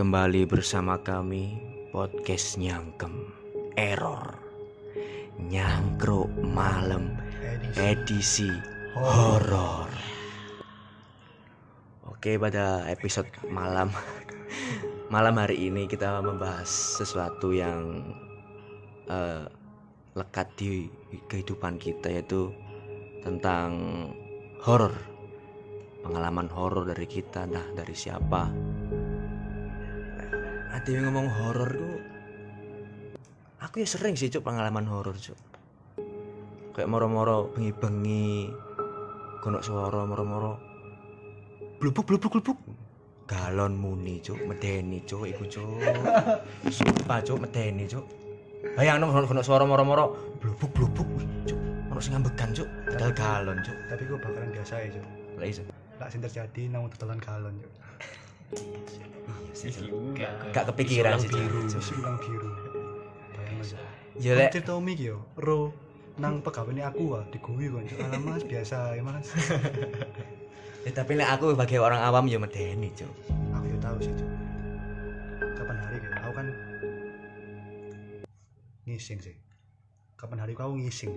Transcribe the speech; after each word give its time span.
kembali 0.00 0.48
bersama 0.48 0.96
kami 1.04 1.60
podcast 1.92 2.56
nyangkem 2.56 3.20
error. 3.76 4.32
Nyangkruk 5.36 6.40
malam 6.40 7.20
edisi 7.76 8.48
horor. 8.96 9.92
Oke 12.08 12.40
pada 12.40 12.88
episode 12.88 13.28
malam 13.52 13.92
malam 15.12 15.36
hari 15.36 15.68
ini 15.68 15.84
kita 15.84 16.24
membahas 16.24 16.96
sesuatu 16.96 17.52
yang 17.52 18.00
eh, 19.04 19.44
lekat 20.16 20.48
di 20.56 20.88
kehidupan 21.28 21.76
kita 21.76 22.08
yaitu 22.08 22.48
tentang 23.20 23.68
horor. 24.64 24.96
Pengalaman 26.00 26.48
horor 26.48 26.88
dari 26.88 27.04
kita 27.04 27.44
nah 27.44 27.68
dari 27.76 27.92
siapa 27.92 28.48
ada 30.70 30.88
yang 30.88 31.10
ngomong 31.10 31.28
horor 31.28 31.70
tuh 31.74 31.98
aku 33.60 33.82
ya 33.82 33.86
sering 33.86 34.14
sih 34.16 34.30
cuk 34.30 34.42
pengalaman 34.42 34.86
horor 34.86 35.14
cuk. 35.14 35.38
Kayak 36.74 36.88
moro-moro 36.90 37.50
bengi-bengi 37.52 38.48
gonok 39.42 39.62
suara 39.62 40.06
moro-moro. 40.06 40.52
Blubuk 41.82 42.06
blubuk 42.06 42.38
blubuk. 42.38 42.58
Galon 43.26 43.78
muni 43.78 44.18
cuk 44.22 44.38
medeni 44.46 45.02
cuk 45.06 45.28
iku 45.28 45.44
cuk. 45.46 45.78
Sumpah 46.76 47.20
cuk 47.22 47.38
medeni 47.46 47.84
cuk. 47.86 48.06
Bayang 48.74 49.02
nong 49.02 49.12
gonok 49.12 49.44
suara 49.44 49.66
moro-moro. 49.66 50.38
Blubuk 50.40 50.70
blubuk. 50.72 51.06
Cuk 51.46 51.60
ono 51.90 51.98
sing 51.98 52.16
ngambekan 52.16 52.50
cuk. 52.56 52.68
Padahal 52.88 53.12
galon 53.12 53.58
cuk. 53.60 53.76
Tapi 53.92 54.02
gue 54.08 54.18
bakalan 54.18 54.50
biasa 54.56 54.74
ya 54.80 54.88
Cuk. 54.96 55.06
lah 55.36 55.46
iso 55.46 55.62
Lah 56.00 56.08
sing 56.08 56.20
terjadi 56.24 56.72
nang 56.72 56.88
tetelan 56.88 57.20
galon 57.20 57.54
Cuk. 57.60 57.72
Gak 60.50 60.64
kepikiran 60.72 61.20
sih 61.20 61.28
cuk 61.28 61.68
Sisi 61.68 61.92
ulang 62.00 62.16
biru. 62.18 62.48
Aja. 63.60 63.76
ya 64.16 64.32
lek 64.32 64.56
Cerita 64.56 64.72
Umi 64.72 64.96
ki 64.96 65.12
yo, 65.12 65.20
ro 65.36 65.74
nang 66.16 66.40
pegawai 66.40 66.92
aku 66.92 67.16
ah 67.16 67.24
digui 67.28 67.68
kok 67.68 67.82
Cuk. 67.88 67.98
Alah 68.00 68.20
Mas 68.20 68.44
biasa 68.44 68.96
ya 68.96 69.02
Mas. 69.04 69.28
Ya, 70.80 70.96
tapi 70.96 71.12
lek 71.12 71.28
aku 71.28 71.52
sebagai 71.52 71.76
orang 71.76 72.00
awam 72.00 72.24
ya 72.24 72.40
medeni 72.40 72.88
cuk 72.96 73.12
aku 73.52 73.68
ya 73.68 73.76
tahu 73.84 73.96
sih 74.00 74.12
Cuk. 74.16 74.30
Kapan 75.60 75.76
hari 75.76 75.96
ki 76.00 76.08
aku 76.08 76.32
kan 76.32 76.46
ngising 78.88 79.18
sih. 79.20 79.36
Kapan 80.16 80.40
hari 80.40 80.56
kau 80.56 80.72
ngising. 80.72 81.12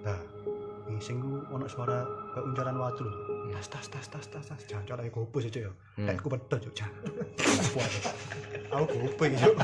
Cuk. 0.00 0.59
Nah, 0.90 0.98
ngising 0.98 1.22
ku 1.22 1.38
ono 1.54 1.70
suara 1.70 2.02
kayak 2.34 2.50
uncaran 2.50 2.74
watu 2.74 3.06
lho. 3.06 3.14
Tas 3.54 3.70
tas 3.70 3.86
tas 3.86 4.10
tas 4.10 4.26
tas 4.26 4.42
tas. 4.42 4.58
Gopo 5.14 5.38
sih 5.38 5.46
Cuk 5.46 5.62
ya. 5.62 5.70
Hmm. 5.94 6.10
Kayak 6.10 6.18
aku 6.18 6.28
pedot 6.34 6.58
Cuk. 6.66 6.74
Jan. 6.74 6.90
Waduh. 7.78 8.02
Aku 8.74 8.84
gopo 8.98 9.22
iki 9.30 9.38
Cuk. 9.38 9.54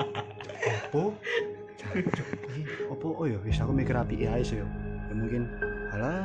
Gopo. 0.64 1.02
Jancok. 1.76 2.26
Iki 2.56 2.62
opo 2.88 3.08
oh 3.20 3.28
ya 3.28 3.36
wis 3.44 3.60
aku 3.60 3.76
mikir 3.76 4.00
apike 4.00 4.24
ae 4.32 4.40
sih 4.40 4.64
ya. 4.64 4.66
Ya 5.08 5.12
mungkin 5.12 5.44
alah 5.92 6.24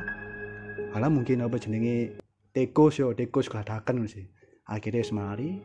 alah 0.96 1.12
mungkin 1.12 1.44
apa 1.44 1.60
jenenge 1.60 2.16
tekos 2.56 3.04
yo 3.04 3.12
tekos 3.12 3.52
geladakan 3.52 4.00
ngono 4.00 4.08
sih. 4.08 4.32
Akhirnya 4.64 5.04
semari 5.04 5.60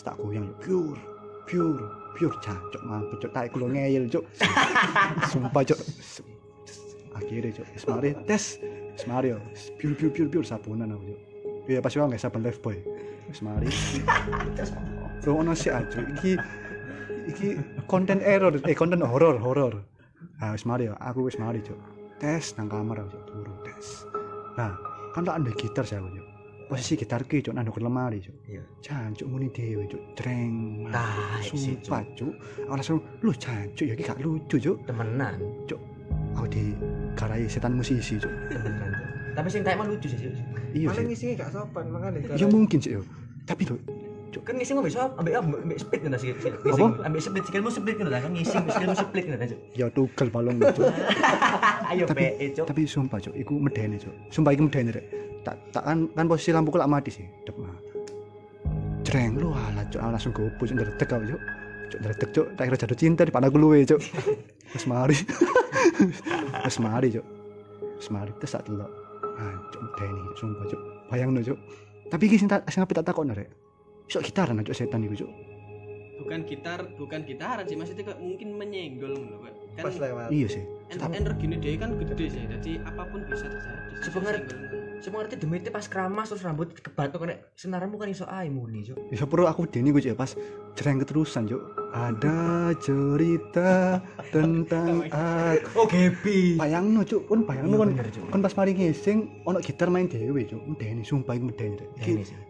tak 0.00 0.16
goyang 0.16 0.48
pure 0.64 0.96
pure 1.44 1.84
pure 2.16 2.36
jancok 2.40 2.80
mampet 2.88 3.20
cuk 3.20 3.32
tak 3.36 3.52
kulo 3.52 3.68
ngeyel 3.68 4.08
cuk. 4.08 4.24
Sumpah 5.30 5.60
cuk. 5.60 5.76
Akhirnya 7.18 7.50
cuk 7.50 7.66
semari 7.74 8.14
tes 8.30 8.62
semari 8.94 9.34
yo 9.34 9.38
pure 9.76 9.94
pure 9.98 10.10
pure 10.14 10.30
pure 10.30 10.46
sabunan 10.46 10.94
aku 10.94 11.02
cuk. 11.10 11.20
Iya 11.68 11.82
pas 11.82 11.92
nggak 11.92 12.22
sabun 12.22 12.46
life 12.46 12.62
boy. 12.62 12.78
Semari. 13.34 13.68
Bro 15.20 15.44
ono 15.44 15.52
sih 15.52 15.68
aja 15.74 16.00
iki 16.14 16.38
iki 17.28 17.60
konten 17.90 18.22
error 18.22 18.54
eh 18.54 18.76
konten 18.78 19.02
horor 19.02 19.36
horor. 19.36 19.82
Ah 20.38 20.54
wis 20.54 20.62
mari 20.62 20.86
yo, 20.86 20.94
aku 21.02 21.26
wis 21.26 21.36
mari 21.36 21.58
cuk. 21.58 21.76
Tes 22.22 22.54
nang 22.54 22.70
kamar 22.70 23.02
aku 23.02 23.18
turu 23.26 23.54
tes. 23.66 24.06
Nah, 24.54 24.74
kan 25.14 25.26
tak 25.26 25.42
ambil 25.42 25.54
gitar 25.58 25.84
sih 25.84 25.98
aku 25.98 26.08
cuk. 26.14 26.26
Posisi 26.70 26.94
gitar 26.94 27.26
ki 27.26 27.42
cuk 27.42 27.54
nang 27.58 27.66
ndukur 27.66 27.82
lemari 27.82 28.22
cuk. 28.22 28.36
Iya. 28.46 28.62
Jancuk 28.80 29.26
muni 29.28 29.50
dhewe 29.50 29.84
cuk. 29.90 30.02
Dreng. 30.14 30.88
Cuk. 30.88 31.58
Sumpah 31.58 32.02
cuk. 32.14 32.34
Aku 32.64 32.74
langsung 32.78 32.98
lu 33.20 33.34
jancuk 33.34 33.84
ya 33.84 33.94
iki 33.98 34.06
gak 34.06 34.22
lucu 34.22 34.56
cuk. 34.56 34.78
temenan 34.86 35.42
Aku 36.38 36.46
di 36.46 36.72
garai 37.18 37.50
setan 37.50 37.74
musisi 37.74 38.14
cuk. 38.22 38.30
Cuk. 38.30 38.62
tapi 39.34 39.48
sing 39.50 39.62
tak 39.66 39.74
emang 39.74 39.90
lucu 39.90 40.06
sih 40.06 40.18
Cuk. 40.18 40.34
Iya 40.70 40.86
sih. 40.94 41.02
ngisinya 41.02 41.34
gak 41.42 41.50
sopan 41.50 41.84
makanya 41.90 42.38
Iya 42.38 42.46
mungkin 42.46 42.78
sih 42.78 42.94
yo. 42.94 43.02
Tapi 43.48 43.64
lho, 43.64 43.78
kan 44.48 44.56
ngising 44.56 44.80
ngombe 44.80 44.88
sop 44.88 45.12
ambek 45.20 45.36
ambek 45.36 45.60
ambek 45.60 45.78
split 45.80 46.00
kan 46.00 46.16
sih 46.16 46.32
ngising 46.32 46.88
ambek 47.04 47.20
split 47.20 47.44
sikilmu 47.44 47.68
split 47.68 47.96
kan 48.00 48.08
kan 48.08 48.32
ngising 48.32 48.64
sikilmu 48.64 48.96
split 48.96 49.24
kan 49.28 49.36
Cuk. 49.44 49.60
ya 49.76 49.86
tugel 49.92 50.28
balong 50.32 50.56
cuk. 50.56 50.88
ayo 51.92 52.04
Tapi- 52.08 52.32
pe 52.40 52.46
cuk 52.56 52.64
tapi 52.64 52.82
sumpah 52.88 53.18
cuk 53.20 53.34
iku 53.36 53.60
medeni 53.60 54.00
cuk 54.00 54.14
sumpah 54.32 54.56
iku 54.56 54.62
medeni 54.64 54.90
rek 54.96 55.04
tak 55.44 55.56
tak 55.68 55.84
kan 55.84 56.08
kan 56.16 56.24
posisi 56.24 56.56
lampu 56.56 56.72
lak 56.80 56.88
mati 56.88 57.12
sih 57.12 57.28
dep 57.44 57.56
mah 57.60 57.76
jreng 59.04 59.36
lu 59.36 59.52
alah 59.52 59.84
cuk 59.92 60.00
aku 60.00 60.10
langsung 60.16 60.32
gopo 60.32 60.62
cuk 60.64 60.76
ndredeg 60.80 61.08
aku 61.12 61.24
cuk 61.28 61.40
cuk 61.92 61.98
ndredeg 62.00 62.28
cuk 62.32 62.46
tak 62.56 62.62
kira 62.72 62.76
jatuh 62.80 62.98
cinta 62.98 63.22
di 63.28 63.32
aku 63.32 63.58
luwe 63.60 63.84
cuk 63.84 64.00
wis 64.74 64.84
mari. 64.86 65.16
Wis 66.66 66.78
mari 66.78 67.08
cuk. 67.10 67.26
Wis 67.98 68.08
mari 68.08 68.30
terus 68.38 68.54
tak 68.54 68.66
delok. 68.66 68.90
Ah 69.38 69.54
cuk 69.70 69.80
medeni 69.82 70.22
sumpah 70.34 70.66
cuk. 70.66 70.80
Bayangno 71.08 71.40
cuk. 71.40 71.58
Tapi 72.08 72.22
iki 72.24 72.36
sing 72.36 72.48
tak 72.48 72.64
sing 72.68 72.82
ape 72.82 72.92
tak 72.92 73.06
takokno 73.06 73.32
rek? 73.32 73.48
Iso 74.06 74.20
gitaran 74.20 74.60
cuk 74.60 74.74
setan 74.74 75.04
iku 75.04 75.26
cuk. 75.26 75.30
Bukan 76.18 76.40
gitar 76.44 76.80
bukan 76.98 77.20
gitaran 77.22 77.64
sih 77.64 77.78
maksudnya 77.78 78.10
kok 78.10 78.18
mungkin 78.18 78.58
menyenggol 78.58 79.14
ngono 79.14 79.38
kan 79.38 79.54
kan 79.78 79.84
pas 79.86 79.96
lewat. 79.96 80.28
Iya 80.34 80.48
sih. 80.50 80.64
en- 80.90 81.14
energinya 81.14 81.56
dia 81.62 81.78
kan 81.78 81.90
gede 81.94 82.26
sih 82.26 82.42
jadi 82.42 82.72
apa 82.82 83.02
pun 83.06 83.20
bisa 83.28 83.46
terjadi 83.46 83.92
Sebenarnya- 84.02 84.58
Semua 84.98 85.22
ngerti 85.22 85.38
demite 85.38 85.70
pas 85.70 85.86
keramas 85.86 86.26
terus 86.26 86.42
rambut 86.42 86.74
kebatok 86.74 87.22
kan 87.22 87.30
senarmu 87.54 87.94
kan 87.96 88.10
iso 88.10 88.26
ae 88.26 88.50
muni 88.50 88.82
cuk 88.82 88.98
Ya 89.14 89.24
perlu 89.24 89.46
aku 89.46 89.70
deni 89.70 89.94
gue 89.94 90.02
pas 90.12 90.34
cereng 90.74 90.98
keterusan 90.98 91.46
Cuk. 91.46 91.62
Ada 91.88 92.70
cerita 92.78 94.02
tentang 94.30 95.06
aku. 95.10 95.70
oh 95.74 95.86
gepi 95.86 96.58
Bayangno 96.58 97.02
cuk, 97.02 97.24
pun 97.26 97.42
bayangno 97.42 97.78
Iya, 97.78 97.94
kan 97.94 98.10
Cuk. 98.10 98.24
kan 98.28 98.40
pas 98.42 98.54
mari 98.54 98.72
ngising 98.74 99.18
ono 99.46 99.58
gitar 99.62 99.88
main 99.88 100.06
dhewe 100.06 100.42
cuk. 100.44 100.60
Medeni 100.66 101.02
sumpah 101.02 101.38
iki 101.38 101.44
medeni. 101.46 101.76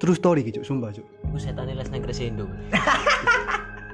True 0.00 0.16
story 0.16 0.40
iki 0.40 0.60
cuk, 0.60 0.64
sumpah 0.64 0.90
cuk. 0.90 1.06
iku 1.28 1.36
setane 1.36 1.76
les 1.76 1.88
nang 1.92 2.00
crescendo 2.00 2.48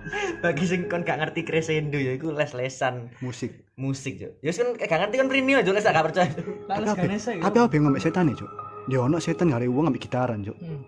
bagi 0.44 0.64
sing 0.64 0.86
kon 0.86 1.02
gak 1.02 1.16
ngerti 1.20 1.42
crescendo 1.42 1.96
ya 1.96 2.12
iku 2.14 2.32
les-lesan 2.32 3.08
Musik. 3.20 3.64
musik 3.74 4.20
cuk 4.20 4.32
ya 4.44 4.50
kan 4.52 4.68
gak 4.76 4.98
ngerti 5.00 5.16
kan 5.18 5.28
Rini 5.32 5.52
aja 5.56 5.70
les 5.72 5.84
gak 5.84 6.04
percaya 6.04 6.30
Tapi 6.68 7.58
apa? 7.58 7.72
Yang 7.72 7.82
ngambek 7.84 8.02
setan 8.02 8.32
cuk? 8.32 8.50
Ya 8.88 8.98
ono 9.00 9.16
setan 9.20 9.48
ngare 9.48 9.64
wong 9.68 9.88
ngambek 9.88 10.04
gitaran 10.08 10.44
cuk. 10.44 10.56
Hmm. 10.60 10.82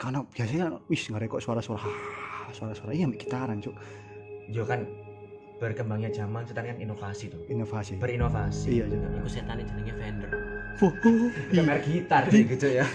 Karena 0.00 0.24
biasanya 0.24 0.66
wis 0.88 1.04
ngare 1.12 1.28
kok 1.28 1.40
suara-suara 1.44 1.84
"Ah", 1.84 2.48
suara-suara 2.52 2.92
iya 2.96 3.04
ngambek 3.04 3.28
gitaran 3.28 3.60
cuk. 3.60 3.76
yo 4.50 4.66
kan 4.66 4.82
berkembangnya 5.60 6.10
zaman 6.10 6.42
setan 6.48 6.64
kan 6.66 6.76
inovasi 6.80 7.30
tuh 7.30 7.38
Inovasi. 7.46 8.00
berinovasi 8.00 8.80
Iya, 8.80 8.84
Cuk. 8.88 9.20
iku 9.20 9.28
setane 9.28 9.62
jenenge 9.62 9.92
oh, 10.80 10.92
iya, 11.52 11.60
kamera 11.60 11.78
gitar 11.84 12.22
sih 12.32 12.42
gitu 12.48 12.66
ya 12.72 12.86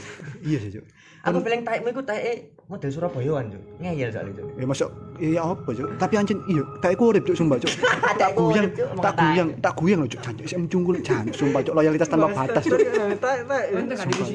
iya 0.41 0.57
sih 0.57 0.69
cuk. 0.73 0.85
aku 1.21 1.37
paling 1.45 1.61
taekmu 1.61 1.87
iku 1.93 2.01
taeke 2.01 2.54
model 2.65 2.89
Surabayaan 2.89 3.53
cuk 3.53 3.61
ngeyel 3.77 4.09
soalnya 4.09 4.41
cuk 4.41 4.47
Ya 4.57 4.65
masuk 4.65 4.89
iya 5.21 5.39
apa 5.45 5.69
cuk? 5.69 5.89
Tapi 6.01 6.13
anjing 6.17 6.39
iya 6.49 6.63
tak 6.81 6.97
iku 6.97 7.13
urip 7.13 7.23
cuk 7.29 7.37
sumpah 7.37 7.57
cuk. 7.61 7.71
tak 8.21 8.29
guyang, 8.33 8.65
tak 8.97 9.13
guyang, 9.13 9.49
tak 9.61 9.73
guyang 9.77 9.99
lho 10.01 10.07
cuk. 10.09 10.21
Jancuk 10.25 10.45
sik 10.49 10.57
mencungkul 10.65 10.95
jancuk 11.05 11.35
sumpah 11.37 11.61
cuk 11.61 11.73
loyalitas 11.77 12.07
tanpa 12.09 12.27
batas 12.33 12.63
cuk. 12.65 12.79
tak 13.21 13.37
tak 13.45 13.61
kan 13.69 13.85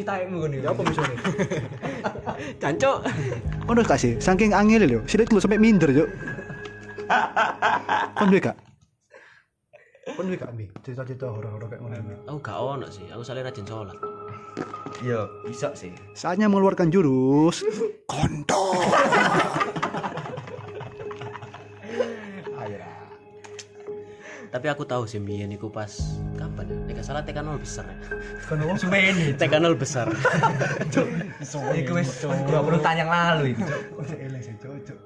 taekmu 0.07 0.37
kan 0.47 0.51
ya 0.55 0.71
apa 0.71 0.81
misalnya 0.87 1.17
jancuk 2.63 2.97
Kono 3.67 3.81
gak 3.83 3.99
sih? 3.99 4.15
Saking 4.23 4.55
angel 4.55 4.87
lho, 4.87 5.01
silet 5.11 5.27
lu 5.35 5.43
sampai 5.43 5.59
minder 5.59 5.91
cuk. 5.91 6.09
Kon 8.19 8.31
duwe 8.31 8.39
gak? 8.39 8.70
Kon 10.17 10.27
duwe 10.27 10.39
gak 10.39 10.53
mi? 10.57 10.67
Cerita-cerita 10.83 11.31
horor-horor 11.31 11.69
kayak 11.71 11.81
ngono. 11.83 12.15
Aku 12.27 12.39
gak 12.43 12.59
ono 12.59 12.87
sih. 12.91 13.07
Aku 13.13 13.23
soalnya 13.23 13.51
rajin 13.51 13.67
sholat. 13.67 13.97
Yo 15.01 15.31
bisa 15.47 15.73
sih. 15.79 15.95
Saatnya 16.13 16.51
mengeluarkan 16.51 16.91
jurus. 16.91 17.63
Kontol. 18.11 18.81
tapi 24.51 24.67
aku 24.67 24.83
tahu 24.83 25.07
sih 25.07 25.23
Mien 25.23 25.47
iku 25.55 25.71
pas 25.71 25.95
kapan 26.35 26.67
ya? 26.67 26.77
Nek 26.91 26.95
gak 26.99 27.07
salah 27.07 27.23
TK 27.23 27.39
0 27.39 27.55
besar 27.63 27.87
ya. 27.87 27.97
Kan 28.51 28.59
wong 28.67 28.79
Sumeni 28.83 29.31
TK 29.39 29.63
0 29.63 29.79
besar. 29.79 30.11
Iku 31.79 31.93
wis 31.95 32.11
20 32.27 32.51
tahun 32.83 32.97
yang 32.99 33.11
lalu 33.11 33.55
Kok 33.55 34.11
elek 34.11 34.43
sih 34.43 34.55
cuk 34.59 34.75
cuk. 34.83 34.99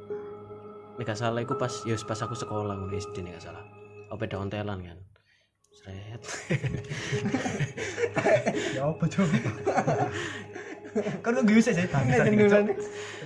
Nek 0.97 1.05
gak 1.05 1.19
salah 1.21 1.45
iku 1.45 1.61
pas 1.61 1.85
ya 1.85 1.93
pas 2.09 2.19
aku 2.25 2.33
sekolah 2.33 2.73
ngono 2.73 2.97
SD 2.97 3.21
nek 3.21 3.37
gak 3.37 3.53
salah 3.53 3.84
oh 4.14 4.16
beda 4.16 4.38
ontelan 4.38 4.78
kan 4.78 4.99
sret 5.75 6.22
Ya 8.78 8.87
apa 8.87 9.05
cuk? 9.11 9.26
kan 11.26 11.31
kok 11.34 11.43
gue 11.43 11.58
sih 11.58 11.75
bangsa 11.90 12.22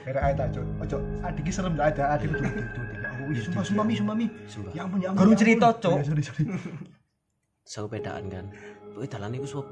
Kira 0.09 0.21
aja 0.25 0.33
tak 0.41 0.57
cuk. 0.57 0.65
Ojo 0.81 0.97
adik 1.21 1.45
iki 1.45 1.53
serem 1.53 1.77
gak 1.77 1.93
ada 1.93 2.17
adik 2.17 2.33
itu 2.33 2.41
itu. 2.41 2.81
Ya 2.81 3.13
ih, 3.29 3.45
sumpah 3.45 3.61
sumpah 3.61 3.85
mi 3.85 3.93
sumpah 3.93 4.17
mi. 4.17 4.27
Sumpah. 4.49 4.73
Ya 4.73 4.89
ampun 4.89 5.05
ya 5.05 5.13
ampun. 5.13 5.21
Baru 5.21 5.37
ya 5.37 5.41
cerita, 5.45 5.69
Cuk. 5.77 6.01
Ya, 6.01 6.05
Sorry 6.09 6.23
sorry. 6.25 6.45
Terus 6.49 7.77
aku 7.77 7.89
pedaan 7.93 8.25
kan. 8.33 8.49
Pokoknya 8.97 9.09
dalan 9.13 9.37
iku. 9.37 9.61
Cuk. 9.61 9.69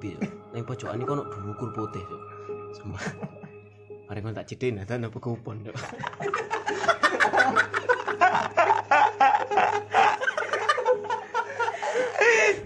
Ning 0.52 0.62
pojokan 0.68 1.00
iku 1.00 1.12
ono 1.16 1.24
bukur 1.32 1.72
putih. 1.72 2.04
Sumpah. 2.76 3.00
Mari 4.12 4.20
kon 4.20 4.36
tak 4.36 4.44
cidin 4.44 4.76
ada 4.76 5.00
apa 5.00 5.16
kupon. 5.16 5.64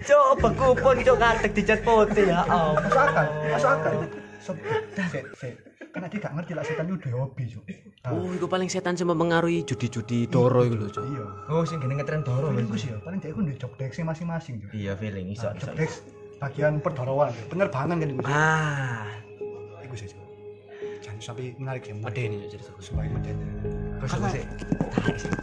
Cuk, 0.01 0.27
bekupon 0.39 0.97
cuk 0.99 1.17
kadek 1.17 1.51
dicat 1.53 1.79
putih 1.81 2.25
ya. 2.27 2.41
Oh. 2.43 2.73
Masuk 2.75 2.99
akal, 2.99 3.25
masuk 3.47 3.69
akal. 3.71 3.93
Kan 5.91 6.07
adik 6.07 6.19
gak 6.19 6.31
ngerti 6.31 6.55
lah 6.55 6.63
setan 6.63 6.87
itu 6.87 6.95
udah 7.03 7.11
hobi 7.19 7.43
cuk. 7.45 7.63
Ah, 8.01 8.09
Oh, 8.09 8.31
iku 8.31 8.47
paling 8.47 8.65
setan 8.65 8.95
sing 8.95 9.05
mempengaruhi 9.05 9.61
judi-judi 9.61 10.25
doro 10.25 10.63
iku 10.63 10.73
lho, 10.75 10.87
Cuk. 10.87 11.03
Iya. 11.05 11.25
Oh, 11.47 11.61
sing 11.61 11.77
gini 11.77 11.93
ngetren 11.93 12.23
doro 12.23 12.47
Feelingku 12.47 12.73
sih 12.75 12.89
ya, 12.89 12.97
paling 12.97 13.19
dia 13.19 13.29
itu 13.29 13.41
di 13.41 13.53
job 13.53 13.71
desk 13.75 13.99
masing-masing 13.99 14.57
cuk. 14.57 14.71
Iya, 14.71 14.95
feeling 14.95 15.27
iso 15.29 15.45
Nah, 15.45 15.53
iso. 15.53 15.67
job 15.67 15.75
desk 15.75 15.95
bagian 16.39 16.79
perdoroan, 16.79 17.29
Cuk. 17.29 17.47
penerbangan 17.49 17.95
kan 17.97 18.07
itu. 18.07 18.23
Ah, 18.23 19.05
Iku 19.83 19.95
sih 19.95 20.07
cuk. 20.07 20.23
Jangan 21.01 21.19
sampai 21.19 21.53
menarik 21.55 21.81
sih. 21.83 21.93
Mede 21.93 22.23
nih 22.25 22.39
Cuk. 22.49 22.79
Supaya 22.79 23.07
meden. 23.07 23.35
bos 23.99 24.09
Karena- 24.09 24.31
sih. 24.31 24.43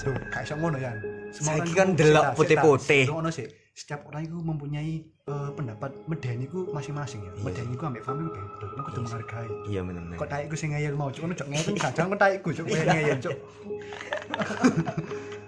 Tuh, 0.00 0.14
gak 0.26 0.43
iso 0.43 0.55
ngono 0.56 0.76
ya. 0.76 0.93
Semua 1.28 1.52
orang 1.55 1.69
kan 1.70 1.88
itu 1.88 1.99
delok 2.00 2.25
putih-putih. 2.34 3.05
Ngono 3.06 3.28
sih. 3.28 3.46
Setiap 3.79 4.11
orang 4.11 4.27
itu 4.27 4.35
mempunyai 4.35 5.07
eh, 5.07 5.51
pendapat 5.55 5.95
medeni 6.11 6.51
itu 6.51 6.67
masing-masing 6.75 7.23
ya. 7.23 7.31
Iya. 7.31 7.43
Medeni 7.47 7.73
itu 7.79 7.85
ambek 7.87 8.03
family 8.03 8.27
beda. 8.27 8.67
Aku 8.75 8.91
kudu 8.91 9.01
menghargai. 9.07 9.49
Iya 9.71 9.81
bener 9.87 10.03
bener. 10.03 10.19
Kok 10.19 10.27
taik 10.27 10.47
ku 10.51 10.57
sing 10.59 10.75
ngeyel 10.75 10.99
mau, 10.99 11.15
cuk 11.15 11.31
ono 11.31 11.35
cok 11.39 11.47
ngeyel 11.47 11.67
kan 11.79 11.95
jangan 11.95 12.11
kok 12.11 12.21
taik 12.27 12.39
ku 12.43 12.51
cuk 12.51 12.67
ngeyel 12.67 12.87
ngeyel 12.91 13.19
cuk. 13.23 13.37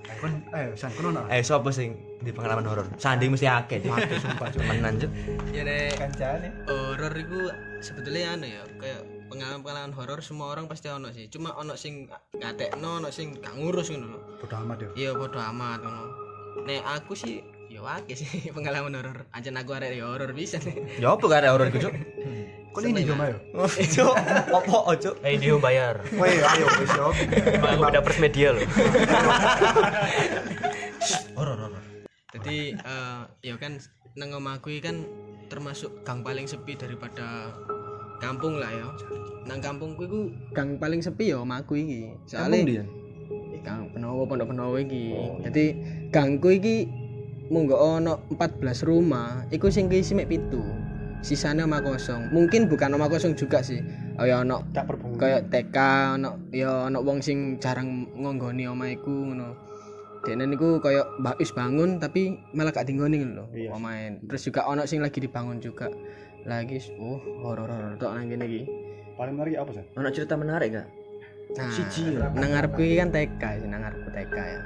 Eh, 0.06 0.17
Kon 0.23 0.32
eh 0.55 0.71
san 0.79 0.94
kono 0.94 1.11
nah. 1.11 1.27
Eh, 1.27 1.43
sapa 1.43 1.75
sing 1.75 1.99
di 2.23 2.31
pengalaman 2.31 2.71
horor? 2.71 2.87
Sandi 3.03 3.27
mesti 3.27 3.50
akeh. 3.50 3.82
Cuk. 3.82 3.99
Mati 3.99 4.15
sumpah 4.23 4.47
cuk. 4.55 4.62
Temenan 4.62 4.94
cuk. 5.03 5.11
ya 5.50 5.62
nek 5.67 5.99
Kancane. 5.99 6.49
horor 6.71 7.12
itu 7.19 7.38
sebetulnya 7.82 8.38
anu 8.38 8.47
ya 8.47 8.62
kayak 8.79 9.00
pengalaman-pengalaman 9.27 9.91
horor 9.91 10.23
semua 10.23 10.55
orang 10.55 10.71
pasti 10.71 10.87
ono 10.87 11.11
sih 11.11 11.27
cuma 11.27 11.50
ono 11.59 11.75
sing 11.75 12.06
ngatekno 12.38 13.03
ono 13.03 13.11
sing 13.11 13.38
gak 13.38 13.55
ngurus 13.59 13.91
ngono 13.91 14.19
Bodoh 14.38 14.59
amat 14.67 14.79
ya. 14.82 14.88
iya 14.99 15.11
bodo 15.15 15.38
amat 15.38 15.79
ngono 15.87 16.03
nek 16.67 16.82
aku 16.82 17.15
sih 17.15 17.38
ya 17.81 17.97
akeh 17.97 18.17
sih 18.17 18.29
pengalaman 18.56 18.93
horor 18.93 19.25
ancen 19.32 19.56
aku 19.56 19.73
arek 19.73 19.97
ya 19.97 20.05
horor 20.05 20.37
bisa 20.37 20.61
nih 20.61 21.00
Ya 21.00 21.17
apa 21.17 21.25
gak 21.25 21.41
ada 21.44 21.56
horor 21.56 21.73
cuk? 21.73 21.94
Kok 22.71 22.87
ini 22.87 23.03
yo 23.03 23.19
mayo. 23.19 23.35
Cuk, 23.67 24.15
opo 24.62 24.87
oh, 24.87 24.94
cuk? 24.94 25.19
Eh, 25.27 25.35
dia 25.43 25.59
bayar. 25.59 26.06
Woi 26.15 26.38
ayo 26.38 26.67
wis 26.79 26.93
yo. 26.94 27.11
Aku 27.67 27.82
beda 27.82 27.99
pers 27.99 28.23
media 28.23 28.55
loh. 28.55 28.62
Horor 31.35 31.56
horor. 31.56 31.82
jadi 32.31 32.79
eh, 32.79 33.21
ya 33.43 33.59
kan 33.59 33.81
nang 34.15 34.31
omahku 34.37 34.71
kan 34.79 35.03
termasuk 35.50 36.06
gang 36.06 36.23
paling 36.23 36.47
sepi 36.47 36.79
daripada 36.79 37.50
kampung 38.23 38.61
lah 38.61 38.71
ya 38.71 38.87
nang 39.50 39.59
kampungku 39.59 40.06
iku 40.06 40.21
gang 40.55 40.79
paling 40.79 41.03
sepi 41.03 41.35
ya 41.35 41.43
omahku 41.43 41.75
iki 41.75 42.15
soalnya 42.31 42.87
Kang 43.61 43.93
Penowo 43.93 44.25
Pondok 44.25 44.53
Penowo 44.53 44.77
iki. 44.81 45.12
Dadi 45.44 45.65
gangku 46.09 46.49
iki 46.56 46.88
munggo 47.50 47.76
ono 47.76 48.25
14 48.31 48.87
rumah, 48.87 49.44
iku 49.50 49.69
sing 49.69 49.91
keisi 49.91 50.14
mek 50.14 50.31
pitu. 50.31 50.62
Sisane 51.20 51.61
omah 51.61 51.85
kosong. 51.85 52.32
Mungkin 52.32 52.64
bukan 52.70 52.97
omah 52.97 53.12
kosong 53.12 53.37
juga 53.37 53.61
sih. 53.61 53.85
Oh 54.17 54.25
ya 54.25 54.41
ono 54.41 54.64
kayak 55.20 55.52
TK 55.52 55.76
ono 56.17 56.49
ya 56.49 56.88
ono 56.88 57.05
wong 57.05 57.20
sing 57.20 57.61
jarang 57.61 58.08
ngonggoni 58.17 58.64
omah 58.64 58.88
iku 58.88 59.12
ngono. 59.29 59.52
Dene 60.25 60.49
niku 60.49 60.81
kaya 60.81 61.05
Mbak 61.20 61.37
Is 61.41 61.52
bangun 61.52 61.97
tapi 61.97 62.37
malah 62.52 62.73
gak 62.73 62.88
dinggoni 62.88 63.25
lho 63.25 63.49
Iya. 63.53 63.73
omahe. 63.73 64.20
Terus 64.29 64.49
juga 64.49 64.69
ono 64.69 64.85
sing 64.88 65.00
lagi 65.05 65.20
dibangun 65.20 65.61
juga. 65.61 65.88
Lagi 66.49 66.81
oh 66.96 67.20
horor-horor 67.44 68.00
tok 68.00 68.17
nang 68.17 68.29
kene 68.29 68.44
iki. 68.49 68.62
Paling 69.17 69.37
menarik 69.37 69.61
apa 69.61 69.70
sih? 69.76 69.85
Ono 69.96 70.08
cerita 70.08 70.37
menarik 70.41 70.73
gak? 70.73 70.88
Nah, 71.50 71.73
Siji. 71.73 72.17
nang 72.17 72.49
ngarepku 72.53 72.81
iki 72.81 72.96
kan 72.96 73.11
TK 73.12 73.43
sih, 73.61 73.69
nang 73.69 73.82
ngarepku 73.85 74.08
TK 74.08 74.37
ya. 74.38 74.61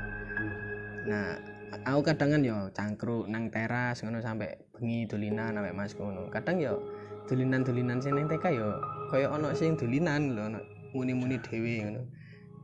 Nah, 1.08 1.53
aku 1.82 2.00
kadang 2.06 2.30
kan 2.38 2.42
yo 2.46 2.70
cangkruk 2.70 3.26
nang 3.26 3.50
teras 3.50 4.06
ngono 4.06 4.22
sampai 4.22 4.54
bengi 4.76 5.10
dulinan 5.10 5.58
sampai 5.58 5.74
mas 5.74 5.92
ngono. 5.98 6.30
Kadang 6.30 6.62
yo 6.62 6.78
dulinan-dulinan 7.26 7.98
sing 7.98 8.14
nang 8.14 8.30
TK 8.30 8.44
yo 8.54 8.68
kaya 9.10 9.26
ono 9.32 9.50
sing 9.56 9.74
dulinan 9.74 10.38
lho, 10.38 10.46
ono 10.46 10.60
muni-muni 10.94 11.42
dhewe 11.42 11.74
ngono. 11.82 12.00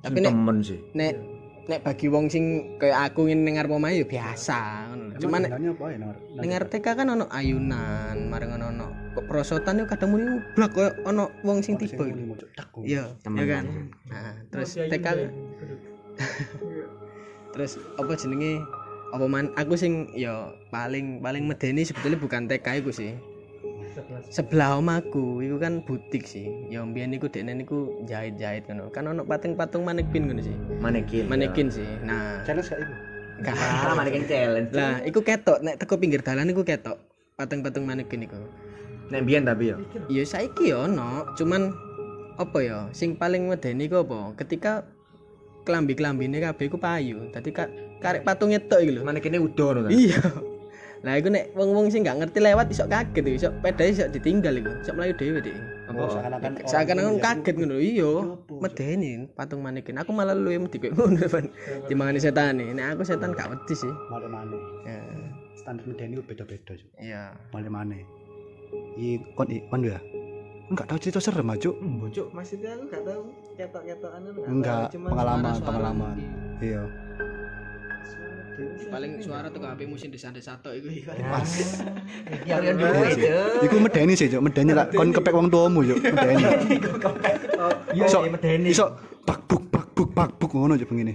Tapi 0.00 0.18
nek 0.22 0.32
temen 0.32 0.56
sih. 0.62 0.78
nek 0.94 1.12
nek 1.68 1.80
bagi 1.84 2.06
wong 2.08 2.26
sing 2.30 2.76
kaya 2.78 3.10
aku 3.10 3.26
ngene 3.26 3.42
ning 3.42 3.54
ngarep 3.58 3.74
omahe 3.74 4.00
yo 4.00 4.06
biasa 4.06 4.90
ngono. 4.94 5.04
Cuman 5.18 5.40
nek 5.44 5.52
apa 5.54 5.84
ya 6.46 6.58
TK 6.70 6.86
kan 6.94 7.08
ono 7.10 7.26
ayunan, 7.28 8.16
mareng 8.30 8.54
ono 8.54 8.66
ono 8.70 8.86
kok 9.18 9.26
perosotan 9.26 9.82
yo 9.82 9.90
kadang 9.90 10.14
muni 10.14 10.38
blak 10.54 10.70
koyo 10.70 10.94
ono 11.02 11.34
wong 11.42 11.60
sing 11.66 11.74
tiba. 11.74 12.06
Iya, 12.86 13.18
ya 13.18 13.44
kan. 13.48 13.64
Nah, 14.06 14.34
terus 14.54 14.78
TK 14.78 15.06
terus 17.54 17.76
apa 17.98 18.12
jenenge 18.14 18.62
apa 19.10 19.26
man 19.26 19.50
aku 19.58 19.74
sing 19.74 20.10
ya 20.14 20.54
paling 20.70 21.18
paling 21.18 21.46
medeni 21.46 21.82
sebetulnya 21.82 22.18
bukan 22.18 22.46
TK 22.46 22.66
iku 22.84 22.90
sih. 22.94 23.14
Sebelah 24.30 24.78
omaku 24.78 25.42
iku 25.42 25.58
kan 25.58 25.82
butik 25.82 26.24
sih. 26.24 26.46
Ya 26.70 26.86
mbiyen 26.86 27.10
niku 27.10 27.26
dekne 27.26 27.58
niku 27.58 28.00
jahit-jahit 28.06 28.70
ngono. 28.70 28.88
Kan 28.94 29.10
ono 29.10 29.26
patung-patung 29.26 29.82
manekin 29.82 30.30
ngono 30.30 30.40
sih. 30.40 30.56
Manekin. 30.78 31.26
Manekin 31.26 31.68
sih. 31.68 31.86
Nah, 32.06 32.40
Challenge 32.46 32.70
gak 32.70 32.80
itu? 32.86 32.94
enggak. 33.40 33.56
Ah, 33.56 33.94
manekin 33.96 34.24
challenge. 34.28 34.70
Lah, 34.76 35.00
iku 35.02 35.20
ketok 35.24 35.58
nek 35.64 35.80
teko 35.80 35.96
pinggir 35.96 36.20
dalan 36.22 36.52
iku 36.52 36.62
ketok. 36.62 37.00
Patung-patung 37.34 37.88
manekin 37.88 38.28
iku. 38.28 38.38
Nek 39.10 39.26
biyen 39.26 39.42
tapi 39.42 39.74
ya. 39.74 39.76
Ya 40.06 40.22
saiki 40.22 40.70
ya 40.70 40.86
ono, 40.86 41.26
cuman 41.34 41.74
apa 42.38 42.58
ya 42.62 42.78
sing 42.94 43.18
paling 43.18 43.50
medeni 43.50 43.90
ku 43.90 44.06
apa? 44.06 44.38
Ketika 44.38 44.86
klambi-klambine 45.66 46.38
kabeh 46.38 46.70
iku 46.70 46.78
payu. 46.78 47.26
Dadi 47.34 47.50
ka, 47.50 47.66
karek 48.00 48.24
patungnya 48.24 48.60
tok 48.64 48.80
iki 48.82 48.96
lho. 48.96 49.02
Manekine 49.04 49.38
udo 49.38 49.64
ngono 49.70 49.80
kan. 49.86 49.90
Iya. 49.92 50.20
Lah 51.00 51.16
iku 51.16 51.32
nek 51.32 51.56
wong-wong 51.56 51.88
sing 51.88 52.04
gak 52.04 52.20
ngerti 52.20 52.44
lewat 52.44 52.68
iso 52.68 52.84
kaget 52.84 53.24
iku, 53.24 53.36
iso 53.40 53.48
pedae 53.64 53.88
iso 53.88 54.04
ditinggal 54.12 54.52
iku, 54.60 54.68
iso 54.84 54.92
mlayu 54.92 55.16
dhewe 55.16 55.40
dik. 55.40 55.56
Oh, 55.96 56.12
seakan-akan 56.12 56.50
Seakan-akan 56.68 57.16
kaget 57.24 57.54
ngono. 57.56 57.76
Iya, 57.80 58.10
apa? 58.36 58.52
medeni 58.60 59.10
patung 59.32 59.64
manekin. 59.64 59.96
Aku 59.96 60.12
malah 60.12 60.36
luwih 60.36 60.60
wedi 60.60 60.76
koyo 60.76 60.92
ngono 60.92 61.24
Van. 61.24 61.48
Timbangane 61.88 62.20
setan 62.20 62.60
nih. 62.60 62.76
Nek 62.76 63.00
aku 63.00 63.02
setan 63.08 63.32
gak 63.32 63.48
wedi 63.48 63.74
sih. 63.74 63.92
Male 64.12 64.28
mane. 64.28 64.58
Ya, 64.84 65.00
Standar 65.56 65.88
medeni 65.88 66.20
beda-beda 66.20 66.76
cuk. 66.76 66.90
Iya. 67.00 67.32
Male 67.56 67.68
mane. 67.72 67.98
I 69.00 69.16
kon 69.32 69.48
i 69.48 69.64
kon 69.72 69.80
ya. 69.80 69.96
Enggak 70.68 70.86
tahu 70.86 70.98
cerita 71.00 71.18
serem 71.18 71.48
aja. 71.48 71.72
Bocok 71.72 72.28
maksudnya 72.36 72.76
aku 72.76 72.84
gak 72.92 73.02
tahu 73.08 73.22
ketok-ketokan 73.56 74.20
itu 74.22 74.40
Enggak, 74.46 74.92
pengalaman, 74.94 75.52
pengalaman. 75.64 76.14
Iya. 76.60 76.82
Paling 78.90 79.22
suara 79.22 79.46
tuh 79.48 79.62
HP 79.62 79.86
musim 79.86 80.10
desa-desa 80.10 80.58
tok 80.58 80.74
iku. 80.74 80.88
Ya 82.48 82.58
yang 82.58 82.76
dulu 82.76 82.90
cuk. 82.90 83.64
Iku 83.70 83.76
medeni 83.78 84.14
sih, 84.18 84.26
Cuk. 84.26 84.42
Medeni 84.42 84.74
lah 84.74 84.90
kon 84.90 85.14
kepek 85.14 85.30
wong 85.30 85.46
tuamu, 85.46 85.86
Cuk. 85.86 85.98
Medeni. 86.02 86.44
Yo 87.98 88.04
Iso 88.06 88.18
medeni. 88.26 88.68
iso 88.72 88.86
bak 89.22 89.44
buk 89.46 89.62
bak 89.70 89.86
buk 89.94 90.10
bak 90.10 90.30
buk 90.38 90.50
ngono 90.54 90.74
Cuk 90.74 90.90
begini. 90.90 91.14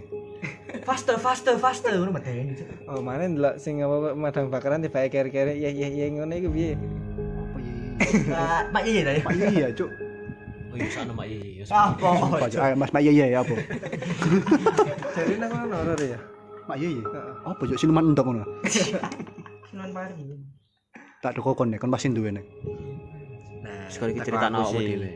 Faster 0.86 1.18
faster 1.18 1.58
faster 1.58 1.92
ngono 1.98 2.14
medeni 2.16 2.54
cuk. 2.56 2.68
Oh, 2.88 3.02
mana 3.02 3.25
ndelok 3.28 3.56
sing 3.58 3.82
apa 3.82 4.14
madang 4.16 4.48
bakaran 4.54 4.80
tiba 4.86 5.04
kere-kere 5.10 5.58
ya 5.58 5.68
ya 5.72 5.88
ya 5.90 6.06
ngono 6.14 6.34
iku 6.36 6.50
piye? 6.54 6.75
Apa 6.75 7.58
ya? 7.60 7.74
Ah, 8.32 8.62
Mak 8.70 8.84
iya 8.86 9.02
dah 9.04 9.14
ya. 9.18 9.24
Pak 9.25 9.34
iya, 9.36 9.68
Cuk. 9.74 9.90
Oh, 10.72 10.75
iya 10.78 10.90
sana 10.92 11.12
mak 11.16 11.25
iya. 11.28 11.64
Apa? 11.72 12.08
Pak 12.44 12.75
Mas 12.78 12.92
Pak 12.92 13.02
iya 13.02 13.12
iya 13.12 13.25
ya 13.34 13.38
apa? 13.42 13.56
Jadi 15.16 15.34
nang 15.40 15.52
horor 15.72 16.00
ya. 16.00 16.20
Pak 16.65 16.75
iya 16.81 16.89
iya. 16.98 17.03
Apa 17.45 17.62
Cuk 17.62 17.77
siluman 17.77 18.10
endok 18.10 18.25
ngono? 18.25 18.45
Sinuan 19.69 19.89
pari. 19.93 20.17
Tak 21.22 21.38
ada 21.38 21.39
kokon 21.41 21.69
nek 21.69 21.77
kon 21.77 21.93
pasti 21.93 22.10
duwe 22.10 22.34
nek. 22.34 22.45
Nah, 23.62 23.86
sekali 23.89 24.17
teko 24.17 24.25
cerita 24.25 24.50
aku 24.50 24.62
awakmu 24.62 24.81
dhewe. 24.81 25.12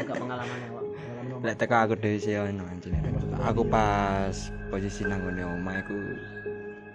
Buka 0.00 0.14
pengalaman 0.16 0.58
awak. 0.72 0.84
Lek 1.44 1.56
teko 1.60 1.74
aku 1.76 1.94
dhewe 2.00 2.16
sih 2.16 2.40
ono 2.40 2.64
anjene. 2.64 2.98
Aku 3.44 3.62
pas 3.68 4.36
posisi 4.72 5.04
nang 5.04 5.20
ngene 5.28 5.44
omah 5.44 5.76
iku 5.84 5.98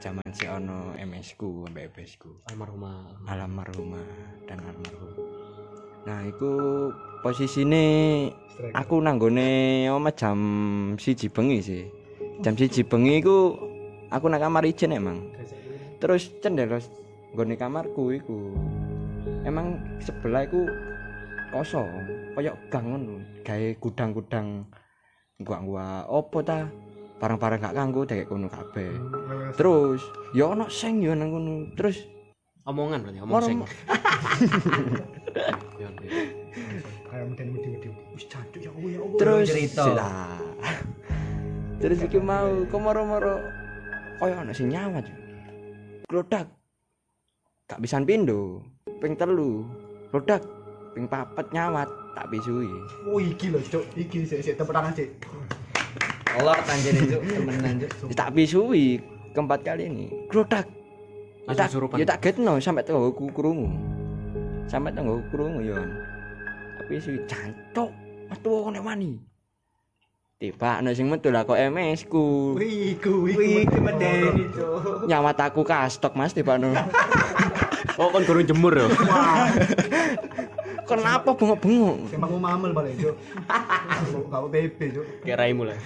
zaman 0.02 0.30
si 0.34 0.46
ono 0.50 0.98
MS 0.98 1.38
ku 1.38 1.70
ambek 1.70 1.94
EBS 1.94 2.18
ku. 2.18 2.42
Almarhumah. 2.50 3.30
Almarhumah 3.30 4.06
dan 4.50 4.58
almarhum. 4.66 5.14
Nah, 6.10 6.26
iku 6.26 6.54
posisine 7.22 7.86
aku 8.74 8.98
nang 9.06 9.22
nggone 9.22 9.86
omah 9.94 10.14
jam 10.18 10.40
siji 10.98 11.30
bengi 11.30 11.62
sih. 11.62 12.01
Jam 12.42 12.58
siji 12.58 12.82
bengi 12.82 13.22
iku 13.22 13.54
aku 14.10 14.26
nang 14.26 14.42
kamar 14.42 14.66
ijen 14.66 14.98
emang. 14.98 15.30
Terus 16.02 16.34
cendela 16.42 16.82
nggone 17.38 17.54
kamarku 17.54 18.18
iku. 18.18 18.50
Emang 19.46 19.78
sebelah 20.02 20.50
iku 20.50 20.66
kosong 21.54 21.86
koyo 22.34 22.58
gang 22.74 22.86
ngono 22.90 23.22
gawe 23.46 23.68
gudang-gudang 23.78 24.66
gua-gua 25.46 26.10
opo 26.10 26.42
ta? 26.42 26.66
Barang-barang 27.22 27.62
gak 27.62 27.78
kanggo 27.78 28.02
dek 28.10 28.26
kono 28.26 28.50
kabeh. 28.50 28.90
Terus 29.54 30.02
ya 30.34 30.50
ono 30.50 30.66
sing 30.74 31.06
yo 31.06 31.14
nang 31.14 31.30
kono. 31.30 31.70
Terus 31.78 32.02
omongan 32.66 33.06
berarti 33.06 33.22
omong 33.22 33.42
sing 33.46 33.58
jancuk 38.32 38.62
ya 38.64 38.72
ya 38.72 39.00
Allah. 39.04 39.20
Terus 39.20 39.48
cerita. 39.52 39.86
Terus 41.82 42.00
iki 42.06 42.22
mau 42.22 42.62
komoro-moro 42.70 43.42
koyo 44.22 44.38
ono 44.38 44.54
sing 44.54 44.70
nyawat 44.70 45.02
yo. 45.10 45.16
glodak 46.06 46.46
gak 47.66 47.82
bisa 47.82 47.98
pindo 48.06 48.62
ping 49.02 49.18
telu. 49.18 49.66
Glodak 50.14 50.46
ping 50.94 51.10
papat 51.10 51.50
nyawat 51.50 51.90
tak 52.14 52.30
bisui 52.30 52.70
oh 53.10 53.18
iki 53.18 53.50
lho 53.50 53.60
cuk. 53.66 53.84
Iki 53.98 54.30
sik 54.30 54.40
sik 54.46 54.54
tepuk 54.62 54.72
tangan 54.72 54.94
sik 54.94 55.10
Allah 56.38 56.56
tanjene 56.64 57.02
cuk. 57.10 57.22
Temenan 57.26 57.76
cuk. 57.82 58.08
Ya, 58.12 58.16
tak 58.16 58.30
bisui 58.38 59.02
keempat 59.34 59.60
kali 59.66 59.90
ini. 59.90 60.06
Glodak. 60.30 60.70
Ya 61.50 61.58
tak 61.58 61.74
kesurupan. 61.74 61.98
ya 61.98 62.06
tak 62.06 62.20
getno 62.22 62.62
sampai 62.62 62.86
tenggo 62.86 63.10
krungu. 63.10 63.68
Sampai 64.70 64.94
tenggo 64.94 65.18
krungu 65.34 65.66
yo 65.66 65.82
tapi 66.82 66.98
si 66.98 67.14
jancuk 67.30 67.94
metu 68.28 68.52
kok 68.52 68.72
nek 68.74 68.82
wani 68.82 69.16
tiba 70.42 70.82
ana 70.82 70.90
sing 70.98 71.06
metu 71.06 71.30
lah 71.30 71.46
kok 71.46 71.54
MS 71.54 72.10
ku. 72.10 72.58
Wih 72.58 72.98
iku 72.98 73.30
iku 73.30 73.78
medeni 73.78 74.50
cuk. 74.50 75.06
Nyawat 75.06 75.38
aku 75.38 75.62
kastok 75.62 76.18
mas 76.18 76.34
tiba 76.34 76.58
no 76.58 76.74
oh 78.02 78.10
kon 78.10 78.26
gurung 78.26 78.42
jemur 78.42 78.74
yo 78.74 78.90
kenapa 80.90 81.30
bengok-bengok? 81.38 82.10
Sing 82.10 82.18
mau 82.18 82.42
mamel 82.42 82.74
balik 82.74 82.98
cuk. 82.98 83.14
Gak 84.34 84.42
apa 84.42 84.48
PP 84.50 84.80
cuk. 84.98 85.06
Kayak 85.22 85.38
raimu 85.46 85.70
lah. 85.70 85.78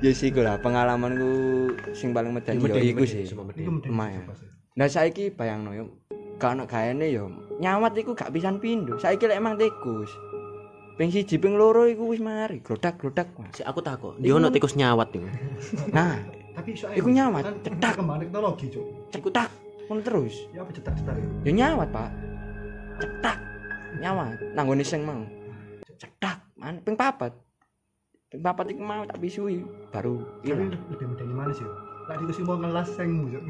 Ya 0.00 0.16
sih 0.16 0.32
lah 0.32 0.56
pengalamanku 0.64 1.28
sing 1.92 2.16
paling 2.16 2.32
medeni. 2.32 2.64
Yo 2.64 2.80
iku 2.80 3.04
sih. 3.04 3.28
meden 3.36 3.84
lumayan. 3.84 4.24
nah 4.72 4.88
saiki 4.88 5.28
bayangno 5.28 5.76
yo. 5.76 5.92
Ono 6.40 6.64
gaene 6.64 7.12
yo. 7.12 7.28
Nyawat 7.60 7.92
iku 8.00 8.16
gak 8.16 8.32
pisan 8.32 8.64
pindho. 8.64 8.96
Saiki 8.96 9.28
lek 9.28 9.44
emang 9.44 9.60
tikus 9.60 10.08
ping 10.96 11.12
siji 11.12 11.36
ping 11.36 11.60
loro 11.60 11.84
iku 11.84 12.08
wis 12.08 12.24
mari. 12.24 12.64
Glodak-glodak. 12.64 13.28
Si 13.52 13.62
aku 13.62 13.84
takut, 13.84 14.16
dia 14.16 14.32
ono 14.32 14.48
tikus 14.48 14.74
nyawat 14.74 15.12
iku. 15.12 15.28
nah 15.92 16.16
tapi 16.56 16.72
iso 16.72 16.88
Iku 16.88 17.12
nyawat, 17.12 17.44
cetak. 17.60 18.00
kembang 18.00 18.16
teknologi 18.16 18.72
cuk. 18.72 19.12
Cetak 19.12 19.52
ngono 19.86 20.00
terus. 20.02 20.34
Ya 20.50 20.64
apa 20.64 20.72
cetak-cetak 20.72 21.14
ya 21.20 21.28
yo 21.44 21.50
nyawat 21.52 21.88
pak. 21.92 22.10
Cetak. 22.96 23.38
Nyawat. 24.00 24.36
Nanggone 24.56 24.82
sing 24.82 25.04
mau. 25.04 25.20
Cetak 26.00 26.40
man. 26.56 26.80
Ping 26.80 26.96
papat. 26.96 27.36
Ping 28.32 28.40
papat 28.40 28.72
iku 28.72 28.82
mau 28.82 29.04
tak 29.04 29.20
bisui. 29.20 29.62
Baru 29.92 30.24
ilang. 30.42 30.72
lebih 30.90 31.06
medeni 31.12 31.34
mana 31.36 31.52
sih 31.52 31.68
Lah 32.06 32.22
di 32.22 32.42
mau 32.46 32.56
ngelas 32.56 32.88
seng 32.96 33.28
cuk. 33.28 33.44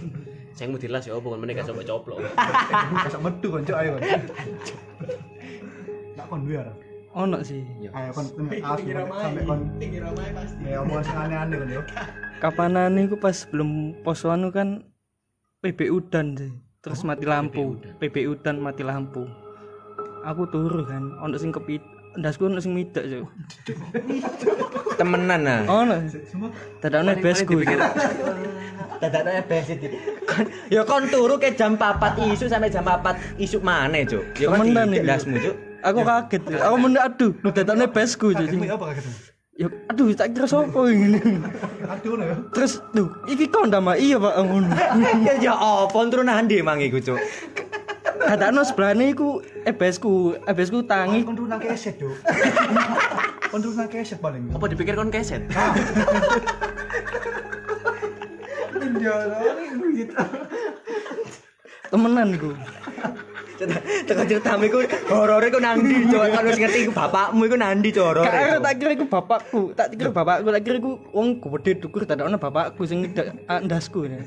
Sing 0.56 0.70
mau 0.70 0.78
dilas 0.78 1.02
ya 1.02 1.18
opo 1.18 1.34
kon 1.34 1.42
meneh 1.42 1.58
gak 1.58 1.66
coba 1.66 1.82
coplok. 1.82 2.22
Kasak 3.10 3.18
metu 3.18 3.50
kan 3.50 3.66
cuk 3.66 3.76
ayo 3.82 3.98
kan 3.98 4.02
Nak 6.22 6.26
kon 6.30 6.46
duwe 6.46 6.62
arah 6.62 6.83
ono 7.14 7.38
sih. 7.46 7.62
Ayo 7.94 8.10
kon 8.10 8.26
asli 8.50 8.90
sampai 8.90 9.42
kon 9.46 9.60
tinggi 9.78 9.98
ramai 10.02 10.34
pasti. 10.34 10.66
ya 10.66 10.82
omongan 10.82 11.02
sing 11.06 11.16
aneh-aneh 11.16 11.56
kan 11.62 11.68
yo 11.70 11.82
kapanan 12.42 12.98
iku 12.98 13.16
pas 13.22 13.46
belum 13.48 13.70
pos 14.02 14.26
anu 14.26 14.50
kan 14.50 14.82
PB 15.62 15.80
udan 15.94 16.34
sih. 16.34 16.52
Terus 16.82 17.06
mati 17.06 17.24
lampu. 17.24 17.78
PB 18.02 18.16
udan 18.28 18.60
mati 18.60 18.82
lampu. 18.84 19.24
Aku 20.26 20.50
turu 20.50 20.82
kan 20.84 21.14
ono 21.22 21.38
sing 21.38 21.54
kepit 21.54 21.80
ndasku 22.18 22.50
ono 22.50 22.58
sing 22.58 22.74
midak 22.74 23.06
cuk. 23.06 23.30
Temenan 24.98 25.40
nah 25.46 25.62
ono. 25.70 26.02
Dadane 26.82 27.14
besku 27.22 27.62
dadakno 29.04 29.30
ebes 29.36 29.68
iki 29.74 29.88
kon 30.24 30.46
ya 30.72 30.82
kon 30.86 31.04
turu 31.12 31.36
ke 31.36 31.52
jam 31.58 31.76
4 31.76 32.24
isu 32.32 32.48
sampai 32.48 32.72
jam 32.72 32.86
4 32.86 33.42
isu 33.42 33.58
maneh 33.60 34.06
cuk. 34.06 34.24
Ya 34.38 34.48
kon 34.50 34.70
Temenan 34.70 34.94
iki. 34.94 35.04
dasmu 35.04 35.36
cuk 35.38 35.73
aku 35.84 36.00
kaget 36.00 36.42
Cuk. 36.48 36.60
aku 36.64 36.76
men 36.80 36.96
aduh 36.96 37.32
lu 37.44 37.48
dadane 37.52 37.86
besku 37.92 38.32
kagetmu 38.32 38.64
apa 38.72 38.84
kagetmu 38.96 39.12
ya 39.54 39.68
aduh 39.86 40.10
tak 40.18 40.34
kira 40.34 40.46
sopo 40.50 40.90
ini. 40.90 41.22
Aduh 41.86 42.18
yo 42.18 42.34
terus 42.50 42.82
tuh 42.90 43.06
iki 43.30 43.46
kondam 43.46 43.86
ah, 43.86 43.94
iya 43.94 44.18
pak? 44.18 44.34
Ngono. 44.42 44.66
Ya 45.22 45.38
ya 45.38 45.54
apa? 45.54 45.94
Turun 46.10 46.26
nandi 46.26 46.58
emang 46.58 46.82
iku 46.82 46.98
cuk? 46.98 47.20
Dadakno 48.18 48.66
sebelahne 48.66 49.14
iku 49.14 49.38
ebesku 49.62 50.34
ebesku 50.50 50.82
tangi. 50.90 51.22
Kon 51.22 51.38
nang 51.46 51.62
keset 51.62 52.02
cuk. 52.02 52.18
Kon 53.54 53.62
nang 53.62 53.86
keset 53.86 54.18
paling. 54.18 54.50
Apa 54.50 54.64
dipikir 54.66 54.98
kon 54.98 55.14
keset? 55.14 55.46
temenan 61.94 62.34
iku 62.34 62.50
teko 64.08 64.22
ceritamu 64.26 64.64
iku 64.66 64.78
horore 65.10 65.46
iku 65.48 65.60
nandi 65.62 65.94
cuk 66.10 66.20
kan 66.26 66.42
wis 66.48 66.58
ngerti 66.58 66.78
iku 66.88 66.92
bapakmu 66.92 67.42
iku 67.46 67.56
nandi 67.56 67.88
cuk 67.94 68.04
horore 68.04 68.26
Kak 68.26 68.34
Cuk. 68.34 68.60
tak 68.64 68.74
kira 68.80 68.90
iku 68.94 69.06
bapakku, 69.06 69.62
tak 69.78 69.86
kira 69.94 70.10
bapakku, 70.10 70.48
tak 70.50 70.62
kira 70.66 70.76
iku 70.82 70.92
wong 71.14 71.28
gede 71.38 71.72
dukur 71.78 72.02
dadakno 72.02 72.36
bapakku 72.36 72.82
sing 72.84 73.06
ah, 73.46 73.60
ndasku 73.62 74.10
ya. 74.10 74.18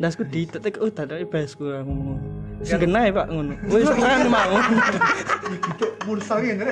Ndasku 0.00 0.24
ditetek 0.32 0.80
oh 0.80 0.88
dadake 0.88 1.28
besku 1.28 1.68
aku 1.68 1.92
ngomong. 1.92 2.20
Sing 2.64 2.80
genah 2.80 3.04
ya, 3.04 3.12
Pak 3.12 3.26
ngono. 3.28 3.52
Wis 3.68 3.88
kan 3.92 4.24
mau. 4.32 4.56
cuk 5.76 5.92
mulsa 6.08 6.40
ngene 6.40 6.64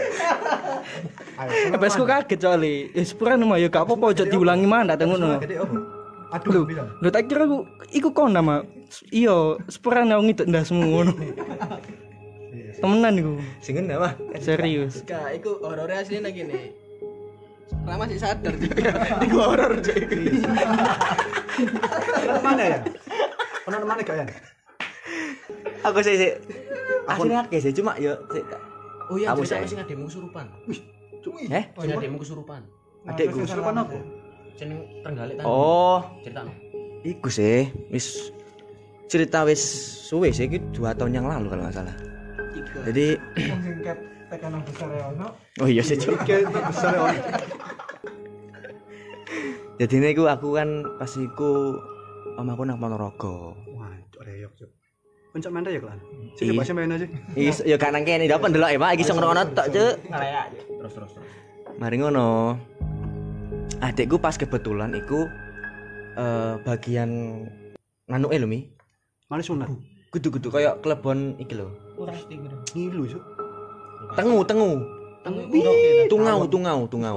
Besku 1.83 2.09
kaget 2.09 2.41
soalnya. 2.41 2.89
Ya 2.97 3.03
sepuran 3.05 3.45
mah 3.45 3.61
ya 3.61 3.69
gak 3.69 3.85
apa-apa 3.85 4.17
aja 4.17 4.25
diulangi 4.25 4.65
mana 4.65 4.97
tak 4.97 5.13
ngono. 5.13 5.37
aduh 6.29 6.69
lho 7.01 7.09
tak 7.09 7.25
kira 7.29 7.45
iku 7.45 7.59
iku 7.93 8.09
kon 8.17 8.33
nama. 8.33 8.65
Iya, 9.09 9.37
sepuran 9.66 10.09
aku 10.09 10.23
ngidek 10.25 10.49
ndasmu 10.49 10.80
ngono. 10.83 11.12
Temenan 12.78 13.14
iku. 13.14 13.33
sing 13.59 13.75
ngene 13.75 13.99
mah 13.99 14.14
Serius. 14.38 15.02
Kak, 15.02 15.35
iku 15.35 15.59
horor 15.61 15.90
asli 15.90 16.18
lagi 16.18 16.42
nih. 16.42 16.73
Rama 17.85 18.04
sih 18.04 18.16
sadar 18.16 18.52
iku 19.25 19.38
horor 19.38 19.80
cuk 19.80 19.97
mana 22.38 22.64
ya 22.66 22.78
Pernah 23.64 23.80
mana 23.83 24.00
gak 24.00 24.16
ya? 24.18 24.26
aku 25.80 26.00
sih 26.00 26.16
sih 26.16 26.33
aslinya 27.07 27.45
akeh 27.45 27.61
sih 27.61 27.73
cuma 27.73 27.97
yo 27.97 28.12
Oh 29.09 29.16
iya, 29.16 29.33
cerita 29.33 29.64
sih. 29.64 29.76
ademu 29.78 30.04
kesurupan. 30.04 30.47
eh 31.49 31.64
Sing 31.73 31.90
ademu 31.90 32.16
kesurupan. 32.21 32.61
adekku 33.04 33.40
Kesurupan 33.40 33.75
apa? 33.78 33.97
Trenggalek 35.00 35.35
tadi. 35.37 35.49
oh 35.49 36.00
Cerita 36.21 36.45
iku 37.00 37.28
sih 37.28 37.73
wis 37.88 38.33
cerita 39.09 39.43
wis 39.49 39.61
suwe 40.09 40.31
sih 40.31 40.47
2 40.47 40.77
tahun 40.77 41.12
yang 41.17 41.27
lalu 41.27 41.49
kalau 41.49 41.62
nggak 41.65 41.77
salah 41.77 41.97
jadi 42.88 43.17
tekanan 44.29 44.61
besar 44.65 44.88
ya 44.93 45.05
ono. 45.09 45.27
oh 45.65 45.69
iya 45.69 45.83
sih 45.83 45.97
besar 45.97 46.93
ya 46.93 47.00
ono. 47.09 47.17
jadi 49.81 49.95
ini 49.99 50.07
aku 50.12 50.25
aku 50.29 50.49
kan 50.57 50.69
pas 51.00 51.12
iku 51.17 51.81
om 52.38 52.49
aku 52.49 52.62
nang 52.69 52.79
Ponorogo 52.79 53.57
Wah, 53.75 53.91
reyok 54.23 54.53
cuk. 54.55 54.71
Pencok 55.35 55.50
menda 55.53 55.71
ya 55.71 55.81
klan. 55.83 55.99
Sing 56.38 56.50
Ih. 56.50 56.57
bahasa 56.57 56.73
main 56.73 56.88
aja. 56.88 57.07
Is, 57.37 57.61
ya 57.67 57.77
gak 57.77 57.93
nang 57.93 58.07
kene 58.07 58.31
dapat 58.31 58.55
ndelok 58.55 58.71
ya 58.75 58.79
Pak 58.79 58.91
iki 58.97 59.05
sing 59.05 59.17
ngrono 59.19 59.43
tok 59.53 59.67
cuk 59.75 59.95
terus 60.79 60.93
terus 60.95 61.11
terus. 61.17 61.29
mari 61.79 61.97
ngono 62.00 62.59
adekku 63.79 64.19
pas 64.19 64.35
kebetulan 64.35 64.99
iku 64.99 65.31
eh 66.19 66.55
bagian 66.67 67.11
nanuke 68.11 68.35
lho 68.35 68.50
mi 68.50 68.67
Mana 69.28 69.44
sunat? 69.44 69.68
kudu-kudu 70.08 70.49
kayak 70.49 70.80
klebon 70.80 71.37
iki 71.37 71.52
lho. 71.52 71.68
Ngilu 72.73 73.04
cuk. 73.12 73.23
tengu 74.16 74.40
tengu. 74.49 74.70
Tungau 76.08 76.49
tungau. 76.49 76.80
tungau? 76.88 77.16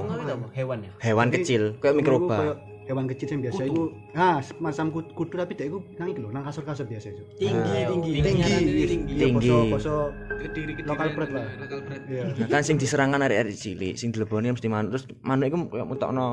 Hewan 0.52 0.84
ya. 0.84 0.92
hewan 1.00 1.32
kecil 1.32 1.80
kayak 1.80 1.96
mikroba. 1.96 2.60
Hewan 2.82 3.08
kecil 3.08 3.40
yang 3.40 3.42
biasa 3.48 3.62
itu, 3.72 3.84
nah 4.12 4.44
macam 4.60 4.92
kudu 4.92 5.40
tapi 5.40 5.56
dia 5.56 5.70
itu 5.70 5.80
nang 5.96 6.12
iki 6.12 6.20
lho, 6.20 6.28
nang 6.34 6.44
kasur-kasur 6.44 6.84
biasa 6.84 7.14
itu. 7.14 7.24
tinggi 7.40 7.88
tinggi 7.88 8.12
Tinggi, 8.20 8.52
tinggi. 8.84 9.14
Iya, 9.16 9.26
Tinggi. 9.32 9.50
poso, 9.72 10.12
Lokal 10.84 11.08
breed 11.16 11.32
lah. 11.32 11.46
lokal 11.62 11.80
breed 11.88 12.04
Iya. 12.12 12.24
Kan 12.52 12.62
sing 12.68 12.76
diserangan 12.76 13.24
arek-arek 13.24 13.56
cilik 13.56 13.96
sing 13.96 14.12
dileboni 14.12 14.52
mesti 14.52 14.68
manuk. 14.68 14.98
Terus 14.98 15.06
manuk 15.24 15.46
iku 15.48 15.58
kayak 15.72 15.88
mutokno 15.88 16.28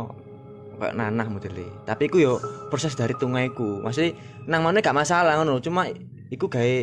kayak 0.79 0.95
nanah 0.95 1.27
modele 1.27 1.67
tapi 1.85 2.07
iku 2.09 2.17
yo 2.23 2.35
proses 2.73 2.95
dari 2.95 3.13
tungaiku 3.19 3.83
maksudnya 3.83 4.15
nang 4.47 4.63
manuk 4.65 4.81
gak 4.81 4.97
masalah 4.97 5.37
ngono 5.37 5.59
cuma 5.59 5.91
iku 6.31 6.47
gawe 6.47 6.77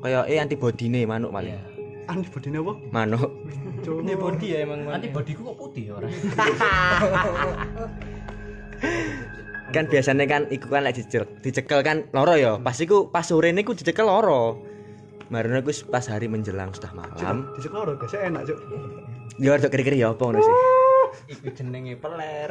kayak 0.00 0.24
eh 0.30 0.38
antibodine 0.40 1.04
manuk 1.04 1.34
paling 1.34 1.58
Aneh 2.10 2.26
bodine 2.26 2.58
apa? 2.58 2.74
manuk 2.90 3.30
body 4.20 4.46
ya 4.52 4.58
emang. 4.68 4.84
Antibody 4.88 5.32
ku 5.32 5.42
kok 5.46 5.56
putih 5.56 5.82
ya 5.90 5.92
orang. 5.96 6.10
kan 9.70 9.86
biasanya 9.86 10.26
kan 10.26 10.50
iku 10.50 10.66
kan 10.66 10.82
lek 10.82 10.98
dicekel, 10.98 11.30
dicekel 11.46 11.80
kan 11.86 12.02
loro 12.10 12.34
ya 12.34 12.58
pas 12.58 12.74
iku 12.74 13.06
pas 13.06 13.22
sore 13.22 13.54
niku 13.54 13.70
dicekel 13.70 14.02
loro 14.02 14.58
Marino 15.30 15.62
iku 15.62 15.70
pas 15.86 16.02
hari 16.10 16.26
menjelang 16.26 16.74
sudah 16.74 16.90
malam. 16.90 17.46
Di 17.54 17.62
sekolah 17.62 17.94
biasa 17.94 18.26
enak, 18.26 18.50
Cuk. 18.50 18.58
Ya 19.38 19.54
rada 19.54 19.70
kiri-kiri 19.70 20.02
ya 20.02 20.10
apa 20.10 20.18
ngono 20.26 20.42
sih. 20.42 20.79
Iku 21.30 21.46
jenenge 21.54 21.94
peler. 21.94 22.50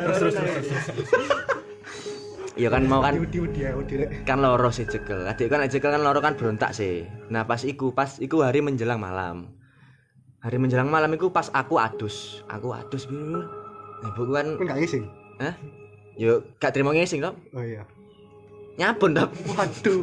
Terus 0.00 0.16
terus 0.16 0.34
terus. 0.40 0.68
Ya 2.56 2.68
kan 2.68 2.84
mau 2.88 3.00
kan 3.00 3.16
ya, 3.16 3.72
wedi 3.72 3.94
rek. 4.00 4.24
kan 4.28 4.40
loro 4.40 4.72
sih 4.72 4.88
cekel. 4.88 5.28
Adik 5.28 5.52
kan 5.52 5.64
cekel 5.68 5.92
kan 5.92 6.00
loro 6.00 6.20
kan 6.24 6.36
berontak 6.36 6.72
sih. 6.72 7.04
Nah 7.28 7.44
pas 7.44 7.60
iku 7.64 7.92
pas 7.92 8.16
iku 8.20 8.40
hari 8.40 8.64
menjelang 8.64 9.00
malam. 9.00 9.52
Hari 10.40 10.56
menjelang 10.56 10.88
malam 10.88 11.12
iku 11.12 11.28
pas 11.28 11.52
aku 11.52 11.76
adus. 11.76 12.40
Aku 12.48 12.72
adus 12.72 13.04
bir. 13.04 13.44
Nah, 14.00 14.08
ibuku 14.16 14.32
kan 14.32 14.46
Kan 14.56 14.64
gak 14.64 14.80
ngising. 14.80 15.04
Hah? 15.44 15.54
Yo 16.16 16.40
gak 16.56 16.72
terima 16.72 16.96
ngising 16.96 17.20
dong. 17.20 17.36
Oh 17.52 17.60
iya. 17.60 17.84
Nyabun 18.80 19.10
dong. 19.12 19.30
Waduh. 19.52 20.00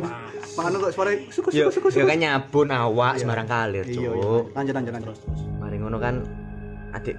Mangan 0.54 0.78
kok 0.82 0.94
suara 0.94 1.12
suku 1.34 1.50
suku 1.50 1.70
suku. 1.90 1.98
yo 2.02 2.06
kan 2.06 2.18
nyabun 2.18 2.70
awak 2.70 3.18
Iya. 3.18 3.20
sembarang 3.22 3.48
kalir, 3.50 3.86
Iya, 3.86 3.94
iya. 3.94 4.10
Cuk. 4.14 4.44
Lanjut 4.54 4.74
lanjut 4.74 4.94
lanjut. 4.94 5.18
Mari 5.58 5.76
ngono 5.82 5.98
kan 5.98 6.16
adik 6.94 7.16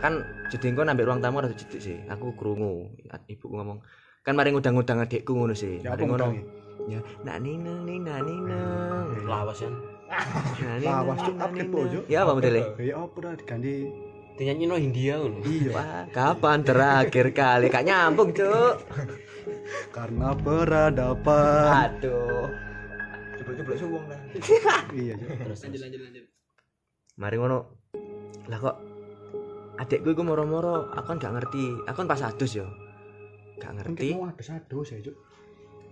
kan 0.00 0.12
jadi 0.52 0.64
engko 0.72 0.82
nambah 0.84 1.04
ruang 1.08 1.20
tamu 1.20 1.40
rada 1.40 1.56
cidik 1.56 1.80
sih. 1.80 1.96
Aku 2.08 2.32
krungu 2.36 2.92
ibuku 3.28 3.52
ngomong 3.52 3.80
kan 4.24 4.32
mari 4.36 4.52
ngundang-undang 4.52 5.04
adikku 5.04 5.32
ngono 5.36 5.52
sih. 5.52 5.80
Ya 5.84 5.92
Mari 5.92 6.04
ngono. 6.08 6.26
Ya, 6.90 6.98
nak 7.22 7.38
nineng 7.44 7.84
ning 7.86 8.02
nak 8.02 8.26
nineng. 8.26 9.06
Lawas 9.28 9.62
nineng, 9.62 10.82
Lawas 10.82 11.18
cuk 11.22 11.34
nineng. 11.38 11.68
Cuk. 11.70 12.04
Ya 12.08 12.24
apa 12.24 12.32
modelnya? 12.34 12.64
Ya 12.80 12.94
apa 12.98 13.36
diganti. 13.38 13.74
Dinyanyi 14.32 14.64
no 14.64 14.76
Hindia 14.80 15.20
ngono. 15.20 15.44
Iya. 15.44 16.08
Kapan 16.08 16.64
terakhir 16.64 17.36
kali 17.36 17.68
kak 17.68 17.84
nyambung, 17.84 18.32
Cuk? 18.32 18.74
Karena 19.92 20.32
peradaban. 20.32 22.00
Aduh. 22.00 22.48
Coba-coba 23.42 23.72
suwung 23.76 24.04
lah. 24.08 24.20
Iya. 24.96 25.14
Terus 25.20 25.60
lanjut 25.68 25.80
lanjut 25.84 26.00
lanjut 26.00 26.24
Mari 27.20 27.36
ngono. 27.36 27.58
Lah 28.48 28.58
kok 28.58 28.76
adikku 29.76 30.16
iku 30.16 30.22
moro-moro, 30.24 30.88
aku 30.96 31.06
kan 31.12 31.16
gak 31.20 31.34
ngerti. 31.36 31.64
Aku 31.84 31.96
kan 32.00 32.08
pas 32.08 32.24
adus 32.24 32.56
yo. 32.56 32.66
Gak 33.60 33.76
ngerti. 33.76 34.16
Mungkin 34.16 34.24
mau 34.24 34.32
ada 34.32 34.44
sadu 34.44 34.80
ya, 34.88 34.96
Cuk. 35.04 35.16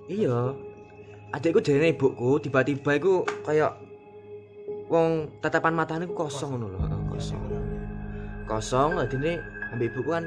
Iya. 0.09 0.39
Adikku 1.37 1.61
jarene 1.61 1.93
ibuku 1.93 2.41
tiba-tiba 2.41 2.97
iku 2.97 3.23
kayak 3.47 3.77
wong 4.91 5.39
tatapan 5.39 5.77
matane 5.77 6.11
kosong 6.11 6.59
ngono 6.59 6.67
lho, 6.67 6.81
heeh, 6.83 7.70
kosong. 8.51 8.99
Kosong 8.99 9.05
adine 9.07 9.33
ambek 9.71 9.95
ibuku 9.95 10.11
kan 10.11 10.27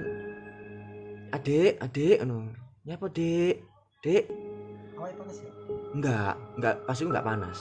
Adik, 1.34 1.82
adik 1.82 2.22
ngono. 2.22 2.54
Nyapa, 2.86 3.10
Dik? 3.10 3.56
Dik? 4.06 4.24
Awake 4.94 5.18
panas 5.18 5.38
ya? 5.42 5.50
Enggak, 5.98 6.34
enggak 6.62 6.76
pas 6.86 6.98
iku 7.02 7.10
enggak 7.10 7.26
panas. 7.26 7.58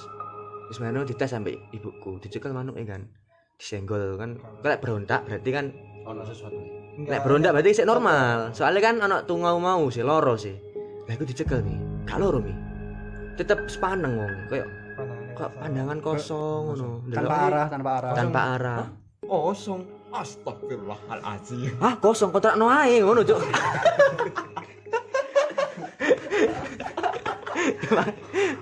Wis 0.69 0.79
mano 0.85 1.01
dites 1.09 1.33
sampe 1.33 1.57
ibuku, 1.73 2.21
dicekel 2.21 2.53
manuk 2.53 2.77
ya 2.77 2.85
kan. 2.85 3.09
Disenggol 3.57 4.21
kan. 4.21 4.37
Kalau 4.61 4.77
berontak 4.77 5.25
berarti 5.25 5.51
kan 5.57 5.73
ono 6.05 6.21
sesuatu. 6.21 6.61
Nek 7.01 7.25
berontak 7.25 7.57
berarti 7.57 7.81
sik 7.81 7.89
normal. 7.89 8.53
Soalnya 8.53 8.81
kan 8.85 8.97
anak 9.01 9.25
tungau 9.25 9.57
mau 9.57 9.89
sih 9.89 10.05
loro 10.05 10.37
sih. 10.37 10.53
Lah 11.09 11.17
iku 11.17 11.25
dicekel 11.25 11.65
nih. 11.65 12.05
Gak 12.05 12.21
loro 12.21 12.45
mi. 12.45 12.53
Tetep 13.41 13.73
sepaneng 13.73 14.21
wong, 14.21 14.33
kayak 14.53 14.69
kok 15.33 15.49
pandangan 15.57 15.97
kosong 16.05 16.77
ngono. 16.77 17.09
Tanpa 17.09 17.37
arah, 17.49 17.67
tanpa 17.73 17.91
arah. 17.97 18.13
tanpa 18.13 18.41
arah. 18.61 18.85
Kosong. 19.25 20.02
Astagfirullahalazim. 20.13 21.81
Hah, 21.81 21.97
kosong 21.97 22.29
kontrakno 22.29 22.69
ae 22.69 23.01
ngono, 23.01 23.25
Cuk. 23.25 23.41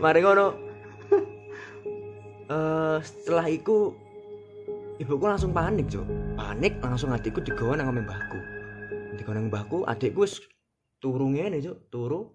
Mari 0.03 0.21
ngono. 0.23 0.55
Eh, 2.51 2.99
setelah 3.03 3.47
itu 3.51 3.95
ibuku 5.03 5.27
langsung 5.27 5.51
panik, 5.51 5.91
Cuk. 5.91 6.07
Panik 6.39 6.79
langsung 6.79 7.11
adikku 7.11 7.43
digawa 7.43 7.75
nang 7.75 7.91
omah 7.91 8.07
mbahku. 8.07 8.39
Digawa 9.19 9.35
nang 9.35 9.51
mbahku, 9.51 9.83
adikku 9.91 10.23
wis 10.23 10.39
turu 11.03 11.35
ngene, 11.35 11.59
Cuk. 11.59 11.91
Turu. 11.91 12.31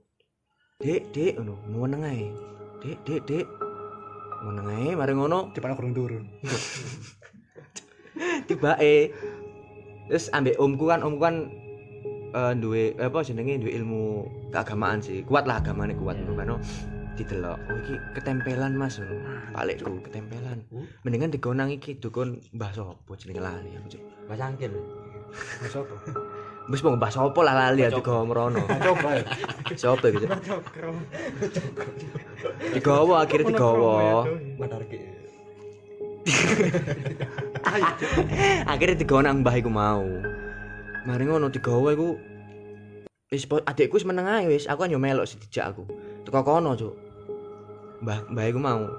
Dek, 0.84 1.15
Dek 1.15 1.39
ngono, 1.39 1.56
meneng 1.71 2.04
ae. 2.04 2.36
Dek, 2.84 2.99
Dek, 3.08 3.23
Dek. 3.23 3.47
Meneng 4.43 4.67
ae, 4.75 4.91
mari 4.91 5.15
ngono. 5.15 5.56
Di 5.56 5.63
mana 5.63 5.80
kurang 5.80 5.95
turun. 5.95 6.28
Tiba 8.47 8.78
eh 8.80 9.12
terus 10.08 10.30
ambek 10.32 10.56
omku 10.62 10.88
kan 10.88 11.01
omku 11.01 11.19
kan 11.19 11.36
eh 12.36 12.54
duwe 12.60 12.93
apa 12.99 13.23
jenenge 13.23 13.63
duwe 13.63 13.71
ilmu 13.75 14.04
keagamaan 14.51 14.99
sih. 14.99 15.23
Kuat 15.23 15.47
lah 15.47 15.63
agamane 15.63 15.95
kuat 15.95 16.19
ngono 16.19 16.36
kan. 16.36 16.60
Didelok 17.15 17.60
oh 17.71 17.78
iki 17.80 17.95
ketempelan 18.15 18.75
mas. 18.75 18.99
Ngono 18.99 19.51
palikku 19.56 20.04
ketempelan. 20.04 20.63
Mendingan 21.08 21.32
digonang 21.32 21.71
iki 21.71 21.95
dukun 21.95 22.43
mbah 22.51 22.75
sapa 22.75 23.12
jenenge 23.15 23.41
lali. 23.41 23.71
aku 23.80 23.95
Cuk. 23.95 24.01
Mas 24.28 24.39
Angkil. 24.43 24.71
Mas 25.63 25.75
apa? 25.80 25.95
wis 26.65 26.82
mau 26.82 26.97
mbah 26.97 27.13
sapa 27.13 27.39
lah 27.45 27.54
lali 27.54 27.86
ya 27.86 27.93
digawa 27.93 28.25
merono 28.25 28.65
Coba 28.65 29.21
ya. 29.21 29.25
sapa 29.82 30.06
iki 30.10 30.25
digawa 32.73 33.23
akhirnya 33.23 33.54
digawa. 33.54 34.25
Madarke. 34.58 35.14
akhirnya 38.72 38.98
digawa 38.98 39.30
nang 39.30 39.46
mbah 39.46 39.56
iku 39.62 39.70
mau. 39.70 40.06
Mari 41.06 41.24
ngono 41.30 41.54
digawa 41.54 41.94
iku 41.94 42.18
wis 43.30 43.46
adikku 43.46 44.02
wis 44.02 44.08
meneng 44.10 44.26
ae 44.26 44.50
wis. 44.50 44.66
Aku 44.66 44.86
kan 44.86 44.94
yo 44.94 44.98
melok 44.98 45.30
sih 45.30 45.38
dijak 45.38 45.76
aku. 45.76 45.86
Teko 46.26 46.42
kono 46.42 46.74
cuk. 46.74 46.94
Mbah 48.02 48.34
mbah 48.34 48.46
iku 48.50 48.58
mau. 48.58 48.90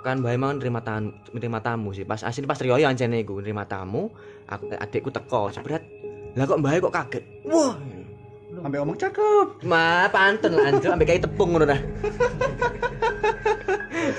Kan 0.00 0.24
mbah 0.24 0.32
mau 0.40 0.56
nerima 0.56 0.80
tamu 0.80 1.12
nerima 1.36 1.60
tamu 1.60 1.92
sih. 1.92 2.08
Pas 2.08 2.24
asli 2.24 2.48
pas 2.48 2.56
riyo 2.56 2.80
ancene 2.80 3.20
iku 3.20 3.44
nerima 3.44 3.68
tamu 3.68 4.08
aku 4.48 4.72
adikku 4.72 5.12
teko. 5.12 5.52
Jebret 5.52 5.84
lah 6.36 6.44
kok 6.44 6.60
mbah 6.60 6.76
kok 6.80 6.92
kaget? 6.92 7.24
Wah. 7.48 7.76
Sampai 8.56 8.80
ngomong 8.80 8.96
cakep. 8.96 9.68
Ma, 9.68 10.08
pantun 10.08 10.56
anjir, 10.56 10.88
sampai 10.88 11.04
kayak 11.04 11.28
tepung 11.28 11.52
ngono 11.52 11.68
dah. 11.68 11.76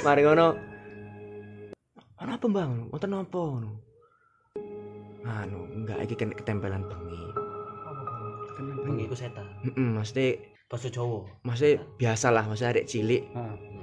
Mari 0.05 0.21
ngono. 0.21 0.76
Apa, 2.37 2.45
Bang? 2.53 2.85
Wonten 2.93 3.17
apa 3.17 3.33
ngono? 3.33 3.81
Anu, 5.25 5.65
enggak 5.73 6.05
iki 6.05 6.13
kena 6.21 6.37
ketempelan 6.37 6.85
bengi. 6.85 7.17
Bengi 8.85 9.09
iku 9.09 9.17
setan. 9.17 9.41
Heeh, 9.65 9.89
mesti 9.97 10.37
Basa 10.69 10.93
Jawa. 10.93 11.25
mesti 11.41 11.81
biasa 11.97 12.29
lah, 12.29 12.45
mesti 12.45 12.69
arek 12.69 12.85
cilik 12.85 13.25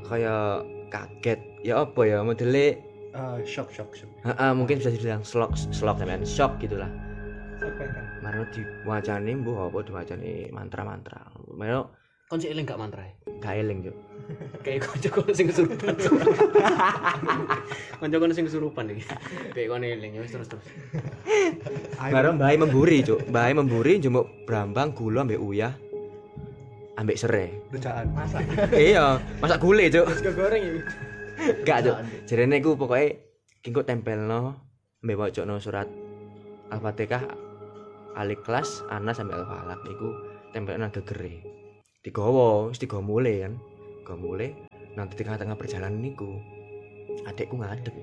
kayak 0.07 0.63
kaget. 0.87 1.43
Ya 1.67 1.83
apa 1.83 1.99
ya, 2.07 2.23
modele 2.23 2.79
ah, 3.11 3.43
shock 3.43 3.75
shock 3.75 3.91
shock. 3.91 4.07
heeh 4.23 4.51
mungkin 4.55 4.79
bisa 4.79 4.95
dibilang 4.95 5.27
slok 5.27 5.59
slok 5.75 5.99
sampean 5.99 6.23
shock 6.23 6.55
gitulah. 6.63 6.87
Kan. 7.59 8.07
Mari 8.23 8.39
diwacani 8.55 9.35
mbuh 9.35 9.67
apa 9.67 9.83
diwacani 9.83 10.55
mantra-mantra. 10.55 11.27
Mari 11.51 11.75
Kon 12.35 12.43
sik 12.43 12.51
eling 12.51 12.67
gak 12.67 12.83
mantra? 12.83 13.07
gak 13.39 13.63
eling, 13.63 13.79
Cuk. 13.87 13.95
Kayak 14.67 14.91
kanca-kanca 14.91 15.33
sing 15.39 15.47
kesurupan. 15.55 15.95
Kanca-kanca 18.03 18.35
sing 18.35 18.47
kesurupan 18.51 18.91
iki. 18.91 19.07
Kayak 19.55 19.69
kon 19.71 19.87
eling 19.87 20.19
ya 20.19 20.21
wis 20.27 20.35
terus 20.35 20.51
terus. 20.51 20.67
Baru 21.95 22.35
mbahai 22.35 22.59
memburi, 22.59 23.07
Cuk. 23.07 23.31
Mbahai 23.31 23.55
memburi 23.55 24.03
njumuk 24.03 24.27
brambang, 24.51 24.91
gula 24.99 25.23
ambek 25.23 25.39
uyah. 25.39 25.79
Ambek 26.99 27.15
serai. 27.15 27.55
Rujaan. 27.71 28.11
iya, 28.75 29.23
masak 29.39 29.63
gule, 29.63 29.87
Cuk. 29.95 30.03
Terus 30.03 30.35
goreng 30.35 30.63
ya 30.67 30.73
Gak, 31.63 31.79
Cuk. 31.87 31.97
Jarene 32.27 32.59
iku 32.59 32.75
pokoke 32.75 33.31
kingko 33.63 33.87
tempelno 33.87 34.59
mbek 35.07 35.23
wacana 35.23 35.63
surat 35.63 35.87
Al-Fatihah 36.75 37.31
Al-Ikhlas 38.19 38.83
Anas 38.91 39.23
sampai 39.23 39.39
Al-Falaq 39.39 39.87
iku 39.87 40.09
tempelno 40.51 40.83
nang 40.83 40.91
gegere. 40.91 41.63
Digawa, 42.05 42.69
wis 42.69 42.77
digawa 42.77 43.01
mulai 43.01 43.49
kan. 43.49 43.57
Nang 44.95 45.09
di 45.09 45.15
tengah-tengah 45.17 45.57
perjalanan 45.57 45.99
niku 46.05 46.29
adekku 47.25 47.57
ngadeg. 47.57 47.97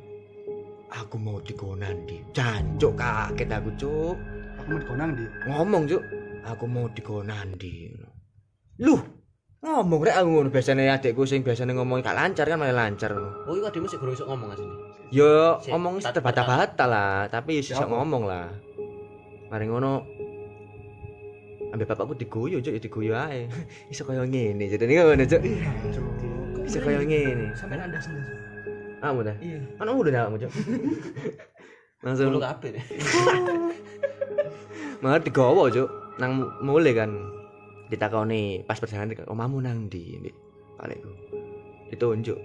Aku 0.91 1.15
mau 1.21 1.39
digawa 1.39 1.77
nandi. 1.79 2.19
Jancuk 2.35 2.97
kaget 2.99 3.47
aku, 3.47 3.69
Cuk. 3.79 4.17
Aku 4.61 4.69
mau 4.69 4.77
dikonang 4.77 5.11
di. 5.17 5.25
ngomong 5.49 5.83
cuk 5.89 6.03
aku 6.45 6.65
mau 6.69 6.85
digawa 6.93 7.21
nandi 7.25 7.89
lu 8.77 8.93
ngomong 9.65 10.05
rek 10.05 10.21
aku 10.21 10.29
ngono 10.29 10.49
biasane 10.53 10.85
adekku 10.85 11.25
sing 11.25 11.41
biasane 11.41 11.73
ngomong 11.73 12.05
gak 12.05 12.13
lancar 12.13 12.45
kan 12.45 12.61
malah 12.61 12.85
lancar 12.85 13.13
Oh, 13.49 13.57
iku 13.57 13.69
ademu 13.73 13.89
sik 13.89 13.97
gurung 13.97 14.13
iso 14.13 14.29
ngomong 14.29 14.53
asline. 14.53 14.73
yo 15.09 15.57
ngomong 15.65 15.97
terbata-bata 16.01 16.85
lah 16.85 17.25
tapi 17.29 17.65
iso 17.65 17.73
Ya 17.73 17.89
ngomong 17.89 18.29
lah 18.29 18.53
mari 19.49 19.65
ngono 19.65 20.05
ambek 21.71 21.87
bapakku 21.87 22.13
diguyu 22.15 22.59
cuk. 22.59 22.73
Ya 22.75 22.81
diguyu 22.83 23.13
ae. 23.15 23.47
Iso 23.91 24.03
kaya 24.03 24.23
ngene. 24.27 24.67
Jadi 24.67 24.83
ini 24.87 24.99
ngono 24.99 25.23
cuk. 25.23 25.41
Iso 26.67 26.79
kaya 26.79 27.01
ngene 27.03 27.55
sampai 27.55 27.79
anda 27.79 27.99
sendiri 27.99 28.51
kamu 29.01 29.19
dah? 29.25 29.35
Iya. 29.41 29.59
Kan 29.81 29.89
udah 29.89 30.11
dah 30.13 30.21
kamu 30.29 30.37
cuk. 30.45 30.51
Langsung 32.05 32.25
Kulo 32.29 32.39
kabeh. 32.41 32.71
malah 35.01 35.19
digawa 35.21 35.65
cuk. 35.73 35.89
Nang 36.21 36.45
mulai 36.61 36.93
kan. 36.93 37.11
Ditakoni 37.91 38.63
pas 38.63 38.79
perjalanan 38.79 39.27
omamu 39.27 39.59
nang 39.59 39.91
ndi 39.91 40.15
Mbek 40.15 40.35
palikku 40.79 41.11
ditunjuk 41.91 42.39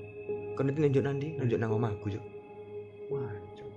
kon 0.59 0.67
itu 0.67 0.83
nunjuk 0.83 1.07
nanti 1.07 1.39
nunjuk 1.39 1.55
nang 1.63 1.71
omahku 1.71 2.11
cuk. 2.11 2.25
Wah, 3.15 3.31
cuk. 3.55 3.71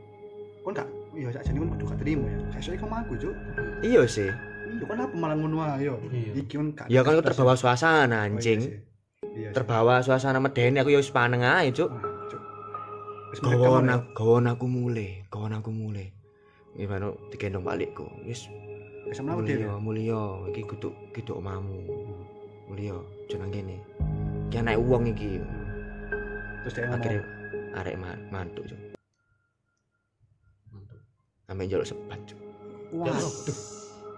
Kon 0.65 0.73
gak 0.73 0.89
iya 1.13 1.29
sak 1.29 1.53
kon 1.53 1.69
kudu 1.69 1.85
gak 1.85 1.99
terima 2.01 2.25
ya. 2.25 2.57
Soalnya 2.57 2.81
kamu 2.81 2.95
aku, 3.05 3.13
cuk. 3.21 3.35
iya 3.85 4.01
sih 4.09 4.33
Iya, 4.79 4.85
kon 4.85 4.97
apa 4.97 5.11
malah 5.13 5.35
ngono 5.35 5.57
ae 5.59 5.83
yo. 5.83 5.95
Iya. 6.07 6.31
Iki 6.37 6.53
kon 6.53 6.67
gak 6.71 6.87
ya 6.87 6.99
kan 7.01 7.11
aku 7.11 7.23
terbawa 7.25 7.53
suasana 7.53 8.07
Oh, 8.07 8.09
iya 8.09 8.19
anjing. 8.29 8.59
Iya. 9.29 9.49
terbawa 9.51 9.99
suasana 9.99 10.39
medeni 10.39 10.77
aku 10.77 10.89
ya 10.89 10.97
wis 10.97 11.11
paneng 11.11 11.41
ae 11.41 11.69
cuk 11.69 11.87
Wah, 11.87 12.03
cuk. 12.25 12.41
Wis 13.29 13.39
gawon 13.39 13.85
ya? 13.85 13.95
aku 13.95 14.07
gawon 14.15 14.45
aku 14.45 14.65
mulai 14.65 15.21
gawon 15.27 15.51
aku 15.51 15.69
mulai 15.69 16.07
gimana 16.71 17.11
digendong 17.27 17.61
balikku 17.61 18.07
wis 18.23 18.47
Wis 19.05 19.19
mlaku 19.19 19.41
dhewe. 19.43 19.67
mulia 19.67 19.75
mulia 19.77 20.21
iki 20.47 20.61
kudu 20.63 20.89
kudu 21.11 21.33
omamu 21.35 21.75
mulia 22.65 22.95
jeneng 23.25 23.49
kene 23.49 23.77
iki 24.47 24.57
anak 24.57 24.77
uang 24.77 25.03
iki 25.07 25.41
Terus 26.59 26.73
dia 26.73 26.83
ngomong, 26.85 26.99
akhirnya 26.99 27.21
arek 27.75 27.95
ma- 27.95 28.21
mantuk 28.29 28.63
cuk 28.65 28.79
sampai 31.43 31.65
njaluk 31.65 31.85
sebat 31.85 32.19
cuk 32.23 32.39
Waduh. 32.91 33.33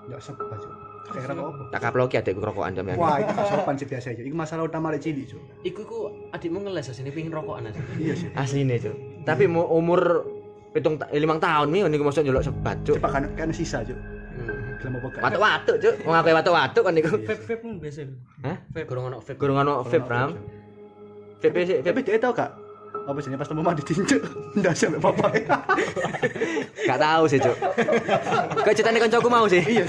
Ya 0.10 0.18
sebat, 0.18 0.50
cuk. 0.52 0.74
Kayak 1.12 1.34
rokok 1.34 1.50
apa? 1.52 1.64
tak 1.70 1.82
kaploki 1.82 2.16
adekku 2.16 2.40
kerokokan 2.40 2.72
sampean 2.72 2.96
Wah, 2.96 3.20
itu 3.20 3.32
gak 3.34 3.48
sopan 3.50 3.76
sih 3.76 3.84
biasa 3.84 4.08
aja. 4.14 4.22
Iku 4.24 4.36
masalah 4.38 4.64
utama 4.64 4.90
arek 4.90 5.02
cilik, 5.04 5.26
cuk. 5.28 5.42
Iku 5.62 5.80
iku 5.82 5.98
adikmu 6.32 6.62
ngeles 6.62 6.88
asine 6.88 7.12
pengin 7.12 7.34
rokokan 7.34 7.68
aja. 7.68 7.82
Iya 7.98 8.14
sih. 8.16 8.30
asline 8.32 8.80
cuk 8.80 8.96
tapi 9.22 9.46
mu- 9.46 9.68
umur 9.68 10.26
pitung 10.72 10.96
limang 11.12 11.38
tahun 11.38 11.70
nih 11.70 11.86
niku 11.86 12.08
masuk 12.08 12.24
njaluk 12.24 12.42
sebat 12.42 12.78
cuk 12.82 12.96
Cepat 12.98 13.12
kan 13.12 13.24
kan 13.36 13.50
sisa, 13.52 13.84
cuk. 13.84 13.98
Hmm. 13.98 14.98
Apa 14.98 15.08
gak? 15.10 15.22
Watuk-watuk, 15.22 15.76
Cuk. 15.78 15.94
Wong 16.08 16.16
aku 16.16 16.30
watuk-watuk 16.32 16.84
kan 16.86 16.94
niku. 16.96 17.10
vape 17.12 17.34
vape 17.36 17.56
pun 17.60 17.72
biasa 17.78 18.00
Hah? 18.42 18.58
Kurang 18.88 19.04
ono 19.12 19.18
vape. 19.20 19.38
Gurung 19.38 19.58
ono 19.58 19.74
vape, 19.84 20.08
Ram. 20.08 20.30
Vape 21.38 21.60
sih, 21.66 21.78
vape. 21.82 22.02
dia 22.02 22.18
tahu 22.18 22.34
gak? 22.34 22.50
Apa 23.08 23.18
sih 23.18 23.34
pas 23.34 23.48
temu 23.50 23.62
mandi 23.66 23.82
tinjuk? 23.82 24.22
Ndak 24.60 24.74
sampe 24.78 24.98
papa. 25.02 25.34
Gak 26.86 27.00
tahu 27.02 27.24
sih, 27.26 27.40
Cuk. 27.42 27.58
Kok 28.62 28.74
ceritane 28.78 29.00
kancaku 29.02 29.28
mau 29.30 29.46
sih? 29.50 29.62
Iya. 29.62 29.86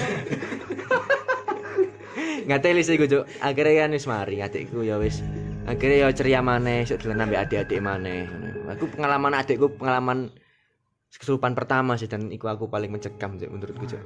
Nggak 2.48 2.60
teli 2.64 2.82
sih 2.82 2.96
gue, 2.96 3.08
Cuk. 3.08 3.24
Akhirnya 3.44 3.86
kan 3.86 3.90
wis 3.94 4.06
mari 4.08 4.36
adikku 4.40 4.82
ya 4.82 4.96
wis. 4.96 5.20
Akhirnya 5.68 6.08
ya 6.08 6.14
ceria 6.16 6.40
maneh, 6.42 6.82
sok 6.88 7.06
dolan 7.06 7.28
ambek 7.28 7.46
adik-adik 7.46 7.78
maneh. 7.78 8.26
Aku 8.72 8.90
pengalaman 8.90 9.36
adikku 9.36 9.78
pengalaman 9.78 10.32
kesurupan 11.12 11.52
pertama 11.52 11.94
sih 12.00 12.08
dan 12.08 12.32
iku 12.32 12.48
aku 12.48 12.66
paling 12.66 12.90
mencekam 12.90 13.36
Cuk 13.38 13.50
menurutku, 13.52 13.84
Cuk. 13.86 14.02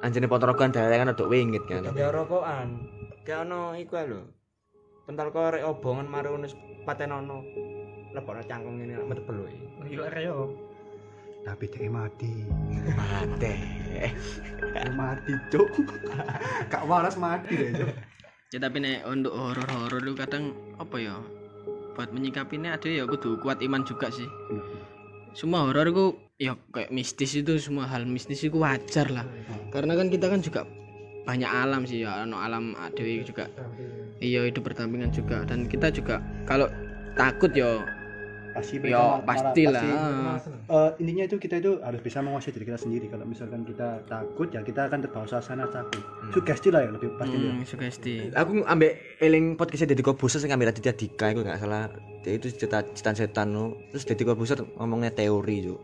Anjene 0.00 0.30
pontrokan 0.30 0.70
daerah 0.70 1.02
kan 1.02 1.12
ada 1.12 1.24
wingit 1.26 1.64
kan. 1.66 1.90
Ya 1.96 2.14
rokokan. 2.14 2.86
Kayak 3.26 3.50
ono 3.50 3.74
iku 3.74 3.98
lho. 4.06 4.20
Pental 5.02 5.34
korek 5.34 5.66
obongan 5.66 6.06
ngono 6.10 6.46
patenono. 6.86 7.42
Lebokno 8.16 8.42
cangkong 8.48 8.80
ngene 8.80 8.96
lak 8.96 9.08
metebel 9.12 9.36
wae. 9.44 9.60
Iya 9.92 10.08
reo. 10.08 10.56
Tapi 11.44 11.64
dia 11.68 11.92
mati. 11.92 12.32
Mate. 12.96 13.54
Dia 13.92 14.90
mati, 14.96 15.32
cuk. 15.52 15.68
Kak 16.72 16.88
waras 16.88 17.20
mati 17.20 17.52
deh, 17.54 17.70
cuk. 17.76 17.92
Ya 18.56 18.58
tapi 18.62 18.80
nek 18.80 19.04
untuk 19.04 19.36
horor-horor 19.36 20.00
lu 20.00 20.16
kadang 20.16 20.56
apa 20.80 20.96
ya? 20.96 21.20
Buat 21.92 22.10
menyikapinya 22.16 22.74
ada 22.74 22.88
ya 22.88 23.04
kudu 23.04 23.36
kuat 23.44 23.60
iman 23.60 23.84
juga 23.84 24.08
sih. 24.08 24.26
Semua 25.36 25.68
horor 25.68 25.92
ku 25.92 26.06
ya 26.40 26.56
kayak 26.72 26.88
mistis 26.88 27.36
itu 27.36 27.60
semua 27.60 27.84
hal 27.84 28.08
mistis 28.08 28.40
itu 28.40 28.56
wajar 28.56 29.12
lah. 29.12 29.28
Karena 29.70 29.92
kan 29.92 30.08
kita 30.08 30.32
kan 30.32 30.40
juga 30.40 30.64
banyak 31.28 31.50
alam 31.50 31.82
sih 31.84 32.06
ya, 32.06 32.24
no 32.24 32.40
alam 32.40 32.72
dewi 32.96 33.22
juga. 33.22 33.50
Iya 34.24 34.48
hidup 34.48 34.72
berdampingan 34.72 35.12
juga 35.12 35.44
dan 35.44 35.68
kita 35.68 35.92
juga 35.92 36.24
kalau 36.48 36.70
takut 37.18 37.52
ya 37.52 37.84
Pasti 38.56 38.76
ya 38.80 38.96
malah- 38.96 39.20
pastilah. 39.22 39.84
pasti- 40.32 40.54
Eh, 40.66 40.90
intinya 40.98 41.24
itu 41.24 41.36
kita 41.36 41.54
itu 41.56 41.72
harus 41.78 42.00
bisa 42.00 42.18
menguasai 42.18 42.50
diri 42.50 42.64
kita 42.64 42.78
sendiri. 42.78 43.06
Kalau 43.06 43.22
misalkan 43.22 43.62
kita 43.62 43.88
takut 44.04 44.48
ya 44.48 44.60
kita 44.60 44.86
akan 44.86 44.98
terbawa 44.98 45.24
suasana 45.24 45.64
takut. 45.66 46.00
Sugesti 46.30 46.68
lah 46.68 46.80
ya 46.80 46.90
lebih 46.90 47.14
pasti. 47.14 47.36
Hmm, 47.36 47.60
sugesti. 47.62 48.14
Aku 48.32 48.62
ambek 48.62 48.92
eling 49.18 49.54
podcastnya 49.54 49.92
Deddy 49.92 50.02
Corbuzier 50.02 50.38
sing 50.38 50.48
ngambil 50.48 50.70
Raditya 50.70 50.92
Dika 50.92 51.26
itu 51.28 51.40
nggak 51.40 51.58
salah. 51.58 51.92
Dia 52.20 52.32
itu 52.34 52.50
cerita 52.50 52.82
cerita 52.88 53.10
setan 53.14 53.48
no. 53.50 53.64
Terus 53.88 54.02
Deddy 54.04 54.24
Corbuzier 54.24 54.58
ngomongnya 54.74 55.10
teori 55.10 55.56
tuh. 55.62 55.78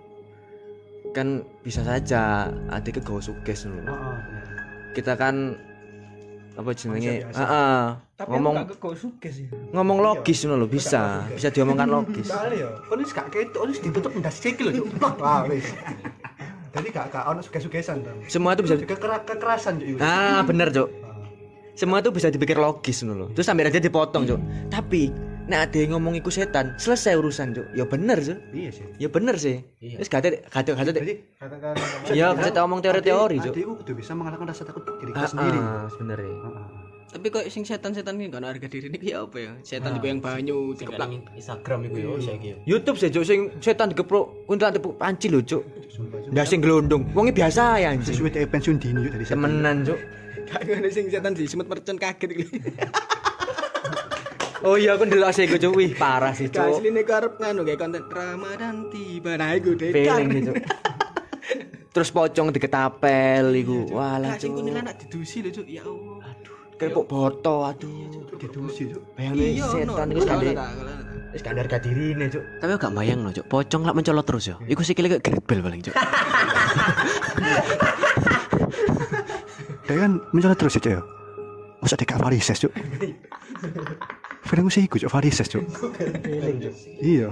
Kan 1.10 1.28
bisa 1.60 1.82
saja 1.82 2.48
adiknya 2.68 3.02
gawa 3.02 3.20
suges 3.20 3.66
no. 3.66 3.76
Heeh. 3.78 4.16
Kita 4.92 5.14
kan 5.14 5.56
apa 6.52 6.70
jenenge? 6.72 7.24
Heeh. 7.28 7.80
Tapi 8.22 8.30
Ngomong 8.32 8.54
aku 8.62 8.74
kok 8.78 8.94
suka 8.94 9.28
sih. 9.28 9.50
ngomong 9.50 9.98
logis 9.98 10.46
no 10.46 10.54
lo 10.54 10.70
bisa. 10.70 11.26
Bisa 11.26 11.50
diomongkan 11.50 11.90
logis. 11.90 12.30
Soalnya 12.30 12.54
ya, 12.56 12.68
kan 12.80 12.96
wis 12.96 13.10
gak 13.10 13.28
ketok, 13.28 13.62
wis 13.66 13.78
ditutup 13.78 14.14
ndas 14.14 14.36
sikil 14.36 14.70
lho, 14.70 14.86
Cuk. 14.86 15.18
Wah, 15.18 15.42
wis. 15.44 15.66
Jadi 16.70 16.88
gak 16.88 17.10
gak 17.10 17.24
ono 17.26 17.42
suges-sugesan. 17.42 17.98
Semua 18.26 18.54
itu 18.54 18.62
bisa 18.62 18.78
kekerasan 18.78 19.76
Cuk. 19.76 19.98
Ah, 19.98 20.40
bener, 20.42 20.70
Cuk. 20.70 20.86
Semua 21.72 21.98
itu 21.98 22.08
bisa 22.08 22.28
dipikir 22.28 22.54
logis 22.56 23.02
no 23.02 23.12
lo. 23.12 23.26
Terus 23.28 23.42
sampai 23.42 23.66
aja 23.66 23.76
dipotong, 23.76 24.22
Cuk. 24.22 24.38
Tapi 24.68 25.10
nek 25.42 25.66
ada 25.66 25.76
yang 25.76 25.98
ngomong 25.98 26.14
iku 26.14 26.30
setan, 26.30 26.78
selesai 26.78 27.18
urusan, 27.18 27.50
Cuk. 27.52 27.66
Ya 27.74 27.82
bener, 27.82 28.22
Cuk. 28.22 28.38
Iya 28.52 28.70
sih. 28.70 28.86
Ya 28.96 29.08
bener 29.08 29.34
sih. 29.34 29.66
Iya. 29.80 29.98
Terus 29.98 30.08
gak 30.08 30.20
ada 30.22 30.28
gak 30.46 30.62
ada 30.78 30.92
Jadi 30.94 31.14
Katakan 31.34 31.74
Ya, 32.14 32.30
kita 32.32 32.62
ngomong 32.62 32.80
teori-teori, 32.80 33.36
Cuk. 33.42 33.52
Adikku 33.52 33.74
kudu 33.82 33.92
bisa 33.98 34.14
mengalahkan 34.14 34.46
rasa 34.46 34.62
takut 34.62 34.86
diri 34.94 35.10
Ah, 35.10 35.26
sendiri. 35.26 35.58
ah, 35.58 35.90
sebenarnya. 35.90 36.32
Tapi 37.12 37.28
kok 37.28 37.44
sing 37.46 37.60
setan-setan 37.60 38.16
ini 38.16 38.26
kan 38.26 38.40
harga 38.40 38.64
diri 38.64 38.88
ini 38.88 39.12
ya 39.12 39.20
apa 39.22 39.36
ya? 39.36 39.52
Setan 39.60 39.92
di 39.92 40.00
bayang 40.00 40.18
banyu, 40.18 40.72
Sing 40.72 40.88
dikeplak. 40.88 41.12
Instagram 41.36 41.78
iku 41.86 41.96
yo 42.00 42.12
saiki 42.16 42.46
yo. 42.48 42.56
YouTube 42.64 42.96
sih, 42.96 43.12
Cuk, 43.12 43.22
sing 43.22 43.40
setan 43.60 43.92
dikeprok 43.92 44.48
kuntilanak 44.48 44.80
tepuk 44.80 44.96
panci 44.96 45.28
lho, 45.28 45.44
Cuk. 45.44 45.60
Cuk. 45.60 46.32
Ndak 46.32 46.46
sing 46.48 46.64
glondong. 46.64 47.04
Wonge 47.12 47.30
biasa 47.30 47.76
ya 47.78 47.92
anjing. 47.92 48.16
Sesuai 48.16 48.48
pensiun 48.48 48.80
dini 48.80 49.04
Cuk, 49.04 49.12
dari 49.12 49.24
setan. 49.24 49.44
Temenan, 49.44 49.76
Cuk. 49.84 49.98
Gak 50.48 50.60
ngono 50.64 50.88
sing 50.88 51.04
setan 51.06 51.32
di 51.36 51.44
semut 51.44 51.68
mercon 51.68 51.96
kaget 51.96 52.30
iki. 52.32 52.44
Oh 54.62 54.78
iya, 54.78 54.94
aku 54.94 55.10
ndelok 55.10 55.34
sih, 55.34 55.50
Cuk. 55.50 55.74
Wih, 55.74 55.90
parah 55.92 56.30
sih, 56.32 56.46
Gak 56.46 56.54
Cuk. 56.54 56.78
asline 56.78 57.02
ku 57.02 57.12
arep 57.12 57.34
nganu 57.36 57.66
kayak 57.66 57.82
konten 57.82 58.02
Ramadan 58.06 58.86
tiba 58.88 59.34
nah 59.34 59.50
iku 59.52 59.74
gitu. 59.74 60.54
Terus 61.92 62.08
pocong 62.08 62.54
diketapel 62.54 63.52
iku. 63.52 63.90
Walah, 63.90 64.32
Lah 64.32 64.38
sing 64.38 64.54
Cuk. 64.54 64.62
kuntilanak 64.62 64.96
didusi 64.96 65.42
lho, 65.42 65.50
Cuk. 65.50 65.66
Ya 65.66 65.82
Allah. 65.82 66.40
Kayak 66.82 67.06
boto, 67.06 67.62
aduh. 67.62 68.10
Didusi, 68.42 68.90
Cuk. 68.90 69.14
Bayangin 69.14 69.54
Iya, 69.54 69.70
setan 69.70 70.10
iku 70.10 70.26
tak. 70.26 70.42
Wis 71.30 71.46
gak 71.46 71.78
dirine, 71.86 72.26
Cuk. 72.26 72.42
Tapi 72.58 72.70
aku 72.74 72.82
gak 72.82 72.94
bayang 72.98 73.22
no, 73.22 73.30
Cuk. 73.30 73.46
Pocong 73.46 73.86
lak 73.86 73.94
mencolot 73.94 74.26
terus 74.26 74.50
yo. 74.50 74.58
Iku 74.66 74.82
sikile 74.82 75.06
kayak 75.06 75.22
Gareth 75.22 75.46
Bale 75.46 75.62
paling, 75.62 75.78
Cuk. 75.78 75.94
Dia 79.86 79.94
kan 79.94 80.18
mencoba 80.34 80.58
terus 80.58 80.74
ya, 80.74 80.82
Cuk. 80.82 80.90
ya. 80.98 81.06
Masa 81.78 81.94
dia 81.94 82.06
gak 82.10 82.18
varises, 82.18 82.58
Cuk. 82.58 82.74
Feelingku 84.50 84.70
sih 84.74 84.82
iku, 84.90 84.98
Cuk, 84.98 85.10
varises, 85.14 85.46
Cuk. 85.46 85.62
Iya. 86.98 87.30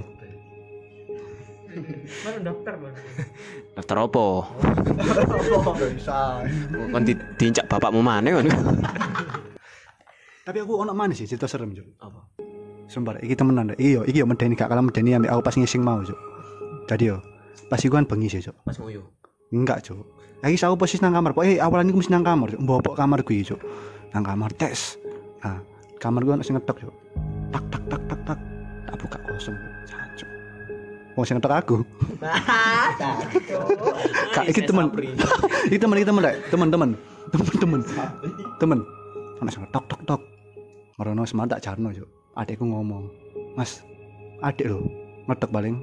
Daftar 3.75 3.97
opo? 4.03 4.43
Bisa. 5.95 6.43
Kon 6.91 7.03
di 7.07 7.13
diincak 7.39 7.65
bapakmu 7.71 8.03
maneh 8.03 8.35
kon. 8.35 8.47
Tapi 10.41 10.57
aku 10.57 10.83
ono 10.83 10.91
mana 10.91 11.13
sih 11.13 11.29
cerita 11.29 11.45
serem, 11.45 11.71
Cuk. 11.71 11.85
Apa? 12.01 12.19
Sumpah, 12.89 13.21
iki 13.23 13.37
temenan 13.37 13.71
deh. 13.71 13.77
Iki 13.79 13.89
yo, 13.93 14.01
iki 14.03 14.19
yo 14.19 14.27
medeni 14.27 14.57
gak 14.57 14.67
kalah 14.67 14.83
medeni 14.83 15.15
ambek 15.15 15.31
aku 15.31 15.41
pas 15.47 15.55
ngising 15.55 15.79
mau, 15.79 16.03
Cuk. 16.03 16.17
Jadi 16.91 17.13
yo, 17.13 17.23
pas 17.71 17.79
iku 17.79 17.95
kan 17.95 18.09
bengi 18.09 18.27
sih, 18.27 18.43
Cuk. 18.43 18.57
Pas 18.67 18.75
ngoyo. 18.75 19.07
Enggak, 19.53 19.87
Cuk. 19.87 20.03
Lagi 20.41 20.57
aku 20.59 20.75
posisi 20.75 20.99
nang 20.99 21.15
kamar. 21.15 21.31
Pokoknya 21.37 21.61
awalan 21.61 21.87
iku 21.93 22.03
mesti 22.03 22.11
nang 22.11 22.25
kamar, 22.25 22.51
Cuk. 22.51 22.61
Mbok 22.67 22.95
kamar 22.97 23.23
gue, 23.23 23.47
Cuk. 23.47 23.61
Nang 24.11 24.23
kamar 24.27 24.51
tes. 24.57 24.99
Nah, 25.39 25.63
kamar 26.01 26.25
gue 26.25 26.33
ono 26.35 26.43
sing 26.43 26.57
ngetok, 26.59 26.77
Cuk. 26.83 26.95
Tak 27.53 27.63
tak 27.71 27.83
tak 27.87 28.01
tak 28.09 28.19
tak. 28.27 28.39
Tak 28.89 28.95
buka 28.97 29.17
kosong, 29.29 29.55
Cuk. 29.55 29.70
Wong 31.15 31.25
sing 31.27 31.35
ngetok 31.37 31.53
aku. 31.59 31.77
Kak, 34.31 34.45
iki 34.51 34.61
temen. 34.63 34.87
Iki 35.67 35.77
temen, 35.77 35.95
iki 35.99 36.07
temen, 36.07 36.21
Rek. 36.23 36.35
Temen, 36.47 36.67
temen. 36.71 36.89
Temen, 37.31 37.55
temen. 37.59 37.81
Temen. 38.59 38.79
Ono 39.43 39.49
sing 39.51 39.67
tok 39.75 39.85
tok 39.91 40.01
tok. 40.07 40.21
Marono 40.95 41.27
semangat 41.27 41.59
tak 41.59 41.63
jarno, 41.71 41.91
Cuk. 41.91 42.07
Adekku 42.37 42.63
ngomong, 42.63 43.11
"Mas, 43.59 43.83
adek 44.39 44.71
lho, 44.71 44.87
ngetok 45.27 45.51
paling." 45.51 45.75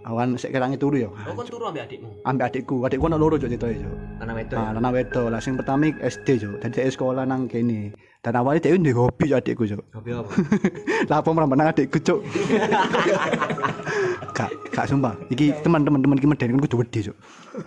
Awan 0.00 0.32
sik 0.40 0.56
kerangi 0.56 0.80
turu 0.80 0.96
ya. 0.96 1.12
Oh, 1.12 1.36
kon 1.36 1.44
turu 1.44 1.68
ambek 1.68 1.84
adikmu. 1.84 2.24
Ambek 2.24 2.46
adikku, 2.48 2.76
adikku 2.88 3.04
ono 3.04 3.20
loro 3.20 3.36
Cuk 3.36 3.52
cetoke, 3.52 3.84
Cuk. 3.84 3.92
Anak 4.24 4.34
wedok. 4.40 4.56
Nah, 4.56 4.72
anak 4.72 4.92
wedok, 4.96 5.26
lah 5.28 5.40
sing 5.44 5.60
pertama 5.60 5.92
SD, 6.00 6.40
Cuk. 6.40 6.56
Dadi 6.64 6.88
sekolah 6.88 7.28
nang 7.28 7.44
kene. 7.44 7.92
Dan 8.24 8.36
awalnya 8.36 8.72
dia 8.72 8.80
ndek 8.80 8.96
hobi 8.96 9.28
Cuk, 9.28 9.38
adikku, 9.44 9.64
Cuk. 9.68 9.84
Hobi 9.92 10.10
apa? 10.16 10.32
Lah 11.12 11.20
apa 11.20 11.28
merambah 11.28 11.56
nang 11.60 11.68
adikku, 11.68 12.00
Cuk. 12.00 12.20
Kak, 14.40 14.48
kak 14.72 14.88
sumpah. 14.88 15.12
Iki 15.28 15.60
teman-teman 15.60 16.00
teman 16.00 16.16
medeni 16.16 16.56
kan 16.56 16.64
kudu 16.64 16.80
wedi, 16.80 17.12
Cuk. 17.12 17.16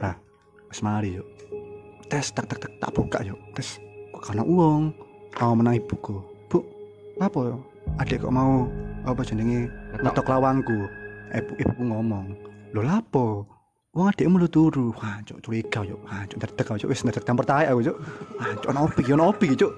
Nah, 0.01 0.17
wis 0.73 0.81
mari, 0.81 1.21
Cuk. 1.21 1.27
Tes 2.09 2.33
tak 2.33 2.49
tak 2.49 2.65
tak 2.65 2.71
tak 2.81 2.89
buka, 2.97 3.21
Cuk. 3.21 3.37
Tes 3.53 3.77
kok 4.09 4.33
kana 4.33 4.41
uang. 4.41 4.89
Kau 5.37 5.53
menang 5.53 5.77
ibuku. 5.77 6.17
Bu, 6.49 6.65
apa 7.21 7.39
ya? 7.45 7.57
adik 8.01 8.25
kok 8.25 8.33
mau 8.33 8.65
apa 9.03 9.21
jenenge 9.21 9.67
ngetok 10.01 10.31
lawangku 10.31 10.87
ibu 11.33 11.53
ibuku 11.57 11.83
ngomong 11.83 12.25
lho 12.73 12.81
lapo 12.85 13.49
Wong 13.93 14.09
adikmu 14.09 14.41
lu 14.41 14.49
turu. 14.49 14.89
Wah, 14.97 15.21
cuk 15.21 15.37
curiga 15.45 15.85
yo. 15.85 16.01
Wah, 16.09 16.25
cuk 16.25 16.41
ndedek 16.41 16.65
cuk 16.65 16.89
wis 16.89 17.05
ndedek 17.05 17.29
tae 17.29 17.69
aku 17.69 17.81
cuk. 17.85 17.97
Wah, 18.41 18.49
cuk 18.57 18.69
ono 18.73 18.79
opi, 18.89 19.01
ono 19.13 19.23
opi 19.29 19.53
cuk. 19.53 19.73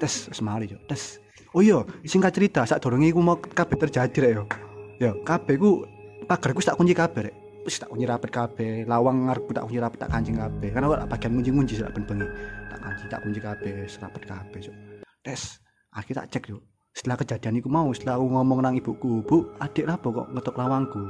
Tes 0.00 0.32
wis 0.32 0.40
mari 0.40 0.64
cuk. 0.64 0.80
Tes. 0.88 1.20
Oh 1.52 1.60
iya, 1.60 1.84
singkat 2.08 2.32
cerita 2.32 2.64
sak 2.64 2.80
durunge 2.80 3.12
iku 3.12 3.20
mau 3.20 3.36
kabeh 3.36 3.76
terjadi 3.76 4.16
rek 4.16 4.32
yo. 4.32 4.44
Yo, 4.96 5.10
kabeh 5.28 5.60
ku 5.60 5.84
pagarku 6.24 6.64
tak 6.64 6.80
kunci 6.80 6.96
kabeh 6.96 7.28
rek. 7.28 7.36
Tak 7.68 7.92
kunci 7.92 8.08
rapet 8.08 8.32
kabeh, 8.32 8.88
lawang 8.88 9.28
ngarepku 9.28 9.52
tak 9.52 9.68
kunci 9.68 9.76
rapet 9.76 10.00
tak 10.00 10.08
kancing 10.08 10.40
kabeh. 10.40 10.68
Karena 10.72 10.86
kok 10.88 11.00
bagian 11.12 11.30
ngunci-ngunci 11.36 11.74
sak 11.76 11.92
ben-bengi. 11.92 12.26
Tak 12.72 12.80
kancing 12.80 13.08
tak 13.12 13.20
kunci 13.20 13.40
kabeh, 13.44 13.72
wis 13.84 13.94
rapet 14.00 14.22
kabeh 14.24 14.58
cuk. 14.64 14.76
Tes. 15.20 15.60
Akhirnya 15.92 16.24
tak 16.24 16.28
cek 16.32 16.44
yuk. 16.48 16.62
Setelah 16.90 17.16
kejadian 17.16 17.62
itu 17.62 17.70
mau, 17.70 17.86
setelah 17.94 18.18
aku 18.18 18.26
ngomong 18.28 18.58
nang 18.60 18.74
ibuku, 18.74 19.22
bu, 19.22 19.54
adik 19.62 19.86
apa 19.86 20.06
kok 20.10 20.26
ngetok 20.34 20.56
lawangku? 20.58 21.02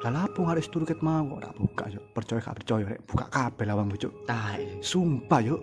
Lah 0.00 0.24
lapo 0.24 0.48
harus 0.48 0.64
turu 0.72 0.88
ket 0.88 1.04
mau 1.04 1.28
kok 1.36 1.44
tak 1.44 1.54
buka 1.60 1.84
yuk. 1.92 2.04
Percaya 2.16 2.40
gak 2.40 2.56
percaya 2.56 2.84
rek, 2.88 3.00
buka 3.04 3.24
kabeh 3.28 3.64
lawang 3.68 3.92
cuk. 3.92 4.12
Tai. 4.24 4.80
Sumpah 4.80 5.40
yuk. 5.44 5.60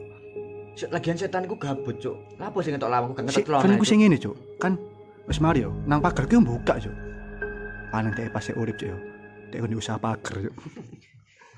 Lagian 0.94 1.18
setan 1.18 1.50
iku 1.50 1.58
gabut, 1.58 1.98
Cuk. 1.98 2.38
Lapo 2.38 2.62
sing 2.62 2.78
ngetok 2.78 2.92
lawang 2.94 3.18
gak 3.18 3.34
Si, 3.34 3.42
ngetok 3.42 3.66
kan 3.66 3.70
Cuk. 3.74 3.82
sing 3.82 3.98
ngene 4.06 4.18
cuk. 4.22 4.36
Kan 4.62 4.78
wis 5.26 5.42
mari 5.42 5.66
yo, 5.66 5.74
nang 5.90 6.06
pagar 6.06 6.30
ku 6.30 6.38
buka 6.38 6.78
cuk. 6.78 6.94
Paling 7.90 8.14
dek 8.14 8.30
pas 8.30 8.46
urip 8.54 8.78
cuk 8.78 8.94
yo. 8.94 8.98
Dek 9.50 9.60
kudu 9.66 9.82
usaha 9.82 9.98
pagar 9.98 10.38
cuk. 10.38 10.54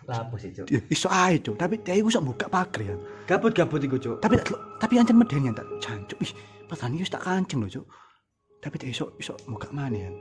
Lapo 0.07 0.39
sih, 0.39 0.49
Cuk. 0.55 0.71
Ya, 0.71 0.79
Iso 0.87 1.11
ae 1.11 1.35
cuk, 1.43 1.59
tapi 1.59 1.83
dek 1.83 1.99
iku 1.99 2.07
sok 2.07 2.31
buka 2.31 2.47
pagar 2.47 2.79
ya. 2.79 2.95
Gabut-gabut 3.27 3.83
iku, 3.83 3.99
Cuk. 3.99 4.23
Tapi 4.23 4.39
tapi 4.79 4.93
ancen 4.95 5.19
medeni 5.19 5.51
tak 5.51 5.67
jancuk. 5.83 6.15
Ih, 6.23 6.31
padahal 6.69 6.93
wis 6.95 7.09
tak 7.09 7.25
kancing 7.25 7.59
lho 7.59 7.69
cuk. 7.69 7.85
Tapi 8.59 8.75
dek 8.77 8.89
iso 8.91 9.15
iso 9.17 9.33
buka 9.47 9.71
mana 9.73 9.97
ya. 9.97 10.11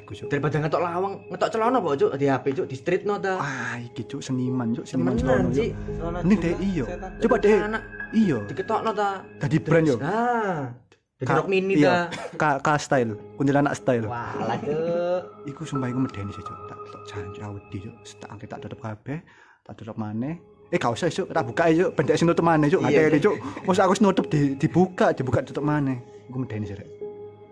Iku 0.00 0.12
cuk. 0.14 0.28
Daripada 0.30 0.56
ngetok 0.62 0.80
lawang, 0.80 1.14
ngetok 1.28 1.48
celana 1.50 1.78
apa, 1.78 1.90
Cuk? 1.94 2.10
Di 2.16 2.26
HP, 2.26 2.44
Cuk, 2.56 2.66
di 2.70 2.76
street 2.78 3.02
no 3.04 3.18
ta. 3.18 3.36
Ah, 3.36 3.76
iki 3.76 4.06
cuk 4.06 4.22
seniman 4.22 4.72
cuk, 4.72 4.86
seniman 4.86 5.14
Ci. 5.18 5.24
Cuk. 5.26 6.10
Mending 6.24 6.38
dek 6.40 6.56
iyo. 6.62 6.84
Coba 7.20 7.36
Anak 7.42 7.82
iyo. 8.14 8.38
diketokno 8.48 8.90
ta. 8.94 9.22
Dadi 9.38 9.58
brand 9.60 9.86
yo. 9.86 9.96
Ah. 10.00 10.72
Jadi 11.20 11.28
Ka- 11.28 11.36
rok 11.36 11.48
mini 11.52 11.74
ta. 11.84 12.08
K 12.32 12.44
K 12.64 12.68
style, 12.80 13.12
kuntilanak 13.36 13.76
style. 13.76 14.08
Walah, 14.08 14.56
Cuk. 14.62 15.22
Iku 15.50 15.62
sumpah 15.68 15.90
iku 15.90 16.00
medeni 16.00 16.32
sih, 16.32 16.40
Cuk. 16.40 16.56
Tak 16.70 16.78
tak 16.90 17.02
janji 17.10 17.40
awedi, 17.44 17.76
Cuk. 17.84 17.94
Tak 18.24 18.28
angkat 18.30 18.48
tak 18.48 18.58
tutup 18.64 18.80
kabeh, 18.80 19.18
tak 19.66 19.74
tutup 19.76 19.98
maneh. 20.00 20.40
Eh 20.70 20.78
gak 20.78 20.94
usah, 20.94 21.10
Cuk. 21.10 21.34
Tak 21.34 21.42
buka 21.50 21.62
aja, 21.66 21.74
Cuk. 21.82 21.90
Pendek 21.98 22.14
sing 22.14 22.26
nutup 22.30 22.46
maneh, 22.46 22.70
Cuk. 22.70 22.86
Iya, 22.86 23.10
Ngakeli, 23.10 23.18
Cuk. 23.18 23.36
Mosok 23.66 23.84
aku 23.90 23.94
nutup 24.06 24.26
di 24.30 24.54
dibuka, 24.54 25.10
dibuka 25.10 25.42
tutup 25.42 25.66
maneh. 25.66 25.98
Iku 26.30 26.38
medeni 26.38 26.70
sih. 26.70 26.78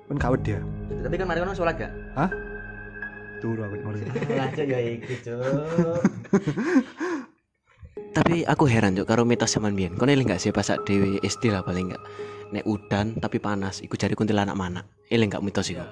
Kan 0.07 0.17
gak 0.23 0.31
wedi 0.39 0.55
ya. 0.55 0.63
Tapi 1.03 1.15
kan 1.19 1.27
mari 1.27 1.43
kono 1.43 1.53
sholat 1.53 1.75
gak? 1.75 1.93
Turu 3.43 3.61
aku. 3.67 3.75
Lah, 4.39 4.49
Cuk, 4.57 4.67
ya 4.71 4.79
iku, 4.79 5.13
Cuk. 5.27 5.43
Tapi 8.09 8.43
aku 8.47 8.65
heran 8.71 8.95
cuk 8.95 9.07
karo 9.07 9.27
mitos 9.27 9.51
zaman 9.51 9.75
biyen. 9.75 9.99
Kau 9.99 10.07
eling 10.07 10.31
gak 10.31 10.39
sih 10.39 10.55
pas 10.55 10.63
sak 10.63 10.87
dhewe 10.87 11.19
SD 11.27 11.51
lah 11.51 11.67
paling 11.67 11.91
gak. 11.91 12.03
Nek 12.55 12.65
udan 12.71 13.19
tapi 13.19 13.43
panas, 13.43 13.83
iku 13.83 13.99
jari 13.99 14.15
kuntilanak 14.15 14.55
mana? 14.55 14.87
Eling 15.11 15.27
gak 15.27 15.43
mitos 15.43 15.67
iku? 15.75 15.83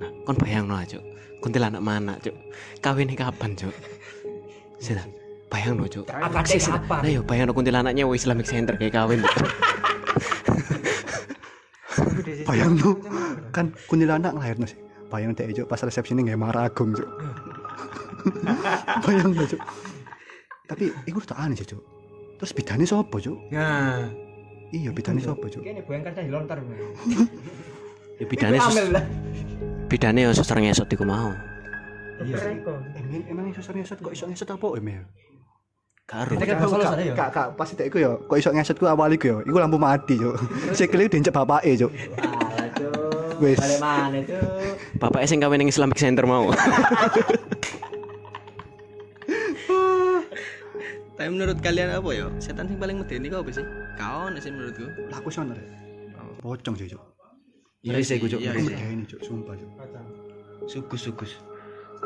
Nah, 0.00 0.10
kon 0.24 0.40
bayangno 0.40 0.80
aja, 0.80 0.96
Cuk. 0.96 1.04
Kuntilanak 1.44 1.84
mana, 1.84 2.16
Cuk? 2.24 2.32
Kawine 2.80 3.12
kapan, 3.12 3.52
Cuk? 3.52 3.76
Sida, 5.50 5.74
bayangno, 5.74 5.84
Cuk. 5.90 6.06
Apa 6.06 6.46
Sih, 6.46 6.62
kapan? 6.62 7.00
Nah, 7.02 7.10
yo 7.10 7.20
bayangno 7.26 7.52
kuntilanaknya 7.52 8.06
wo 8.06 8.14
Islamic 8.14 8.46
Center 8.46 8.78
kayak 8.78 8.94
kawin. 8.94 9.20
Bayang 12.46 12.78
lu. 12.78 12.94
Kan 13.50 13.74
kuntilanak 13.90 14.30
lahirno 14.38 14.66
sih. 14.70 14.78
Bayang 15.10 15.34
dek, 15.34 15.50
Cuk. 15.58 15.66
Pas 15.66 15.82
resepsi 15.82 16.14
ini 16.14 16.30
nggak 16.30 16.38
maragung, 16.38 16.94
Cuk. 16.94 17.08
Bayang 19.04 19.34
lu, 19.34 19.42
Cuk. 19.42 19.60
Tapi 20.70 20.94
iku 21.10 21.18
tak 21.26 21.42
aneh 21.42 21.58
sih, 21.58 21.66
Cuk. 21.66 21.82
Terus 22.38 22.52
bidane 22.54 22.86
sapa, 22.86 23.18
Cuk? 23.18 23.36
Nah, 23.50 24.06
Iya, 24.70 24.94
bidane 24.94 25.18
sapa, 25.18 25.50
Cuk? 25.50 25.66
Kene 25.66 25.82
boyang 25.82 26.06
kan 26.06 26.14
dilontar. 26.14 26.62
Ya 28.22 28.24
bidane 28.28 28.60
sus, 28.62 28.76
bidane 29.90 30.20
yo 30.22 30.30
suster 30.30 30.62
ngesot 30.62 30.86
iku 30.92 31.02
mau. 31.02 31.34
Emang 32.20 33.24
emang 33.32 33.44
iso 33.48 33.64
ngesot 33.64 33.98
kok 34.04 34.12
iso 34.12 34.28
ngesot 34.28 34.52
apa 34.52 34.66
Emil? 34.76 35.02
Karo. 36.10 36.34
Kita 36.34 36.42
kan 36.42 36.66
solo 36.66 36.82
sana 36.82 37.06
ya. 37.06 37.14
Kak, 37.14 37.30
kak, 37.30 37.54
pas 37.54 37.70
itu 37.70 37.86
ya, 38.02 38.18
kok 38.18 38.34
iso 38.34 38.50
ngesot 38.50 38.82
ku 38.82 38.90
awal 38.90 39.14
iku 39.14 39.30
ya, 39.30 39.36
iku 39.46 39.62
lampu 39.62 39.78
mati, 39.78 40.18
Cuk. 40.18 40.34
Sikile 40.78 41.06
diinjek 41.06 41.30
bapake, 41.30 41.78
Cuk. 41.78 41.94
Wis. 43.38 43.54
Balik 43.54 43.78
mana, 43.78 44.18
Cuk? 44.26 44.42
Bapak 44.98 45.22
sing 45.30 45.38
kawin 45.38 45.62
ning 45.62 45.70
Islamic 45.70 45.94
Center 46.02 46.26
mau. 46.26 46.50
Tapi 51.14 51.28
menurut 51.30 51.62
kalian 51.62 51.94
apa 51.94 52.10
ya? 52.10 52.26
Setan 52.42 52.66
sing 52.66 52.80
paling 52.82 52.98
medeni 52.98 53.30
kau 53.30 53.46
apa 53.46 53.54
sih? 53.54 53.62
Kau 53.94 54.26
nih 54.34 54.42
sih 54.42 54.50
menurutku. 54.50 54.90
Lah 55.14 55.22
aku 55.22 55.30
sono 55.30 55.54
rek. 55.54 55.68
Pocong 56.42 56.74
sih, 56.74 56.90
Cuk. 56.90 56.98
Iya 57.86 58.02
sih, 58.02 58.18
Cuk. 58.18 58.42
Iya 58.42 58.50
Cuk, 59.06 59.22
sumpah, 59.22 59.54
Cuk. 59.54 59.70
Sugus, 60.66 61.06
sugus. 61.06 61.38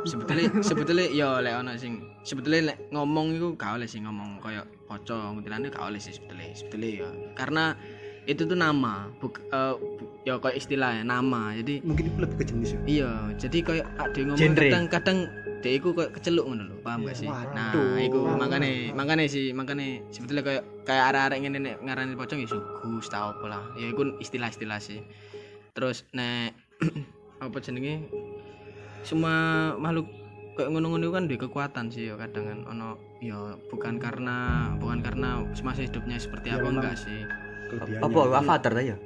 Sebetulnya 0.03 0.51
sebetulnya 0.61 1.07
ya 1.09 1.39
lek 1.39 1.55
ono 1.55 1.73
sing 1.79 2.03
sebetulnya 2.23 2.75
lek 2.75 2.91
ngomong 2.91 3.39
iku 3.39 3.55
gak 3.55 3.79
oleh 3.79 3.87
sih 3.87 4.03
ngomong 4.03 4.43
koyo 4.43 4.67
pocong 4.85 5.39
kuntilanak 5.39 5.71
gak 5.71 5.87
oleh 5.87 6.03
sih 6.03 6.11
sebetulnya 6.11 6.51
sebetulnya 6.51 6.91
ya. 7.01 7.09
Karena 7.35 7.65
itu 8.25 8.43
tuh 8.43 8.57
nama 8.57 9.13
buk, 9.21 9.37
eh, 9.47 9.75
bu- 9.77 10.11
ya 10.25 10.41
koyo 10.41 10.57
istilahnya 10.57 11.05
nama 11.05 11.55
jadi 11.55 11.85
Mungkin 11.85 12.11
itu 12.11 12.19
lebih 12.19 12.37
ke 12.37 12.45
jenis 12.49 12.71
ya. 12.73 12.81
iya 12.85 13.11
jadi 13.37 13.59
koyo 13.61 13.83
ada 13.95 14.19
ngomong 14.19 14.41
Genre. 14.41 14.61
kadang 14.67 14.85
kadang 14.89 15.19
dia 15.61 15.73
iku 15.73 15.93
koyo 15.93 16.09
keceluk 16.11 16.45
ngono 16.45 16.63
lho 16.69 16.77
paham 16.83 17.05
gak 17.05 17.17
sih? 17.17 17.29
Nah 17.29 17.73
iku 17.97 18.19
makane 18.35 18.93
makane 18.93 19.25
sih 19.25 19.53
makane 19.53 20.05
sebetulnya 20.11 20.43
koyo 20.43 20.61
kayak 20.83 21.05
arek-arek 21.13 21.39
ngene 21.41 21.59
nek 21.61 21.77
ngarani 21.81 22.17
pocong 22.17 22.41
ya 22.41 22.49
sugus 22.49 23.07
tau 23.09 23.33
apa 23.33 23.47
lah. 23.47 23.63
Ya 23.77 23.89
iku 23.89 24.17
istilah-istilah 24.19 24.81
sih. 24.81 25.01
Terus 25.73 26.05
nek 26.13 26.53
apa 27.45 27.57
jenenge 27.61 28.09
semua 29.05 29.37
makhluk 29.77 30.09
kayak 30.55 30.71
ngono-ngono 30.71 31.11
kan 31.11 31.27
duwe 31.27 31.39
kekuatan 31.39 31.91
sih 31.91 32.09
ya 32.11 32.15
kadang 32.17 32.47
kan 32.47 32.59
ono 32.71 32.89
ya 33.19 33.59
bukan 33.69 33.99
karena 33.99 34.71
bukan 34.79 35.03
karena 35.03 35.43
semasa 35.53 35.83
hidupnya 35.83 36.17
seperti 36.17 36.55
apa 36.55 36.67
enggak 36.67 36.95
sih. 36.99 37.21
Kelebihannya. 37.71 38.07
Apa 38.07 38.19
avatar 38.39 38.73
ta 38.73 38.83
ya? 38.83 38.97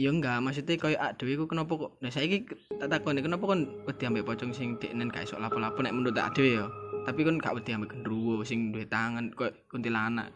ya 0.00 0.08
enggak 0.08 0.40
maksudnya 0.40 0.80
kayak 0.80 1.00
ak 1.00 1.12
dhewe 1.20 1.44
ku 1.44 1.44
kenapa 1.44 1.72
kok? 1.76 1.92
Nah 2.00 2.08
saiki 2.08 2.48
tak 2.80 2.88
takoni 2.88 3.20
kenapa 3.20 3.44
kon 3.44 3.68
wedi 3.84 4.08
ambek 4.08 4.24
pocong 4.24 4.56
sing 4.56 4.80
deknen 4.80 5.12
gak 5.12 5.28
iso 5.28 5.36
lapo-lapo? 5.36 5.84
Nek 5.84 5.92
menurut 5.92 6.16
ak 6.16 6.40
dhewe 6.40 6.64
ya 6.64 6.66
tapi 7.04 7.20
kon 7.20 7.36
gak 7.36 7.52
wedi 7.52 7.76
ambek 7.76 7.92
gendruwo 7.92 8.40
sing 8.40 8.72
duwe 8.72 8.88
tangan 8.88 9.28
kayak 9.36 9.60
kuntilanak. 9.68 10.32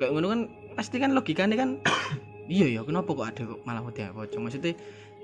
Kayak 0.00 0.10
ngono 0.16 0.26
kan 0.32 0.40
pasti 0.80 0.96
kan 0.96 1.12
logikanya 1.12 1.56
kan 1.60 1.70
iya 2.56 2.72
ya 2.72 2.80
kenapa 2.88 3.12
kok 3.12 3.28
ada 3.28 3.42
kok 3.44 3.60
malah 3.68 3.84
wedi 3.84 4.00
ambek 4.00 4.16
pocong? 4.16 4.42
Maksudnya 4.48 4.72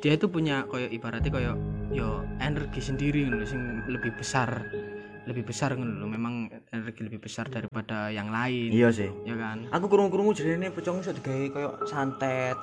dia 0.03 0.19
itu 0.19 0.27
punya 0.27 0.67
kayak 0.67 0.91
ibaratnya 0.91 1.31
kayak 1.31 1.57
yo 1.95 2.27
energi 2.43 2.83
sendiri 2.83 3.31
ngono 3.31 3.47
sing 3.47 3.87
lebih 3.87 4.11
besar 4.19 4.67
lebih 5.23 5.47
besar 5.47 5.79
ngono 5.79 6.03
lho 6.03 6.07
memang 6.11 6.51
energi 6.75 7.07
lebih 7.07 7.23
besar 7.23 7.47
daripada 7.47 8.11
yang 8.11 8.35
lain 8.35 8.75
Iya 8.75 8.91
sih. 8.91 9.11
ya 9.23 9.38
kan 9.38 9.71
Aku 9.71 9.87
kurung-kurungu 9.87 10.35
jarene 10.35 10.75
pocong 10.75 10.99
iso 10.99 11.15
digawe 11.15 11.47
koyo 11.49 11.71
santet. 11.87 12.59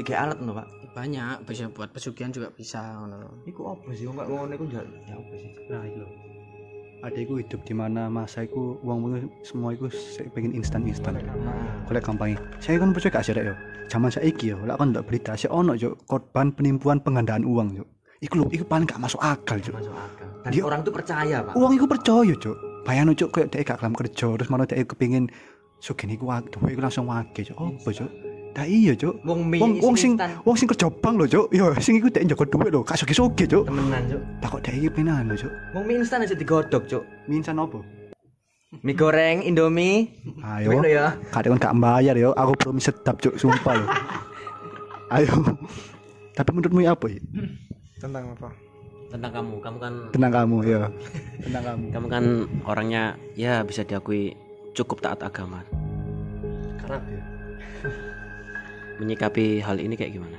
Digawe 0.00 0.16
alat 0.16 0.38
lho, 0.40 0.56
Pak. 0.56 0.68
banyak 0.88 1.44
bisa 1.46 1.68
buat 1.68 1.92
pesugihan 1.92 2.32
juga 2.32 2.48
bisa 2.50 2.80
ngono 2.96 3.16
lho. 3.20 3.30
Iku 3.44 3.60
apa 3.68 3.92
sih? 3.92 4.08
Kok 4.08 4.24
ngono 4.24 4.50
iku 4.50 4.64
ya 4.72 4.80
apa 5.12 5.34
sih? 5.36 5.50
Nah, 5.68 5.82
itu 5.84 5.98
loh. 6.00 6.10
Adekku 6.98 7.38
hidup 7.38 7.62
di 7.62 7.74
mana 7.78 8.10
masa 8.10 8.42
iku 8.42 8.74
uang 8.82 9.30
semua 9.46 9.70
iku 9.70 9.86
saya 9.86 10.26
pengen 10.34 10.50
instan-instan. 10.50 11.14
Golek 11.86 12.02
gampang. 12.02 12.34
Saya 12.58 12.82
kan 12.82 12.90
percaya 12.90 13.14
gak 13.14 13.22
sih 13.22 13.34
yo. 13.38 13.54
Zaman 13.86 14.10
saiki 14.10 14.50
yo, 14.50 14.58
lek 14.66 14.76
kon 14.76 14.90
ndak 14.90 15.06
berita, 15.06 15.38
saya 15.38 15.54
ono 15.54 15.78
yo 15.78 15.94
korban 16.10 16.50
penipuan 16.50 16.98
penggandaan 16.98 17.46
uang 17.46 17.78
yo. 17.78 17.84
Iku 18.18 18.42
lho, 18.42 18.50
iku 18.50 18.66
paling 18.66 18.90
gak 18.90 18.98
masuk 18.98 19.22
akal 19.22 19.62
yo. 19.62 19.78
Masuk 19.78 19.94
akal. 19.94 20.26
Dan 20.42 20.50
Dia- 20.50 20.66
orang 20.66 20.80
tuh 20.82 20.90
percaya, 20.90 21.36
Pak. 21.46 21.54
Uang 21.54 21.72
iku 21.78 21.86
percaya, 21.86 22.34
Cuk. 22.34 22.56
Bayangno, 22.82 23.14
Cuk, 23.14 23.30
kayak 23.30 23.48
dhek 23.54 23.62
gak 23.62 23.78
kelam 23.78 23.94
kerja, 23.94 24.26
terus 24.34 24.50
malah 24.50 24.66
dhek 24.66 24.90
kepengin 24.90 25.30
sugih 25.78 26.18
wak, 26.18 26.50
duwe 26.50 26.74
iku 26.74 26.82
langsung 26.82 27.06
wake, 27.06 27.46
Cuk. 27.46 27.54
Apa, 27.56 27.90
Cuk? 27.94 28.10
Dah 28.48 28.64
iya, 28.64 28.92
Cuk. 28.92 29.22
Wong 29.22 29.46
mie 29.46 29.60
Wong 29.60 29.72
wong 29.78 29.94
sing 29.94 30.12
instan. 30.14 30.34
wong 30.42 30.56
sing 30.56 30.66
kerja 30.66 30.88
bank 30.90 31.14
lho, 31.14 31.26
Cuk. 31.26 31.46
Yo, 31.50 31.70
sing 31.78 31.94
iku 31.96 32.08
dhek 32.08 32.24
njaga 32.26 32.44
duit 32.44 32.70
lho, 32.70 32.80
gak 32.82 32.98
sugih-sugih, 32.98 33.46
Cuk. 33.46 33.64
temenan, 33.64 34.02
Cuk. 34.08 34.22
Lah 34.42 34.48
kok 34.48 34.60
dhek 34.62 34.74
iki 34.74 34.88
penan 34.90 35.22
lho, 35.26 35.36
Cuk. 35.36 35.52
Wong 35.72 35.84
mie 35.84 35.96
instan 35.98 36.22
aja 36.22 36.34
digodok, 36.34 36.82
Cuk. 36.84 37.04
Minsan 37.26 37.56
opo? 37.56 37.84
Mie 38.82 38.92
goreng, 38.92 39.40
Indomie. 39.40 40.10
Ayo. 40.42 40.74
Ngono 40.74 40.88
ya. 40.88 41.14
Kadang 41.30 41.56
kan 41.56 41.70
gak 41.70 41.76
bayar 41.78 42.14
yo, 42.14 42.30
aku 42.32 42.52
belum 42.58 42.78
sedap, 42.78 43.16
Cuk, 43.18 43.34
sumpah 43.36 43.74
lho. 43.74 43.86
Ayo. 45.16 45.34
Tapi 46.34 46.48
menurutmu 46.50 46.84
apa 46.84 47.06
ya? 47.08 47.20
Tentang 47.96 48.30
apa? 48.30 48.48
Tentang 49.08 49.32
kamu, 49.32 49.54
kamu 49.58 49.78
kan 49.78 49.92
Tentang 50.12 50.32
kamu, 50.34 50.56
ya. 50.62 50.80
Tentang 51.40 51.62
kamu. 51.64 51.84
kamu 51.90 52.06
kan 52.06 52.24
orangnya 52.62 53.02
ya 53.34 53.62
bisa 53.62 53.80
diakui 53.82 54.36
cukup 54.72 55.00
taat 55.00 55.18
agama. 55.20 55.64
Kerap 56.76 57.02
ya 57.06 57.22
menyikapi 58.98 59.62
hal 59.62 59.78
ini 59.78 59.94
kayak 59.94 60.18
gimana? 60.18 60.38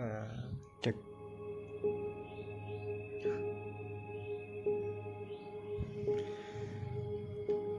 Eh, 0.00 0.32
cek 0.80 0.96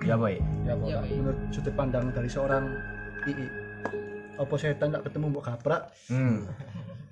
ya 0.06 0.16
boy 0.20 0.36
ya 0.68 0.74
boy, 0.76 0.92
ya, 0.92 1.00
boy. 1.02 1.10
menurut 1.18 1.40
sudut 1.56 1.74
pandang 1.74 2.12
dari 2.12 2.30
seorang 2.30 2.68
ii 3.26 3.48
apa 4.42 4.54
setan 4.58 4.94
tak 4.94 5.08
ketemu 5.10 5.26
mbok 5.34 5.46
kaprak 5.50 5.82
hmm 6.10 6.46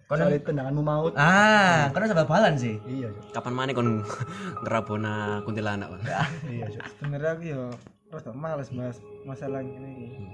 soalnya 0.09 0.41
tendanganmu 0.41 0.81
maut 0.81 1.13
ah 1.13 1.93
karena 1.93 2.09
sebab 2.09 2.25
balan 2.25 2.57
sih 2.57 2.81
iya 2.89 3.13
Cuk. 3.13 3.29
Kapan 3.29 3.53
mana 3.53 3.71
kon 3.77 4.01
ngerabona 4.65 5.45
kuntilanak 5.45 5.93
iya 6.49 6.65
Cuk. 6.65 6.81
sebenarnya 6.97 7.29
aku 7.37 7.43
ya 7.45 7.61
terus 8.09 8.25
males 8.33 8.69
bahas 8.73 8.97
masalah 9.21 9.61
ini 9.61 9.89
iki. 10.09 10.25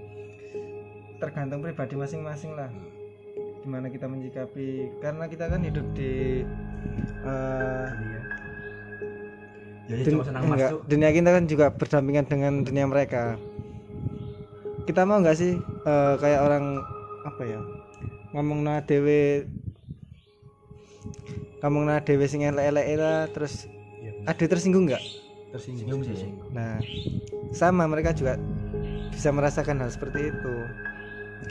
tergantung 1.19 1.59
pribadi 1.59 1.99
masing-masing 1.99 2.55
lah 2.55 2.71
gimana 3.67 3.91
kita 3.91 4.07
menyikapi 4.07 4.95
karena 5.03 5.27
kita 5.27 5.51
kan 5.51 5.59
hidup 5.59 5.83
di 5.91 6.47
eh, 7.27 7.87
jadi 9.85 10.01
dun- 10.07 10.13
cuma 10.15 10.23
senang 10.23 10.43
mas 10.47 10.55
enggak, 10.55 10.71
Cuk. 10.71 10.81
dunia 10.87 11.09
kita 11.11 11.29
kan 11.29 11.43
juga 11.45 11.65
berdampingan 11.75 12.25
dengan 12.31 12.53
dunia 12.63 12.85
mereka 12.87 13.35
kita 14.87 15.03
mau 15.03 15.19
nggak 15.19 15.35
sih 15.35 15.59
eh, 15.83 16.13
kayak 16.15 16.41
orang 16.47 16.79
apa 17.27 17.43
ya 17.43 17.59
ngomong 18.31 18.63
na 18.63 18.79
dewe 18.79 19.47
ngomong 21.65 21.89
na 21.89 21.97
dewe 21.97 22.29
sing 22.29 22.45
elek-elek 22.45 22.87
lah 22.95 23.25
terus 23.33 23.65
Iya, 23.97 24.13
ada 24.29 24.45
tersinggung 24.45 24.85
nggak 24.85 25.01
tersinggung 25.49 26.05
sih 26.05 26.29
Nah, 26.53 26.77
sama 27.49 27.89
mereka 27.89 28.13
juga 28.13 28.37
bisa 29.09 29.33
merasakan 29.33 29.81
hal 29.81 29.89
seperti 29.89 30.29
itu. 30.29 30.53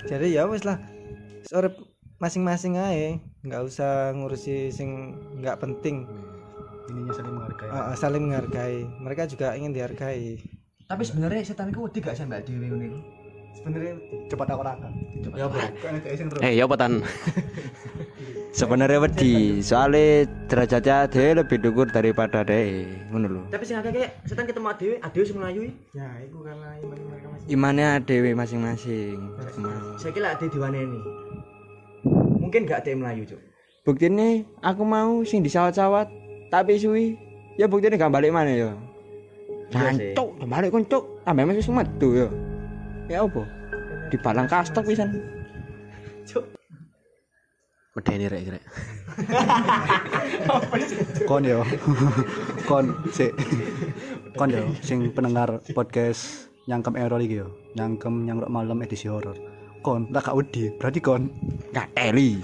Jadi 0.07 0.37
ya 0.37 0.45
wes 0.45 0.63
lah, 0.63 0.77
sore 1.43 1.73
masing-masing 2.21 2.77
aja, 2.77 3.17
nggak 3.43 3.63
usah 3.65 4.13
ngurusi 4.13 4.71
sing 4.71 5.17
nggak 5.41 5.59
penting. 5.59 6.07
ininya 6.85 7.17
saling 7.17 7.33
menghargai 7.33 7.69
Ah, 7.73 7.91
ah, 7.91 7.97
saling 7.97 8.23
menghargai. 8.23 8.85
Mereka 9.01 9.25
juga 9.27 9.57
ingin 9.57 9.73
dihargai. 9.73 10.37
tapi 10.85 11.01
sebenarnya 11.01 11.41
setan 11.43 11.73
itu 11.73 11.81
wedi 11.81 11.99
gak 11.99 12.13
sih 12.13 12.29
mbak 12.29 12.45
Dewi 12.45 12.69
ini 12.69 13.01
Sebenarnya 13.55 13.93
cepat 14.29 14.47
aku 14.51 14.63
rakam 14.67 14.93
ya 15.35 15.47
terus 15.51 16.43
Eh, 16.43 16.53
ya 16.59 16.67
apa 16.69 16.77
tan? 16.77 16.93
Sebenarnya 18.59 19.03
wedi, 19.03 19.59
soalnya 19.59 20.31
derajatnya 20.47 21.11
dia 21.11 21.35
lebih 21.35 21.59
dhuwur 21.59 21.91
daripada 21.91 22.47
dia, 22.47 22.87
ngono 23.11 23.27
lho. 23.27 23.43
tapi 23.51 23.67
sing 23.67 23.83
kayak 23.83 24.15
setan 24.31 24.47
ketemu 24.47 24.71
Dewi 24.79 24.95
Dewi 25.11 25.25
sing 25.27 25.37
melayu 25.43 25.61
ya 25.91 26.07
itu 26.23 26.39
karena 26.39 26.69
iman 26.79 26.99
mereka 27.03 27.27
masih. 27.35 27.47
Imannya 27.51 27.89
dewe 28.07 28.31
masing-masing. 28.31 29.19
saya 29.99 30.13
kira 30.15 30.39
Ade 30.39 30.47
diwaneni 30.55 31.01
mungkin 32.39 32.63
gak 32.63 32.87
Ade 32.87 32.95
melayu 32.95 33.27
cuk 33.27 33.41
Buktine 33.83 34.47
aku 34.63 34.87
mau 34.87 35.21
sing 35.27 35.43
disawat-sawat 35.43 36.07
tapi 36.49 36.79
suwi 36.79 37.19
ya 37.59 37.67
buktine 37.67 37.99
gak 37.99 38.15
balik 38.15 38.31
mana 38.31 38.55
ya. 38.55 38.71
Iya 39.75 39.91
sih. 39.93 40.15
Cancuk, 40.15 40.29
gak 40.39 40.49
balik 40.49 40.71
koncuk. 40.71 41.03
Ambek 41.27 41.45
masih 41.51 41.75
metu 41.75 42.09
ya. 42.15 42.29
Ya 43.07 43.21
apa? 43.23 43.43
Di 44.09 44.17
balang 44.17 44.49
kastok 44.49 44.89
pisan. 44.89 45.13
Medeni 47.95 48.27
rek 48.27 48.59
rek. 48.59 48.65
kon 51.31 51.47
yo 51.47 51.63
kon 52.67 52.91
si 53.15 53.31
kon 54.35 54.51
yo 54.51 54.67
sing 54.83 55.15
pendengar 55.15 55.63
podcast 55.71 56.51
nyangkem 56.67 56.99
error 56.99 57.23
iki 57.23 57.39
yo 57.39 57.55
nyangkem 57.79 58.27
nyangrok 58.27 58.51
malam 58.51 58.83
edisi 58.83 59.07
horor 59.07 59.39
kon 59.79 60.11
tak 60.11 60.27
gak 60.27 60.35
wedi 60.35 60.75
berarti 60.75 60.99
kon 60.99 61.31
Gak 61.71 61.95
teli. 61.95 62.43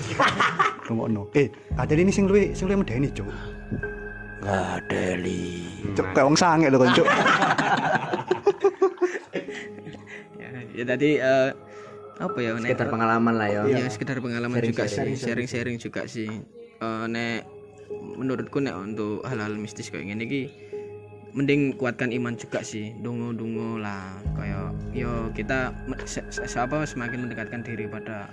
rungokno 0.86 1.26
eh 1.34 1.50
ada 1.74 1.98
ini 1.98 2.14
sing 2.14 2.30
luwe 2.30 2.54
sing 2.54 2.70
luwe 2.70 2.86
medeni 2.86 3.10
cuk 3.10 3.26
Gak 4.46 4.86
teli. 4.86 5.66
cuk 5.98 6.06
kayak 6.14 6.26
wong 6.30 6.38
sange 6.38 6.70
lho 6.70 6.78
kon 6.78 6.94
cuk 6.94 7.08
ya, 10.74 10.84
tadi 10.86 11.18
eh, 11.18 11.50
apa 12.20 12.38
ya 12.38 12.52
nek? 12.56 12.76
Sekitar 12.76 12.88
pengalaman 12.92 13.34
lah 13.34 13.48
ya. 13.48 13.60
Ya 13.66 13.88
sekedar 13.88 14.20
pengalaman 14.20 14.60
juga 14.60 14.84
sih. 14.84 15.16
Sharing-sharing. 15.16 15.76
juga 15.80 16.04
sih. 16.04 16.28
Eh, 16.80 17.04
nek 17.08 17.48
menurutku 18.16 18.60
nek 18.60 18.76
untuk 18.76 19.24
hal-hal 19.26 19.56
mistis 19.56 19.88
kayak 19.88 20.06
gini 20.06 20.24
ki 20.28 20.42
mending 21.32 21.78
kuatkan 21.80 22.12
iman 22.12 22.36
juga 22.36 22.60
sih. 22.60 22.92
Dungu-dungu 23.00 23.80
lah. 23.80 24.20
Kayak 24.36 24.76
yo 24.92 25.30
kita 25.32 25.72
se- 26.04 26.26
se- 26.28 26.60
apa 26.60 26.84
semakin 26.84 27.26
mendekatkan 27.26 27.62
diri 27.64 27.86
pada 27.86 28.28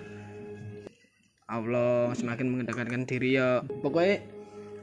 Allah 1.48 2.12
semakin 2.12 2.60
mendekatkan 2.60 3.08
diri 3.08 3.40
ya 3.40 3.64
pokoknya 3.80 4.20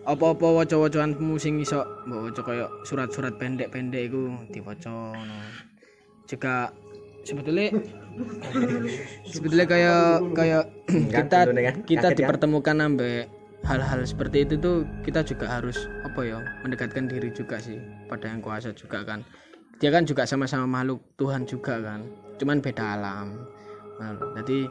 apa-apa 0.05 0.65
waca-wacaanmu 0.65 1.37
sing 1.37 1.61
iso 1.61 1.85
mbok 2.09 2.29
waca 2.33 2.41
kayak 2.45 2.71
surat-surat 2.89 3.37
pendek-pendek 3.37 4.09
iku 4.09 4.33
diwaca 4.49 4.89
ngono. 4.89 5.37
Juga 6.25 6.73
sebetulnya 7.25 7.69
sebetulnya 9.27 9.67
kayak 9.67 10.05
kayak 10.37 10.65
kita 11.17 11.39
tentunya 11.49 11.73
kan. 11.73 11.77
kita 11.89 12.09
kan? 12.13 12.17
dipertemukan 12.17 12.77
sampai 12.79 13.15
hal-hal 13.65 14.01
seperti 14.05 14.45
itu 14.45 14.55
tuh 14.61 14.85
kita 15.03 15.25
juga 15.25 15.49
harus 15.49 15.89
apa 16.05 16.21
ya 16.23 16.39
mendekatkan 16.61 17.09
diri 17.09 17.33
juga 17.33 17.57
sih 17.57 17.81
pada 18.07 18.29
yang 18.29 18.45
kuasa 18.45 18.77
juga 18.77 19.01
kan 19.03 19.25
dia 19.81 19.89
kan 19.89 20.05
juga 20.05 20.29
sama-sama 20.29 20.69
makhluk 20.69 21.01
Tuhan 21.17 21.49
juga 21.49 21.81
kan 21.81 22.05
cuman 22.37 22.61
beda 22.61 22.85
alam 23.01 23.49
Nah, 23.95 24.19
jadi 24.43 24.67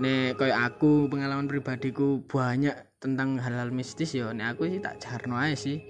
nek 0.00 0.38
kayak 0.38 0.58
aku 0.72 1.10
pengalaman 1.10 1.50
pribadiku 1.50 2.22
banyak 2.24 2.72
tentang 3.02 3.36
hal-hal 3.40 3.74
mistis 3.74 4.14
ya 4.14 4.30
nek 4.30 4.56
aku 4.56 4.70
sih 4.70 4.80
tak 4.80 5.02
jarno 5.02 5.36
aja 5.36 5.56
sih 5.58 5.82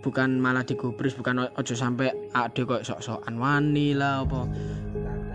bukan 0.00 0.40
malah 0.40 0.64
digubris 0.64 1.12
bukan 1.12 1.44
ojo 1.52 1.74
sampai 1.76 2.08
ade 2.32 2.64
kok 2.64 2.82
sok-sokan 2.82 3.36
wani 3.36 3.92
lah 3.92 4.24
apa 4.24 4.48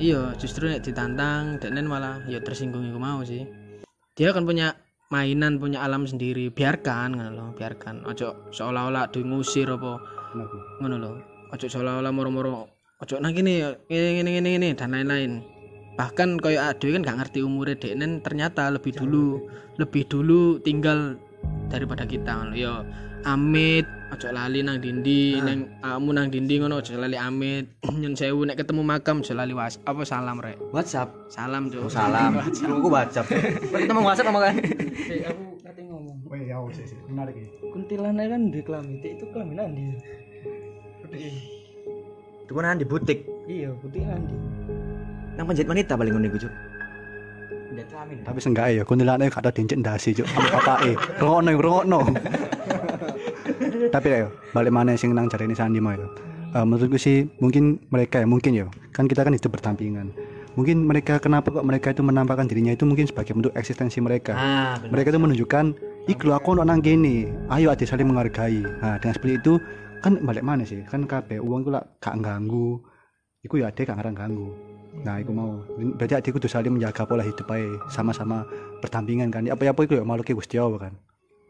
iya 0.02 0.36
justru 0.36 0.68
nek 0.68 0.84
ditantang 0.84 1.60
dan 1.60 1.76
malah 1.88 2.20
ya 2.28 2.44
tersinggung 2.44 2.84
iku 2.88 3.00
mau 3.00 3.24
sih. 3.24 3.48
Dia 4.16 4.32
kan 4.32 4.44
punya 4.44 4.76
mainan 5.12 5.60
punya 5.60 5.84
alam 5.84 6.04
sendiri. 6.08 6.52
Biarkan 6.52 7.16
ngono 7.16 7.32
lho 7.32 7.46
biarkan. 7.56 8.04
Ojo 8.08 8.52
seolah-olah 8.52 9.12
ngusir 9.12 9.72
apa? 9.72 10.00
Ngono 10.84 10.96
lho 11.00 11.12
ojo 11.52 11.66
seolah-olah 11.68 12.12
moro-moro 12.12 12.68
ojo 13.00 13.16
nang 13.20 13.36
ya, 13.36 13.76
ngene 13.88 14.24
ngene 14.24 14.50
ngene 14.56 14.70
dan 14.76 14.92
lain-lain. 14.92 15.44
Bahkan 15.96 16.44
kayak 16.44 16.76
ade 16.76 16.92
kan 16.92 17.08
gak 17.08 17.18
ngerti 17.24 17.40
umurnya 17.40 17.80
deknen 17.80 18.20
ternyata 18.20 18.68
lebih 18.68 18.92
dulu 18.92 19.48
lebih 19.80 20.04
dulu 20.12 20.60
tinggal 20.60 21.16
daripada 21.70 22.04
kita 22.06 22.32
ngono. 22.32 22.54
Ya 22.56 22.82
amit 23.26 23.90
ojo 24.14 24.30
lali 24.30 24.62
nang 24.62 24.78
dindi 24.78 25.42
nang 25.42 25.66
kamu 25.82 26.10
nang 26.14 26.28
dindi 26.30 26.62
ngono 26.62 26.80
ojo 26.82 26.94
lali 26.96 27.18
amit. 27.18 27.66
Nyun 28.02 28.14
sewu 28.14 28.46
nek 28.46 28.62
ketemu 28.62 28.82
makam 28.86 29.26
ojo 29.26 29.34
lali 29.34 29.54
was 29.54 29.82
apa 29.86 30.02
salam 30.06 30.42
rek. 30.42 30.58
WhatsApp. 30.74 31.10
Salam 31.30 31.70
tuh 31.74 31.86
oh, 31.86 31.92
salam. 31.98 32.42
Aku 32.42 32.88
WhatsApp. 32.90 33.28
Kita 33.72 33.94
mau 33.94 34.06
WhatsApp 34.06 34.30
apa 34.32 34.40
kan 34.52 34.56
Eh, 35.12 35.26
aku 35.26 35.44
nanti 35.62 35.82
ngomong. 35.86 36.18
Oh 36.26 36.38
iya 36.38 36.56
oh, 36.58 36.70
sih 36.74 36.86
sih 36.86 36.98
menarik 37.06 37.38
ini 37.38 37.50
kuntilanak 37.70 38.32
kan 38.32 38.42
di 38.50 38.60
kelamin 38.64 38.98
itu 39.04 39.26
kelamin 39.36 39.60
andi 39.62 39.84
itu 42.46 42.52
kan 42.54 42.78
di 42.78 42.86
butik. 42.86 43.20
Iya 43.46 43.74
putih 43.78 44.06
andi 44.06 44.36
nang 45.36 45.46
penjahit 45.52 45.68
wanita 45.68 45.94
paling 46.00 46.14
ngono 46.16 46.28
iku 46.32 46.48
cuk 46.48 46.54
tapi 48.26 48.38
seenggaknya 48.42 48.82
ya 48.82 48.84
kuntilanak 48.88 49.32
gak 49.32 49.44
ada 49.44 49.52
dincet 49.52 49.78
ndasi 49.80 50.16
cuk. 50.16 50.28
Bapake. 50.28 50.92
Rungokno 51.20 51.50
rungokno 51.56 52.00
tapi 53.96 54.08
ya 54.12 54.28
balik 54.52 54.74
mana 54.74 54.98
sing 54.98 55.12
nang 55.16 55.28
jarene 55.28 55.56
Sandi 55.56 55.80
mau 55.80 55.94
ya. 55.94 56.08
Eh, 56.56 56.64
menurutku 56.64 56.96
sih 56.96 57.28
mungkin 57.44 57.84
mereka 57.92 58.24
ya 58.24 58.28
mungkin 58.28 58.52
ya. 58.56 58.66
Kan 58.96 59.12
kita 59.12 59.28
kan 59.28 59.36
hidup 59.36 59.52
berdampingan. 59.52 60.16
Mungkin 60.56 60.88
mereka 60.88 61.20
kenapa 61.20 61.52
kok 61.52 61.68
mereka 61.68 61.92
itu 61.92 62.00
menampakkan 62.00 62.48
dirinya 62.48 62.72
itu 62.72 62.88
mungkin 62.88 63.12
sebagai 63.12 63.36
bentuk 63.36 63.52
eksistensi 63.60 64.00
mereka? 64.00 64.34
Ah 64.36 64.76
mereka 64.88 65.12
itu 65.12 65.20
menunjukkan 65.20 65.66
iku 66.08 66.32
lho, 66.32 66.34
aku 66.40 66.56
nang 66.56 66.80
kene. 66.80 67.28
Ayo 67.52 67.76
ade 67.76 67.84
saling 67.84 68.08
menghargai. 68.08 68.64
Nah 68.64 68.96
dengan 69.04 69.14
seperti 69.20 69.36
itu 69.44 69.54
kan 70.00 70.16
balik 70.24 70.48
mana 70.48 70.64
sih. 70.64 70.80
Kan 70.88 71.04
kabeh 71.04 71.44
uang 71.44 71.68
itu 71.68 71.72
lah 71.76 71.84
gak 72.00 72.16
ganggu 72.24 72.80
iku 73.46 73.62
ya 73.62 73.70
ade 73.70 73.86
gak 73.86 74.02
ngarang 74.02 74.18
ganggu 74.18 74.50
nah 75.04 75.20
iku 75.20 75.36
mau. 75.36 75.60
Berarti 76.00 76.16
ade 76.16 76.30
kudu 76.32 76.48
saling 76.48 76.78
menjaga 76.78 77.04
pola 77.04 77.26
hidup 77.26 77.50
ae 77.52 77.66
sama-sama 77.92 78.48
berdampingan 78.80 79.34
kan. 79.34 79.44
Apa 79.50 79.74
apa 79.74 79.82
iku 79.84 80.00
ya 80.00 80.04
makhluk 80.08 80.38
Gusti 80.38 80.56
Allah 80.56 80.90
kan. 80.90 80.94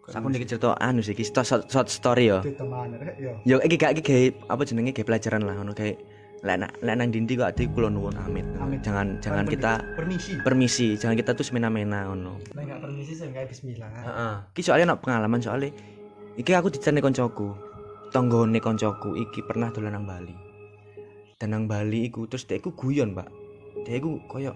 Aku 0.06 0.30
nih 0.30 0.46
cerita 0.46 0.78
anu 0.78 1.02
sih 1.02 1.18
iki 1.18 1.26
short, 1.26 1.66
short 1.66 1.90
story 1.90 2.30
ya. 2.30 2.46
Teman 2.46 2.94
ya. 3.18 3.34
Yo 3.42 3.58
iki 3.66 3.74
gak 3.74 3.98
iki 3.98 4.38
apa 4.46 4.62
jenenge 4.62 4.94
gawe 4.94 5.06
pelajaran 5.06 5.42
lah 5.42 5.58
ngono 5.58 5.74
kayak 5.74 5.98
lek 6.46 6.94
nang 6.94 7.10
dindi 7.10 7.34
kok 7.34 7.50
ade 7.50 7.66
kula 7.74 7.90
nuwun 7.90 8.14
amit. 8.22 8.46
Amit. 8.62 8.86
jangan 8.86 9.18
jangan 9.18 9.50
kita 9.50 9.82
permisi. 9.98 10.38
permisi 10.46 10.88
jangan 10.94 11.18
kita 11.18 11.34
tuh 11.34 11.42
semena-mena 11.42 12.06
ngono. 12.06 12.38
Nah 12.54 12.62
nggak 12.62 12.80
permisi 12.86 13.18
saya 13.18 13.34
nggak 13.34 13.50
bismillah. 13.50 13.90
Heeh. 13.90 14.34
Iki 14.54 14.62
soalnya 14.62 14.94
nak 14.94 15.02
pengalaman 15.02 15.42
soalnya 15.42 15.74
iki 16.38 16.54
aku 16.54 16.70
dicene 16.70 17.02
koncoku. 17.02 17.50
Tonggone 18.14 18.62
koncoku 18.62 19.18
iki 19.18 19.42
pernah 19.42 19.74
dolan 19.74 19.98
nang 19.98 20.06
Bali. 20.06 20.45
Dan 21.36 21.52
nang 21.52 21.64
Bali 21.68 22.08
iku 22.08 22.28
terus 22.32 22.48
dia 22.48 22.60
iku 22.60 22.72
guyon, 22.72 23.12
Pak. 23.12 23.28
Dia 23.84 24.00
iku 24.00 24.20
koyo 24.32 24.56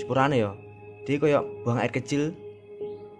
sepurane 0.00 0.40
ya. 0.40 0.52
Dia 1.04 1.20
koyo 1.20 1.44
buang 1.62 1.76
air 1.76 1.92
kecil 1.92 2.32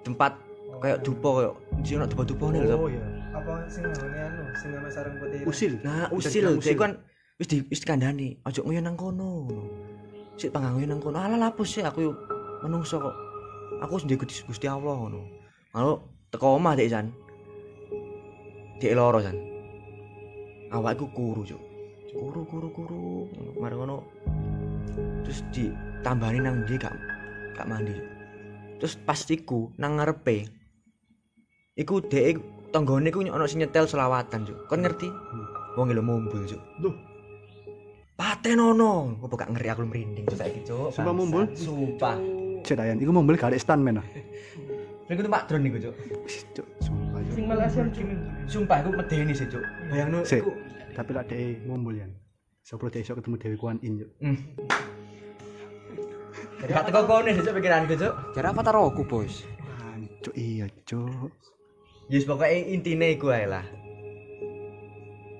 tempat 0.02 0.36
kayak 0.80 1.04
dupo 1.04 1.28
kayak 1.40 1.54
sing 1.84 1.96
ono 2.00 2.06
dupo-dupo 2.08 2.52
nih 2.52 2.62
lho 2.62 2.76
Oh 2.76 2.88
iya. 2.88 3.02
apa 3.32 3.52
sing 3.68 3.84
ngene 3.84 4.18
anu? 4.20 4.42
Sing 4.56 4.70
nama 4.72 4.88
sarang 4.88 5.14
putih 5.20 5.40
Usil. 5.44 5.72
nah 5.84 6.08
usil. 6.12 6.56
jadi 6.60 6.76
kan 6.76 6.92
wis 7.36 7.48
di 7.48 7.60
wis 7.68 7.80
dikandani. 7.84 8.40
Ojo 8.48 8.64
nguyon 8.64 8.84
nang 8.84 8.96
kono. 8.96 9.44
Sik 10.40 10.52
panggang 10.52 10.76
nguyon 10.76 10.90
nang 10.96 11.00
kono. 11.04 11.16
Alah 11.20 11.36
lapus 11.36 11.76
sih 11.76 11.84
aku 11.84 12.12
menungso 12.64 12.96
kok. 12.96 13.16
Aku 13.84 14.00
sendiri 14.00 14.24
Gusti 14.24 14.64
Allah 14.64 14.96
ngono. 14.96 15.20
Lalu 15.76 15.92
teko 16.32 16.60
omah 16.60 16.76
dek 16.76 16.88
jan 16.88 17.12
dek 18.76 18.92
loro 18.92 19.24
jan 19.24 19.36
awakku 20.68 21.08
kuru 21.16 21.42
cuk 21.48 21.62
kuru 22.16 22.40
kuru 22.48 22.68
kuru 22.72 23.00
mari 23.60 23.76
ngono 23.76 24.00
terus 25.22 25.44
ditambani 25.52 26.40
nang 26.40 26.64
ndi 26.64 26.80
gak 26.80 26.94
gak 27.56 27.68
mandi. 27.68 27.96
Terus 28.80 28.96
pas 29.04 29.20
iku 29.28 29.72
nang 29.76 30.00
ngarepe 30.00 30.48
iku 31.76 32.00
dek 32.00 32.40
tanggane 32.72 33.12
iku 33.12 33.20
ono 33.24 33.44
sing 33.44 33.60
nyetel 33.60 33.84
selawatan 33.84 34.48
cuk. 34.48 34.58
Kon 34.68 34.80
ngerti? 34.80 35.08
Wong 35.76 35.92
lho 35.92 36.02
mumbul 36.02 36.42
cuk. 36.48 36.62
Duh. 36.80 36.96
patenono 38.16 39.20
apa 39.20 39.34
gak 39.44 39.50
ngeri 39.52 39.68
aku 39.68 39.84
merinding 39.84 40.24
cuk 40.24 40.40
saiki 40.40 40.60
cuk? 40.64 40.88
Sumpah 40.88 41.12
mumbul? 41.12 41.44
sumpah. 41.52 42.16
Cek 42.64 42.80
ayan, 42.80 42.96
iku 42.98 43.12
mobil 43.12 43.36
gak 43.36 43.52
ada 43.52 43.60
stand 43.60 43.84
men. 43.84 44.00
ah. 44.00 44.06
Iku 45.12 45.20
numpak 45.20 45.44
drone 45.46 45.68
iku 45.68 45.78
cuk. 45.84 45.94
Cuk, 46.56 46.66
sumpah. 46.80 47.20
Sing 47.36 47.44
gini 47.92 48.14
sumpah 48.48 48.76
iku 48.80 48.90
medeni 48.96 49.36
sih 49.36 49.44
cuk. 49.52 49.60
Bayangno 49.92 50.24
iku 50.24 50.50
Tapi 50.96 51.10
lak 51.12 51.28
dhek 51.28 51.68
mobil 51.68 52.00
yan. 52.00 52.12
Sepuluh 52.64 52.88
dhek 52.88 53.04
iso 53.04 53.12
ketemu 53.12 53.36
Dewi 53.36 53.56
Kwan 53.60 53.76
In, 53.84 54.00
Cuk. 54.00 54.10
Hmm. 54.24 54.38
Gak 56.64 56.88
teko 56.88 57.04
kone 57.04 57.36
sih 57.36 57.44
cuk 57.44 57.54
pikiranku 57.60 57.94
cuk 58.00 58.14
Cara 58.32 58.50
apa 58.50 58.64
taruh 58.64 58.88
aku, 58.88 59.04
Bos? 59.04 59.44
Ah, 59.76 60.00
Cuk, 60.24 60.34
iya, 60.34 60.66
Cuk. 60.88 61.30
Yes 62.06 62.22
pokoknya 62.22 62.70
intine 62.70 63.18
iku 63.18 63.34
ae 63.34 63.50
lah 63.50 63.66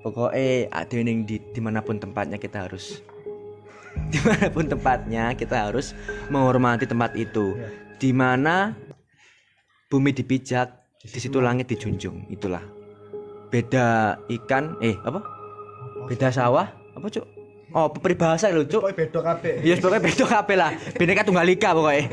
pokoknya 0.03 0.71
ada 0.71 0.97
ning 1.03 1.27
di 1.27 1.39
di 1.51 1.59
mana 1.59 1.83
pun 1.83 1.99
tempatnya 1.99 2.39
kita 2.39 2.63
harus 2.63 3.03
di 4.13 4.19
mana 4.23 4.47
pun 4.47 4.67
tempatnya 4.71 5.35
kita 5.35 5.67
harus 5.67 5.91
menghormati 6.31 6.87
tempat 6.87 7.11
itu 7.19 7.59
di 7.99 8.15
mana 8.15 8.71
bumi 9.91 10.15
dipijak 10.15 10.71
di 11.03 11.19
situ 11.19 11.43
langit 11.43 11.67
dijunjung 11.71 12.27
itulah 12.31 12.63
beda 13.51 14.19
ikan 14.27 14.75
eh 14.83 14.95
apa 15.03 15.23
beda 16.07 16.31
sawah 16.31 16.71
apa 16.95 17.05
cuk 17.07 17.25
oh 17.75 17.87
peribahasa 17.91 18.49
lho 18.49 18.63
cuk 18.63 18.79
Pokoknya 18.81 18.97
beda 19.05 19.19
kabeh. 19.21 19.53
Iya, 19.61 19.75
pokoknya 19.77 20.01
beda 20.01 20.25
kabeh 20.25 20.55
lah. 20.55 20.71
Bineka 20.95 21.27
Tunggal 21.27 21.51
Ika 21.51 21.69
pokoknya. 21.75 22.03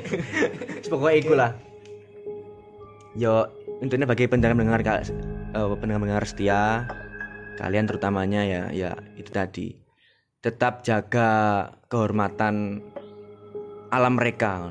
pokoknya 0.91 1.17
iku 1.17 1.33
lah. 1.39 1.51
Yo, 3.15 3.47
intinya 3.79 4.11
bagi 4.11 4.27
pendengar-pendengar 4.27 4.83
ka- 4.83 5.07
eh, 5.55 5.67
pendengar-pendengar 5.79 6.27
setia, 6.27 6.91
kalian 7.55 7.87
terutamanya 7.87 8.43
ya 8.43 8.63
ya 8.75 8.91
itu 9.15 9.31
tadi. 9.31 9.79
Tetap 10.43 10.83
jaga 10.83 11.31
kehormatan 11.87 12.83
alam 13.89 14.19
mereka. 14.19 14.69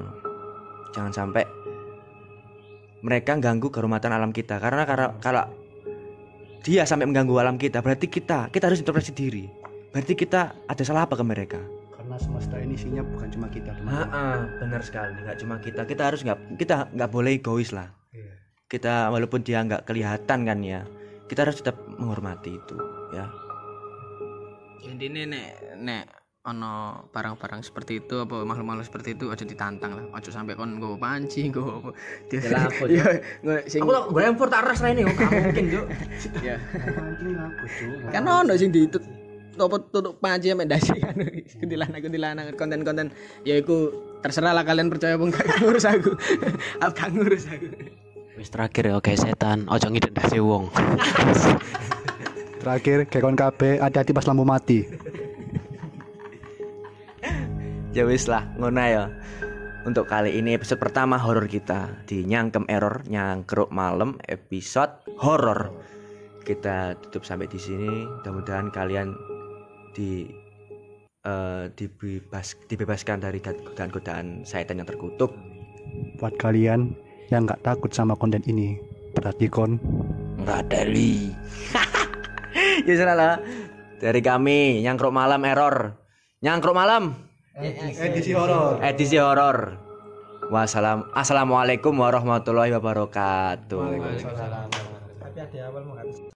Jangan 0.92 1.16
sampai 1.16 1.48
mereka 3.02 3.40
ganggu 3.40 3.72
kehormatan 3.72 4.12
alam 4.12 4.36
kita 4.36 4.60
karena 4.60 4.84
kalau 4.84 5.48
dia 6.64 6.88
sampai 6.88 7.04
mengganggu 7.04 7.36
alam 7.44 7.60
kita 7.60 7.84
berarti 7.84 8.08
kita 8.08 8.48
kita 8.48 8.72
harus 8.72 8.80
introspeksi 8.80 9.12
diri. 9.12 9.46
Berarti 9.92 10.16
kita 10.16 10.56
ada 10.66 10.84
salah 10.88 11.06
apa 11.06 11.20
ke 11.20 11.22
mereka? 11.22 11.60
Karena 11.94 12.18
semesta 12.18 12.58
ini 12.58 12.74
isinya 12.74 13.06
bukan 13.06 13.30
cuma 13.30 13.48
kita, 13.52 13.78
teman-teman. 13.78 14.50
Benar 14.58 14.82
sekali. 14.82 15.14
Nggak 15.22 15.38
cuma 15.44 15.56
kita, 15.62 15.82
kita 15.86 16.04
harus 16.08 16.26
nggak 16.26 16.40
kita 16.58 16.90
nggak 16.96 17.12
boleh 17.14 17.38
egois 17.38 17.70
lah. 17.76 17.94
Iya. 18.10 18.34
Kita 18.66 19.14
walaupun 19.14 19.46
dia 19.46 19.62
nggak 19.62 19.86
kelihatan 19.86 20.40
kan 20.50 20.60
ya, 20.66 20.82
kita 21.30 21.46
harus 21.46 21.62
tetap 21.62 21.78
menghormati 22.00 22.58
itu, 22.58 22.78
ya. 23.14 23.30
intinya 24.84 25.24
nek 25.32 25.80
nek 25.80 26.06
ono 26.44 27.08
barang-barang 27.16 27.64
seperti 27.64 28.04
itu 28.04 28.20
apa 28.20 28.44
makhluk-makhluk 28.44 28.84
seperti 28.84 29.16
itu 29.16 29.32
aja 29.32 29.48
ditantang 29.48 29.96
lah. 29.96 30.06
Aja 30.12 30.28
sampai 30.28 30.60
kon 30.60 30.76
nggo 30.76 31.00
panci 31.00 31.48
nggo 31.48 31.80
apa. 31.80 31.90
Ya 32.28 32.40
lah, 32.52 32.64
apa, 32.68 32.84
Iya, 32.92 33.06
nggo 33.40 33.54
sing 33.72 33.82
Aku 33.88 33.92
tak 33.96 34.04
gue 34.12 34.22
lempar 34.28 34.48
tak 34.52 34.62
ras 34.68 34.84
ini, 34.84 35.08
nggak 35.08 35.30
mungkin 35.32 35.66
Cuk. 35.72 35.86
ya. 36.48 36.56
Aku, 36.60 37.66
kan 38.12 38.24
ono 38.28 38.54
sing 38.60 38.76
ditut 38.76 39.04
apa 39.54 39.76
tutup 39.88 40.20
panci 40.20 40.52
sampai 40.52 40.68
dasi 40.68 40.92
kan. 41.04 41.16
Kuntilanak 41.64 42.00
kuntilanak 42.04 42.46
konten-konten. 42.60 43.08
Ya 43.48 43.56
iku 43.56 43.96
terserah 44.20 44.52
lah 44.52 44.68
kalian 44.68 44.92
percaya 44.92 45.16
apa 45.16 45.24
enggak 45.24 45.48
ngurus 45.64 45.88
aku. 45.88 46.12
Aku 46.84 46.92
gak 46.92 47.10
ngurus 47.16 47.48
aku. 47.48 47.72
Wis 48.36 48.52
terakhir 48.52 48.92
ya 48.92 49.00
kayak 49.00 49.20
setan, 49.22 49.64
ojo 49.72 49.88
ngidendasi 49.88 50.44
wong. 50.44 50.68
Terakhir, 52.64 53.12
kayak 53.12 53.22
kawan 53.28 53.36
kabeh, 53.36 53.76
hati-hati 53.84 54.16
pas 54.16 54.24
lampu 54.24 54.48
mati. 54.48 54.88
Ya 57.94 58.10
wis 58.10 58.26
lah, 58.26 58.42
ngono 58.58 58.82
ya. 58.82 59.06
Untuk 59.86 60.10
kali 60.10 60.34
ini 60.34 60.58
episode 60.58 60.82
pertama 60.82 61.14
horor 61.22 61.46
kita 61.46 61.94
di 62.10 62.26
Nyangkem 62.26 62.66
Error, 62.66 63.06
Nyangkruk 63.06 63.70
Malam 63.70 64.18
episode 64.26 64.98
horor. 65.22 65.70
Kita 66.42 66.98
tutup 67.06 67.22
sampai 67.22 67.46
di 67.46 67.62
sini. 67.62 67.86
Mudah-mudahan 67.86 68.74
kalian 68.74 69.14
di 69.94 70.26
eh, 71.22 71.70
dibebas, 71.78 72.58
dibebaskan 72.66 73.22
dari 73.22 73.38
godaan-godaan 73.38 74.42
setan 74.42 74.82
yang 74.82 74.90
terkutuk. 74.90 75.30
Buat 76.18 76.34
kalian 76.42 76.98
yang 77.30 77.46
nggak 77.46 77.62
takut 77.62 77.94
sama 77.94 78.18
konten 78.18 78.42
ini, 78.50 78.74
berarti 79.14 79.46
kon 79.46 79.78
Enggak 80.42 80.66
ada 80.66 80.82
li. 80.90 81.30
ya 82.90 82.94
sudah 82.98 83.14
lah. 83.14 83.38
Dari 84.02 84.18
kami 84.26 84.82
Nyangkruk 84.82 85.14
Malam 85.14 85.46
Error. 85.46 85.94
Nyangkruk 86.42 86.74
Malam 86.74 87.33
edisi 87.62 88.34
horor. 88.34 88.82
edisi 88.82 89.18
horor. 89.22 89.78
Wassalam. 90.50 91.08
Assalamualaikum 91.14 91.94
warahmatullahi 91.96 92.74
wabarakatuh. 92.74 93.80
tapi 95.24 95.38
ada 95.40 95.60
awal 95.70 95.82
mau 95.88 95.96
habis 95.98 96.33